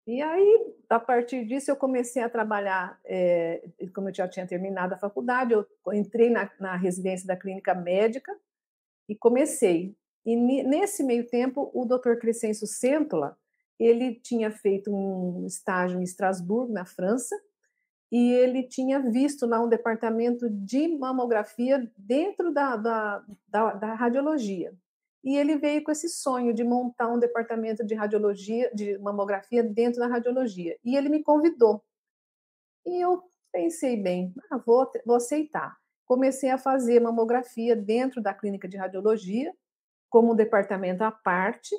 E 0.05 0.21
aí, 0.21 0.75
a 0.89 0.99
partir 0.99 1.45
disso, 1.45 1.71
eu 1.71 1.77
comecei 1.77 2.21
a 2.21 2.29
trabalhar, 2.29 2.99
é, 3.05 3.63
como 3.95 4.09
eu 4.09 4.13
já 4.13 4.27
tinha 4.27 4.45
terminado 4.45 4.93
a 4.93 4.97
faculdade, 4.97 5.53
eu 5.53 5.65
entrei 5.93 6.29
na, 6.29 6.51
na 6.59 6.75
residência 6.75 7.25
da 7.25 7.37
clínica 7.37 7.73
médica 7.73 8.37
e 9.07 9.15
comecei. 9.15 9.95
E 10.25 10.35
nesse 10.35 11.01
meio 11.01 11.29
tempo, 11.29 11.71
o 11.73 11.85
Dr. 11.85 12.17
Crescencio 12.19 12.67
Centola, 12.67 13.37
ele 13.79 14.15
tinha 14.15 14.51
feito 14.51 14.93
um 14.93 15.45
estágio 15.45 15.97
em 15.97 16.03
Estrasburgo, 16.03 16.73
na 16.73 16.83
França, 16.83 17.39
e 18.11 18.33
ele 18.33 18.63
tinha 18.63 18.99
visto 18.99 19.45
lá 19.47 19.61
um 19.61 19.69
departamento 19.69 20.49
de 20.49 20.87
mamografia 20.97 21.89
dentro 21.97 22.51
da, 22.53 22.75
da, 22.75 23.25
da, 23.47 23.73
da, 23.73 23.93
radiologia. 23.93 24.73
E 25.23 25.37
ele 25.37 25.55
veio 25.55 25.83
com 25.83 25.91
esse 25.91 26.09
sonho 26.09 26.53
de 26.53 26.63
montar 26.63 27.07
um 27.07 27.19
departamento 27.19 27.85
de 27.85 27.95
radiologia, 27.95 28.69
de 28.73 28.97
mamografia 28.97 29.63
dentro 29.63 30.01
da 30.01 30.07
radiologia. 30.07 30.77
E 30.83 30.97
ele 30.97 31.07
me 31.07 31.23
convidou. 31.23 31.81
E 32.85 32.99
eu 32.99 33.23
pensei 33.51 33.95
bem, 33.95 34.33
ah, 34.49 34.57
vou, 34.57 34.91
vou 35.05 35.15
aceitar. 35.15 35.77
Comecei 36.05 36.49
a 36.49 36.57
fazer 36.57 36.99
mamografia 36.99 37.75
dentro 37.75 38.21
da 38.21 38.33
clínica 38.33 38.67
de 38.67 38.75
radiologia, 38.75 39.53
como 40.09 40.33
um 40.33 40.35
departamento 40.35 41.03
à 41.03 41.11
parte, 41.11 41.73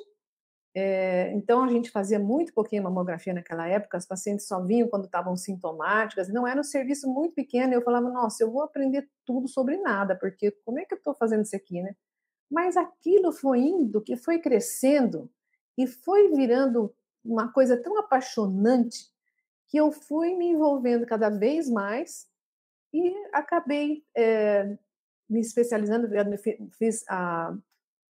é, 0.75 1.31
então, 1.33 1.63
a 1.63 1.67
gente 1.67 1.91
fazia 1.91 2.17
muito 2.17 2.53
pouquinho 2.53 2.83
mamografia 2.83 3.33
naquela 3.33 3.67
época, 3.67 3.97
as 3.97 4.07
pacientes 4.07 4.47
só 4.47 4.59
vinham 4.59 4.87
quando 4.87 5.05
estavam 5.05 5.37
sintomáticas, 5.37 6.29
não 6.29 6.47
era 6.47 6.59
um 6.59 6.63
serviço 6.63 7.07
muito 7.07 7.35
pequeno, 7.35 7.73
eu 7.73 7.81
falava, 7.83 8.09
nossa, 8.09 8.43
eu 8.43 8.51
vou 8.51 8.63
aprender 8.63 9.07
tudo 9.23 9.47
sobre 9.47 9.77
nada, 9.77 10.15
porque 10.15 10.51
como 10.65 10.79
é 10.79 10.85
que 10.85 10.93
eu 10.93 10.97
estou 10.97 11.13
fazendo 11.13 11.43
isso 11.43 11.55
aqui, 11.55 11.81
né? 11.81 11.95
Mas 12.49 12.75
aquilo 12.75 13.31
foi 13.31 13.59
indo, 13.59 14.01
que 14.01 14.17
foi 14.17 14.39
crescendo, 14.39 15.29
e 15.77 15.85
foi 15.85 16.29
virando 16.29 16.93
uma 17.23 17.51
coisa 17.51 17.77
tão 17.77 17.99
apaixonante, 17.99 19.11
que 19.67 19.77
eu 19.77 19.91
fui 19.91 20.35
me 20.35 20.47
envolvendo 20.47 21.05
cada 21.05 21.29
vez 21.29 21.69
mais, 21.69 22.27
e 22.91 23.13
acabei 23.31 24.03
é, 24.15 24.75
me 25.29 25.39
especializando, 25.39 26.07
fiz 26.71 27.03
a, 27.07 27.55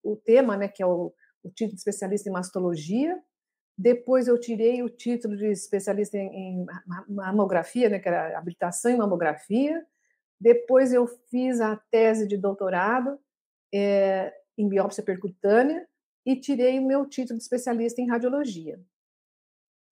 o 0.01 0.16
tema, 0.16 0.55
né, 0.55 0.68
que 0.70 0.82
é 0.82 0.86
o 0.86 1.14
o 1.44 1.50
título 1.50 1.74
de 1.74 1.80
especialista 1.80 2.30
em 2.30 2.32
mastologia. 2.32 3.22
Depois 3.78 4.28
eu 4.28 4.39
tirei 4.39 4.84
o 4.84 4.89
título 4.89 5.36
de 5.36 5.48
especialista 5.48 6.18
em, 6.18 6.66
mamografia, 7.08 7.89
né, 7.89 8.00
que 8.00 8.08
era 8.08 8.38
habilitação 8.38 8.91
em 8.91 8.98
mamografia. 8.98 9.86
Depois 10.39 10.94
eu 10.94 11.08
fiz 11.30 11.60
a 11.60 11.76
tese 11.89 12.28
de 12.28 12.38
doutorado 12.38 13.20
é, 13.74 14.34
em 14.58 14.70
biópsia 14.70 15.04
percutânea 15.04 15.88
e 16.26 16.36
tirei 16.36 16.80
o 16.80 16.86
meu 16.86 17.06
título 17.06 17.38
de 17.38 17.44
especialista 17.44 18.02
em 18.02 18.08
radiologia. 18.08 18.80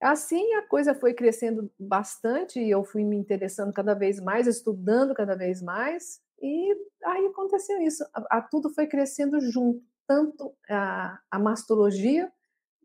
Assim 0.02 0.54
a 0.56 0.68
coisa 0.68 0.96
foi 0.96 1.14
crescendo 1.14 1.72
bastante 1.80 2.60
e 2.60 2.70
eu 2.70 2.84
fui 2.84 3.04
me 3.04 3.16
interessando 3.16 3.74
cada 3.74 3.94
vez 3.94 4.20
mais, 4.20 4.48
estudando 4.48 5.14
cada 5.14 5.36
vez 5.36 5.62
mais, 5.62 6.20
e 6.42 6.76
aí 7.06 7.28
aconteceu 7.28 7.80
isso. 7.82 8.04
A, 8.14 8.38
a 8.38 8.42
tudo 8.42 8.70
foi 8.72 8.88
crescendo 8.88 9.40
junto 9.40 9.84
tanto 10.12 10.54
a, 10.70 11.18
a 11.32 11.40
mastologia 11.40 12.30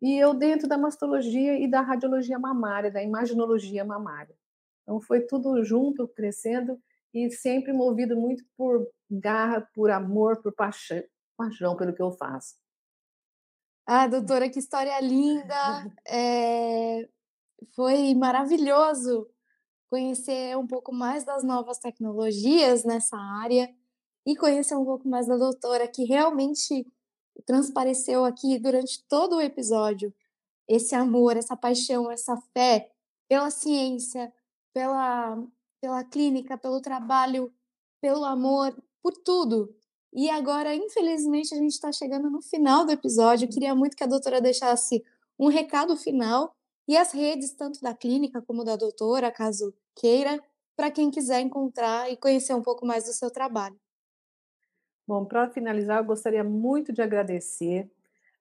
e 0.01 0.17
eu 0.17 0.33
dentro 0.33 0.69
da 0.69 0.79
mastologia 0.79 1.59
e 1.59 1.69
da 1.69 1.81
radiologia 1.81 2.39
mamária, 2.39 2.89
da 2.89 3.03
imaginologia 3.03 3.85
mamária. 3.85 4.37
Então 4.83 5.01
foi 5.01 5.23
tudo 5.23 5.65
junto, 5.65 6.07
crescendo 6.07 6.81
e 7.13 7.29
sempre 7.31 7.73
movido 7.73 8.17
muito 8.17 8.45
por 8.57 8.89
garra, 9.11 9.69
por 9.75 9.91
amor, 9.91 10.41
por 10.41 10.55
paixão, 10.55 11.03
paixão 11.37 11.75
pelo 11.75 11.93
que 11.93 12.01
eu 12.01 12.13
faço. 12.13 12.55
Ah, 13.85 14.07
doutora, 14.07 14.49
que 14.49 14.61
história 14.61 15.01
linda! 15.01 15.93
É... 16.07 17.09
Foi 17.75 18.15
maravilhoso 18.15 19.29
conhecer 19.91 20.57
um 20.57 20.67
pouco 20.67 20.93
mais 20.93 21.25
das 21.25 21.43
novas 21.43 21.79
tecnologias 21.79 22.85
nessa 22.85 23.17
área 23.17 23.69
e 24.25 24.37
conhecer 24.37 24.77
um 24.77 24.85
pouco 24.85 25.09
mais 25.09 25.27
da 25.27 25.37
doutora, 25.37 25.89
que 25.89 26.05
realmente 26.05 26.87
transpareceu 27.45 28.25
aqui 28.25 28.59
durante 28.59 29.05
todo 29.09 29.37
o 29.37 29.41
episódio 29.41 30.13
esse 30.69 30.95
amor, 30.95 31.37
essa 31.37 31.57
paixão, 31.57 32.11
essa 32.11 32.37
fé 32.53 32.91
pela 33.29 33.51
ciência, 33.51 34.33
pela, 34.73 35.43
pela 35.81 36.05
clínica, 36.05 36.59
pelo 36.59 36.81
trabalho, 36.81 37.53
pelo 38.01 38.25
amor, 38.25 38.77
por 39.03 39.13
tudo. 39.13 39.75
E 40.13 40.31
agora, 40.31 40.75
infelizmente, 40.75 41.55
a 41.55 41.59
gente 41.59 41.73
está 41.73 41.93
chegando 41.93 42.31
no 42.31 42.43
final 42.43 42.85
do 42.85 42.93
episódio. 42.93 43.47
Eu 43.47 43.51
queria 43.51 43.75
muito 43.75 43.97
que 43.97 44.05
a 44.05 44.09
doutora 44.09 44.41
deixasse 44.41 45.05
um 45.39 45.49
recado 45.49 45.97
final 45.97 46.55
e 46.89 46.97
as 46.97 47.13
redes, 47.13 47.53
tanto 47.53 47.81
da 47.81 47.95
clínica 47.95 48.41
como 48.43 48.65
da 48.65 48.77
doutora, 48.77 49.31
caso 49.31 49.75
queira, 49.95 50.43
para 50.77 50.91
quem 50.91 51.11
quiser 51.11 51.41
encontrar 51.41 52.11
e 52.11 52.17
conhecer 52.17 52.55
um 52.55 52.63
pouco 52.63 52.87
mais 52.87 53.05
do 53.05 53.13
seu 53.13 53.31
trabalho. 53.31 53.79
Bom, 55.07 55.25
para 55.25 55.49
finalizar, 55.49 55.99
eu 55.99 56.05
gostaria 56.05 56.43
muito 56.43 56.93
de 56.93 57.01
agradecer, 57.01 57.89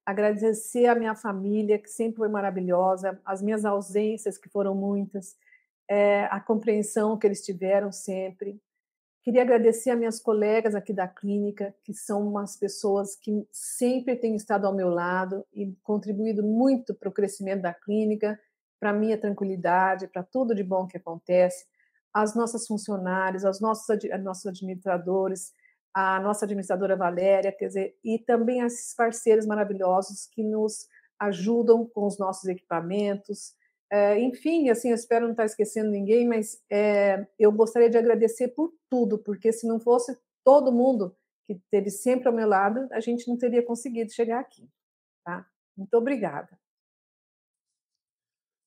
agradecer 0.03 0.87
a 0.87 0.95
minha 0.95 1.13
família, 1.13 1.77
que 1.77 1.89
sempre 1.89 2.17
foi 2.17 2.27
maravilhosa, 2.27 3.19
as 3.23 3.39
minhas 3.39 3.63
ausências, 3.65 4.37
que 4.37 4.49
foram 4.49 4.73
muitas, 4.73 5.37
é, 5.87 6.23
a 6.25 6.39
compreensão 6.39 7.19
que 7.19 7.27
eles 7.27 7.45
tiveram 7.45 7.91
sempre. 7.91 8.59
Queria 9.21 9.43
agradecer 9.43 9.91
a 9.91 9.95
minhas 9.95 10.19
colegas 10.19 10.73
aqui 10.73 10.91
da 10.91 11.07
clínica, 11.07 11.75
que 11.83 11.93
são 11.93 12.27
umas 12.27 12.57
pessoas 12.57 13.15
que 13.15 13.47
sempre 13.51 14.15
têm 14.15 14.35
estado 14.35 14.65
ao 14.65 14.73
meu 14.73 14.89
lado 14.89 15.45
e 15.53 15.71
contribuído 15.83 16.43
muito 16.43 16.95
para 16.95 17.09
o 17.09 17.13
crescimento 17.13 17.61
da 17.61 17.73
clínica, 17.73 18.39
para 18.79 18.89
a 18.89 18.93
minha 18.93 19.19
tranquilidade, 19.19 20.07
para 20.07 20.23
tudo 20.23 20.55
de 20.55 20.63
bom 20.63 20.87
que 20.87 20.97
acontece. 20.97 21.65
As 22.11 22.35
nossas 22.35 22.65
funcionárias, 22.65 23.43
os 23.43 23.61
nossos, 23.61 23.87
nossos 24.23 24.45
administradores, 24.47 25.53
a 25.95 26.19
nossa 26.19 26.43
administradora 26.43 26.97
Valéria, 26.97 27.53
quer 27.53 27.67
dizer, 27.67 27.97
e 28.03 28.19
também 28.19 28.59
esses 28.59 28.93
parceiros 28.93 29.45
maravilhosos 29.45 30.27
que 30.27 30.43
nos 30.43 30.89
ajudam 31.17 31.87
com 31.87 32.05
os 32.05 32.19
nossos 32.19 32.49
equipamentos. 32.49 33.53
É, 33.89 34.19
enfim, 34.19 34.69
assim, 34.69 34.89
eu 34.89 34.95
espero 34.95 35.23
não 35.23 35.31
estar 35.31 35.45
esquecendo 35.45 35.89
ninguém, 35.89 36.27
mas 36.27 36.61
é, 36.69 37.25
eu 37.39 37.49
gostaria 37.49 37.89
de 37.89 37.97
agradecer 37.97 38.49
por 38.49 38.73
tudo, 38.89 39.17
porque 39.17 39.53
se 39.53 39.65
não 39.65 39.79
fosse 39.79 40.17
todo 40.43 40.69
mundo, 40.69 41.15
que 41.47 41.53
esteve 41.53 41.89
sempre 41.89 42.27
ao 42.27 42.33
meu 42.33 42.47
lado, 42.47 42.87
a 42.91 42.99
gente 42.99 43.25
não 43.29 43.37
teria 43.37 43.63
conseguido 43.63 44.11
chegar 44.11 44.41
aqui. 44.41 44.67
Tá? 45.23 45.47
Muito 45.77 45.93
obrigada. 45.93 46.59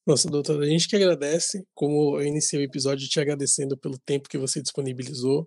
Nossa, 0.06 0.30
doutora, 0.30 0.64
a 0.64 0.68
gente 0.68 0.88
que 0.88 0.96
agradece, 0.96 1.66
como 1.74 2.18
eu 2.18 2.24
iniciei 2.24 2.62
o 2.62 2.64
episódio 2.64 3.06
te 3.06 3.20
agradecendo 3.20 3.76
pelo 3.76 3.98
tempo 3.98 4.30
que 4.30 4.38
você 4.38 4.62
disponibilizou. 4.62 5.46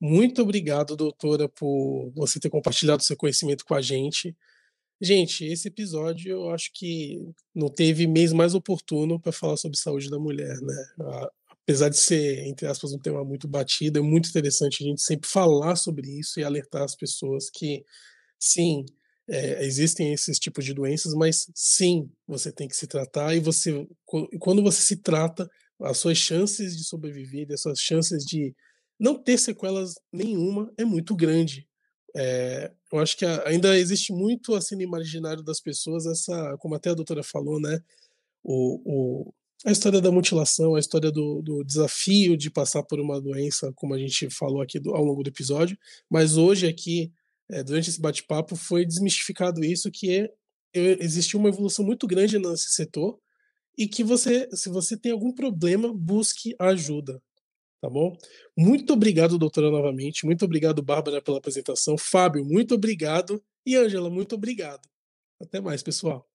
Muito 0.00 0.40
obrigado, 0.42 0.96
doutora, 0.96 1.48
por 1.48 2.10
você 2.14 2.40
ter 2.40 2.48
compartilhado 2.48 3.02
seu 3.02 3.16
conhecimento 3.16 3.64
com 3.66 3.74
a 3.74 3.82
gente. 3.82 4.34
Gente, 5.00 5.44
esse 5.44 5.68
episódio 5.68 6.30
eu 6.32 6.50
acho 6.50 6.70
que 6.74 7.18
não 7.54 7.68
teve 7.68 8.06
mês 8.06 8.32
mais 8.32 8.54
oportuno 8.54 9.20
para 9.20 9.32
falar 9.32 9.56
sobre 9.56 9.78
saúde 9.78 10.08
da 10.10 10.18
mulher, 10.18 10.56
né? 10.62 10.86
Apesar 11.48 11.90
de 11.90 11.98
ser, 11.98 12.46
entre 12.46 12.66
aspas, 12.66 12.92
um 12.92 12.98
tema 12.98 13.24
muito 13.24 13.46
batido, 13.46 13.98
é 13.98 14.02
muito 14.02 14.28
interessante 14.30 14.82
a 14.82 14.86
gente 14.86 15.02
sempre 15.02 15.28
falar 15.28 15.76
sobre 15.76 16.08
isso 16.18 16.40
e 16.40 16.44
alertar 16.44 16.82
as 16.82 16.96
pessoas 16.96 17.50
que, 17.50 17.84
sim, 18.38 18.84
é, 19.28 19.64
existem 19.64 20.12
esses 20.12 20.38
tipos 20.38 20.64
de 20.64 20.74
doenças, 20.74 21.14
mas 21.14 21.46
sim, 21.54 22.10
você 22.26 22.50
tem 22.50 22.66
que 22.66 22.76
se 22.76 22.86
tratar 22.86 23.34
e 23.34 23.40
você, 23.40 23.86
quando 24.40 24.62
você 24.62 24.82
se 24.82 24.96
trata, 24.96 25.48
as 25.82 25.98
suas 25.98 26.18
chances 26.18 26.76
de 26.76 26.84
sobreviver, 26.84 27.46
as 27.52 27.62
suas 27.62 27.78
chances 27.78 28.24
de 28.24 28.54
não 29.00 29.16
ter 29.16 29.38
sequelas 29.38 29.94
nenhuma 30.12 30.70
é 30.76 30.84
muito 30.84 31.16
grande. 31.16 31.66
É, 32.14 32.70
eu 32.92 32.98
acho 32.98 33.16
que 33.16 33.24
ainda 33.24 33.78
existe 33.78 34.12
muito 34.12 34.54
assim 34.54 34.76
no 34.76 34.82
imaginário 34.82 35.42
das 35.42 35.60
pessoas 35.60 36.06
essa, 36.06 36.56
como 36.58 36.74
até 36.74 36.90
a 36.90 36.94
doutora 36.94 37.22
falou, 37.22 37.60
né, 37.60 37.80
o, 38.42 38.82
o 38.84 39.34
a 39.64 39.72
história 39.72 40.00
da 40.00 40.10
mutilação, 40.10 40.74
a 40.74 40.80
história 40.80 41.10
do, 41.10 41.42
do, 41.42 41.62
desafio 41.62 42.36
de 42.36 42.50
passar 42.50 42.82
por 42.82 42.98
uma 42.98 43.20
doença, 43.20 43.70
como 43.74 43.94
a 43.94 43.98
gente 43.98 44.30
falou 44.30 44.62
aqui 44.62 44.80
do, 44.80 44.94
ao 44.94 45.04
longo 45.04 45.22
do 45.22 45.28
episódio, 45.28 45.78
mas 46.08 46.38
hoje 46.38 46.66
aqui, 46.66 47.12
é, 47.50 47.62
durante 47.62 47.90
esse 47.90 48.00
bate-papo, 48.00 48.56
foi 48.56 48.86
desmistificado 48.86 49.62
isso, 49.62 49.90
que 49.90 50.18
é, 50.74 51.04
existiu 51.04 51.38
uma 51.38 51.50
evolução 51.50 51.84
muito 51.84 52.06
grande 52.06 52.38
nesse 52.38 52.70
setor 52.70 53.18
e 53.76 53.86
que 53.86 54.02
você, 54.02 54.48
se 54.54 54.70
você 54.70 54.96
tem 54.96 55.12
algum 55.12 55.32
problema, 55.32 55.92
busque 55.92 56.54
ajuda 56.58 57.22
tá 57.80 57.88
bom? 57.88 58.16
Muito 58.56 58.92
obrigado, 58.92 59.38
doutora, 59.38 59.70
novamente. 59.70 60.26
Muito 60.26 60.44
obrigado, 60.44 60.82
Bárbara, 60.82 61.22
pela 61.22 61.38
apresentação. 61.38 61.96
Fábio, 61.98 62.44
muito 62.44 62.74
obrigado. 62.74 63.42
E 63.64 63.76
Ângela, 63.76 64.10
muito 64.10 64.34
obrigado. 64.34 64.88
Até 65.40 65.60
mais, 65.60 65.82
pessoal. 65.82 66.26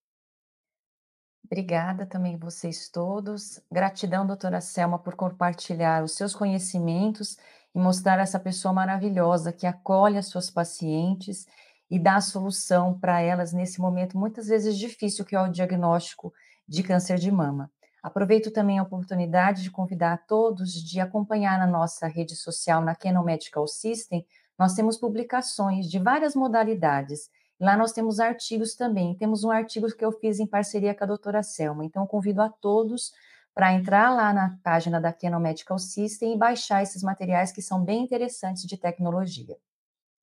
Obrigada 1.45 2.07
também 2.07 2.37
vocês 2.37 2.89
todos. 2.89 3.61
Gratidão, 3.71 4.25
doutora 4.25 4.59
Selma, 4.59 4.97
por 4.97 5.15
compartilhar 5.15 6.03
os 6.03 6.13
seus 6.13 6.33
conhecimentos 6.33 7.37
e 7.73 7.79
mostrar 7.79 8.19
essa 8.19 8.39
pessoa 8.39 8.73
maravilhosa 8.73 9.53
que 9.53 9.67
acolhe 9.67 10.17
as 10.17 10.27
suas 10.27 10.49
pacientes 10.49 11.45
e 11.89 11.99
dá 11.99 12.15
a 12.15 12.21
solução 12.21 12.99
para 12.99 13.21
elas 13.21 13.53
nesse 13.53 13.79
momento 13.79 14.17
muitas 14.17 14.47
vezes 14.47 14.75
difícil 14.75 15.23
que 15.23 15.35
é 15.35 15.41
o 15.41 15.51
diagnóstico 15.51 16.33
de 16.67 16.81
câncer 16.81 17.19
de 17.19 17.29
mama. 17.29 17.71
Aproveito 18.05 18.51
também 18.51 18.77
a 18.77 18.83
oportunidade 18.83 19.63
de 19.63 19.71
convidar 19.71 20.13
a 20.13 20.17
todos 20.17 20.73
de 20.73 20.99
acompanhar 20.99 21.57
na 21.57 21.65
nossa 21.65 22.05
rede 22.05 22.35
social, 22.35 22.79
na 22.79 22.93
Canon 22.93 23.23
Medical 23.23 23.67
System, 23.67 24.23
nós 24.59 24.75
temos 24.75 24.95
publicações 24.95 25.89
de 25.89 25.97
várias 25.97 26.35
modalidades. 26.35 27.31
Lá 27.59 27.75
nós 27.75 27.93
temos 27.93 28.19
artigos 28.19 28.75
também. 28.75 29.15
Temos 29.15 29.43
um 29.43 29.49
artigo 29.49 29.87
que 29.87 30.05
eu 30.05 30.11
fiz 30.11 30.39
em 30.39 30.45
parceria 30.45 30.93
com 30.93 31.03
a 31.03 31.07
doutora 31.07 31.41
Selma. 31.41 31.83
Então, 31.83 32.05
convido 32.05 32.43
a 32.43 32.49
todos 32.49 33.11
para 33.55 33.73
entrar 33.73 34.13
lá 34.13 34.31
na 34.31 34.55
página 34.63 35.01
da 35.01 35.11
Canon 35.11 35.39
Medical 35.39 35.79
System 35.79 36.35
e 36.35 36.37
baixar 36.37 36.83
esses 36.83 37.01
materiais 37.01 37.51
que 37.51 37.61
são 37.63 37.83
bem 37.83 38.03
interessantes 38.03 38.67
de 38.67 38.77
tecnologia. 38.77 39.57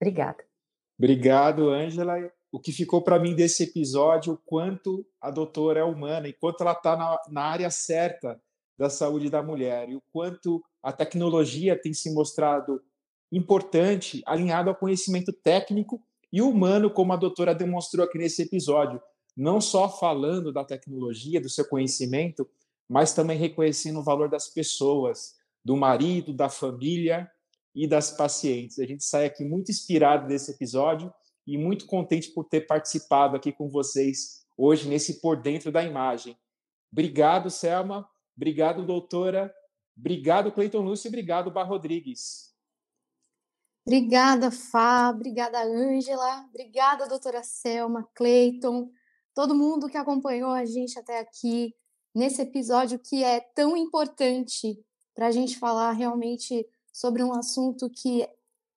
Obrigada. 0.00 0.44
Obrigado, 0.96 1.68
Ângela 1.68 2.30
o 2.52 2.60
que 2.60 2.70
ficou 2.70 3.00
para 3.00 3.18
mim 3.18 3.34
desse 3.34 3.62
episódio, 3.62 4.34
o 4.34 4.36
quanto 4.36 5.06
a 5.18 5.30
doutora 5.30 5.80
é 5.80 5.84
humana 5.84 6.28
e 6.28 6.34
quanto 6.34 6.60
ela 6.60 6.72
está 6.72 6.94
na, 6.94 7.18
na 7.30 7.42
área 7.42 7.70
certa 7.70 8.38
da 8.78 8.90
saúde 8.90 9.30
da 9.30 9.42
mulher 9.42 9.88
e 9.88 9.96
o 9.96 10.02
quanto 10.12 10.62
a 10.82 10.92
tecnologia 10.92 11.80
tem 11.80 11.94
se 11.94 12.12
mostrado 12.12 12.82
importante, 13.32 14.22
alinhado 14.26 14.68
ao 14.68 14.76
conhecimento 14.76 15.32
técnico 15.32 15.98
e 16.30 16.42
humano, 16.42 16.90
como 16.90 17.14
a 17.14 17.16
doutora 17.16 17.54
demonstrou 17.54 18.04
aqui 18.04 18.18
nesse 18.18 18.42
episódio, 18.42 19.00
não 19.34 19.58
só 19.58 19.88
falando 19.88 20.52
da 20.52 20.62
tecnologia, 20.62 21.40
do 21.40 21.48
seu 21.48 21.66
conhecimento, 21.66 22.46
mas 22.86 23.14
também 23.14 23.38
reconhecendo 23.38 24.00
o 24.00 24.04
valor 24.04 24.28
das 24.28 24.48
pessoas, 24.48 25.36
do 25.64 25.74
marido, 25.74 26.34
da 26.34 26.50
família 26.50 27.30
e 27.74 27.86
das 27.86 28.10
pacientes. 28.10 28.78
A 28.78 28.84
gente 28.84 29.04
sai 29.04 29.24
aqui 29.24 29.42
muito 29.42 29.70
inspirado 29.70 30.26
desse 30.28 30.50
episódio 30.50 31.12
e 31.46 31.58
muito 31.58 31.86
contente 31.86 32.30
por 32.30 32.44
ter 32.44 32.62
participado 32.62 33.36
aqui 33.36 33.52
com 33.52 33.68
vocês 33.68 34.44
hoje 34.56 34.88
nesse 34.88 35.20
Por 35.20 35.40
Dentro 35.40 35.72
da 35.72 35.82
Imagem. 35.82 36.36
Obrigado, 36.90 37.50
Selma. 37.50 38.08
Obrigado, 38.36 38.84
doutora. 38.84 39.52
Obrigado, 39.96 40.52
Cleiton 40.52 40.80
Lúcio. 40.80 41.08
Obrigado, 41.08 41.50
Bar 41.50 41.68
Rodrigues. 41.68 42.52
Obrigada, 43.86 44.50
Fá. 44.50 45.10
Obrigada, 45.10 45.62
Ângela. 45.64 46.46
Obrigada, 46.48 47.08
doutora 47.08 47.42
Selma, 47.42 48.08
Cleiton, 48.14 48.90
todo 49.34 49.54
mundo 49.54 49.88
que 49.88 49.96
acompanhou 49.96 50.50
a 50.50 50.64
gente 50.64 50.98
até 50.98 51.18
aqui 51.18 51.74
nesse 52.14 52.42
episódio 52.42 52.98
que 52.98 53.24
é 53.24 53.40
tão 53.40 53.76
importante 53.76 54.78
para 55.14 55.26
a 55.26 55.30
gente 55.30 55.58
falar 55.58 55.92
realmente 55.92 56.66
sobre 56.92 57.24
um 57.24 57.32
assunto 57.32 57.90
que 57.90 58.28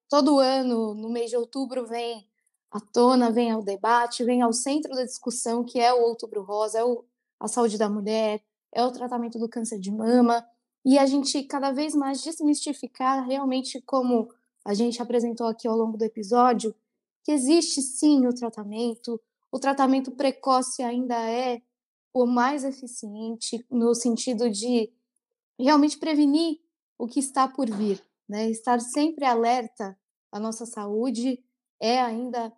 todo 0.09 0.39
ano, 0.39 0.93
no 0.95 1.09
mês 1.09 1.29
de 1.29 1.37
outubro, 1.37 1.85
vem 1.85 2.27
à 2.75 2.79
tona, 2.81 3.31
vem 3.31 3.51
ao 3.51 3.63
debate, 3.63 4.25
vem 4.25 4.41
ao 4.41 4.51
centro 4.51 4.93
da 4.93 5.05
discussão, 5.05 5.63
que 5.63 5.79
é 5.79 5.93
o 5.93 6.01
Outubro 6.01 6.43
Rosa, 6.43 6.79
é 6.79 6.83
o, 6.83 7.05
a 7.39 7.47
saúde 7.47 7.77
da 7.77 7.89
mulher, 7.89 8.43
é 8.73 8.83
o 8.83 8.91
tratamento 8.91 9.39
do 9.39 9.47
câncer 9.47 9.79
de 9.79 9.89
mama, 9.89 10.45
e 10.83 10.99
a 10.99 11.05
gente 11.05 11.41
cada 11.43 11.71
vez 11.71 11.95
mais 11.95 12.21
desmistificar 12.21 13.25
realmente 13.25 13.81
como 13.81 14.29
a 14.65 14.73
gente 14.73 15.01
apresentou 15.01 15.47
aqui 15.47 15.69
ao 15.69 15.77
longo 15.77 15.97
do 15.97 16.03
episódio, 16.03 16.75
que 17.23 17.31
existe 17.31 17.81
sim 17.81 18.27
o 18.27 18.35
tratamento, 18.35 19.21
o 19.49 19.57
tratamento 19.57 20.11
precoce 20.11 20.83
ainda 20.83 21.15
é 21.15 21.61
o 22.13 22.25
mais 22.25 22.65
eficiente 22.65 23.65
no 23.71 23.95
sentido 23.95 24.49
de 24.49 24.91
realmente 25.57 25.97
prevenir 25.97 26.59
o 26.97 27.07
que 27.07 27.21
está 27.21 27.47
por 27.47 27.69
vir, 27.69 28.03
né? 28.27 28.49
Estar 28.49 28.81
sempre 28.81 29.23
alerta 29.23 29.97
à 30.29 30.41
nossa 30.41 30.65
saúde 30.65 31.41
é 31.79 32.01
ainda 32.01 32.51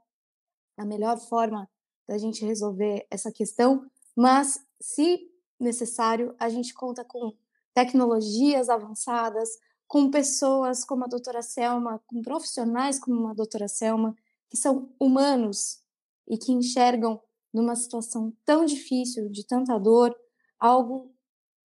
a 0.77 0.85
melhor 0.85 1.17
forma 1.17 1.69
da 2.07 2.17
gente 2.17 2.45
resolver 2.45 3.05
essa 3.09 3.31
questão, 3.31 3.85
mas, 4.15 4.59
se 4.79 5.19
necessário, 5.59 6.35
a 6.39 6.49
gente 6.49 6.73
conta 6.73 7.03
com 7.03 7.35
tecnologias 7.73 8.69
avançadas, 8.69 9.49
com 9.87 10.09
pessoas 10.09 10.83
como 10.83 11.05
a 11.05 11.07
doutora 11.07 11.41
Selma, 11.41 12.01
com 12.07 12.21
profissionais 12.21 12.99
como 12.99 13.27
a 13.27 13.33
doutora 13.33 13.67
Selma, 13.67 14.15
que 14.49 14.57
são 14.57 14.93
humanos 14.99 15.81
e 16.27 16.37
que 16.37 16.51
enxergam 16.51 17.21
numa 17.53 17.75
situação 17.75 18.33
tão 18.45 18.65
difícil, 18.65 19.29
de 19.29 19.45
tanta 19.45 19.77
dor, 19.79 20.15
algo 20.59 21.13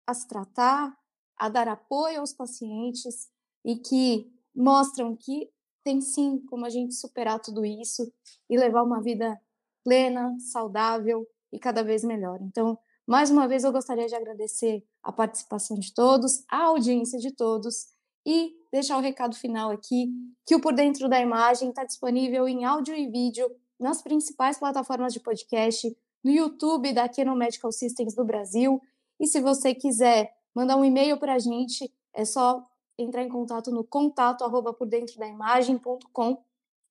a 0.06 0.14
se 0.14 0.26
tratar, 0.26 0.96
a 1.36 1.48
dar 1.48 1.68
apoio 1.68 2.20
aos 2.20 2.32
pacientes 2.32 3.28
e 3.64 3.76
que 3.76 4.30
mostram 4.54 5.16
que 5.16 5.50
tem 5.84 6.00
sim 6.00 6.38
como 6.48 6.64
a 6.64 6.70
gente 6.70 6.94
superar 6.94 7.40
tudo 7.40 7.64
isso 7.64 8.12
e 8.48 8.58
levar 8.58 8.82
uma 8.82 9.00
vida 9.00 9.40
plena, 9.84 10.36
saudável 10.38 11.26
e 11.52 11.58
cada 11.58 11.82
vez 11.82 12.04
melhor. 12.04 12.38
Então, 12.42 12.78
mais 13.06 13.30
uma 13.30 13.48
vez, 13.48 13.64
eu 13.64 13.72
gostaria 13.72 14.06
de 14.06 14.14
agradecer 14.14 14.84
a 15.02 15.10
participação 15.10 15.78
de 15.78 15.92
todos, 15.92 16.44
a 16.48 16.64
audiência 16.64 17.18
de 17.18 17.32
todos 17.32 17.88
e 18.26 18.54
deixar 18.70 18.98
o 18.98 19.00
recado 19.00 19.34
final 19.34 19.70
aqui 19.70 20.12
que 20.46 20.54
o 20.54 20.60
Por 20.60 20.74
Dentro 20.74 21.08
da 21.08 21.20
Imagem 21.20 21.70
está 21.70 21.84
disponível 21.84 22.46
em 22.46 22.64
áudio 22.64 22.94
e 22.94 23.08
vídeo 23.08 23.50
nas 23.78 24.02
principais 24.02 24.58
plataformas 24.58 25.12
de 25.12 25.20
podcast, 25.20 25.96
no 26.22 26.30
YouTube 26.30 26.92
da 26.92 27.08
Canon 27.08 27.34
Medical 27.34 27.72
Systems 27.72 28.14
do 28.14 28.24
Brasil. 28.24 28.80
E 29.18 29.26
se 29.26 29.40
você 29.40 29.74
quiser 29.74 30.32
mandar 30.54 30.76
um 30.76 30.84
e-mail 30.84 31.18
para 31.18 31.34
a 31.34 31.38
gente, 31.38 31.92
é 32.14 32.24
só 32.24 32.64
entrar 33.02 33.22
em 33.22 33.28
contato 33.28 33.70
no 33.70 33.84
contato 33.84 34.44
arroba 34.44 34.72
por 34.72 34.86
dentro 34.86 35.18
da 35.18 35.26
imagem.com. 35.26 36.42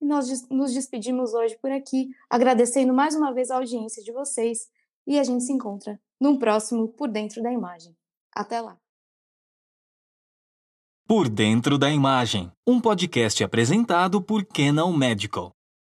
E 0.01 0.05
nós 0.05 0.47
nos 0.49 0.73
despedimos 0.73 1.33
hoje 1.33 1.57
por 1.57 1.71
aqui, 1.71 2.09
agradecendo 2.29 2.93
mais 2.93 3.15
uma 3.15 3.33
vez 3.33 3.51
a 3.51 3.57
audiência 3.57 4.03
de 4.03 4.11
vocês 4.11 4.69
e 5.05 5.19
a 5.19 5.23
gente 5.23 5.43
se 5.43 5.51
encontra 5.51 5.99
num 6.19 6.37
próximo 6.37 6.87
Por 6.87 7.09
Dentro 7.09 7.41
da 7.41 7.51
Imagem. 7.51 7.95
Até 8.33 8.61
lá! 8.61 8.77
Por 11.07 11.27
Dentro 11.27 11.77
da 11.77 11.89
Imagem, 11.89 12.51
um 12.67 12.79
podcast 12.79 13.43
apresentado 13.43 14.21
por 14.21 14.45
Canon 14.45 14.93
Medical. 14.95 15.58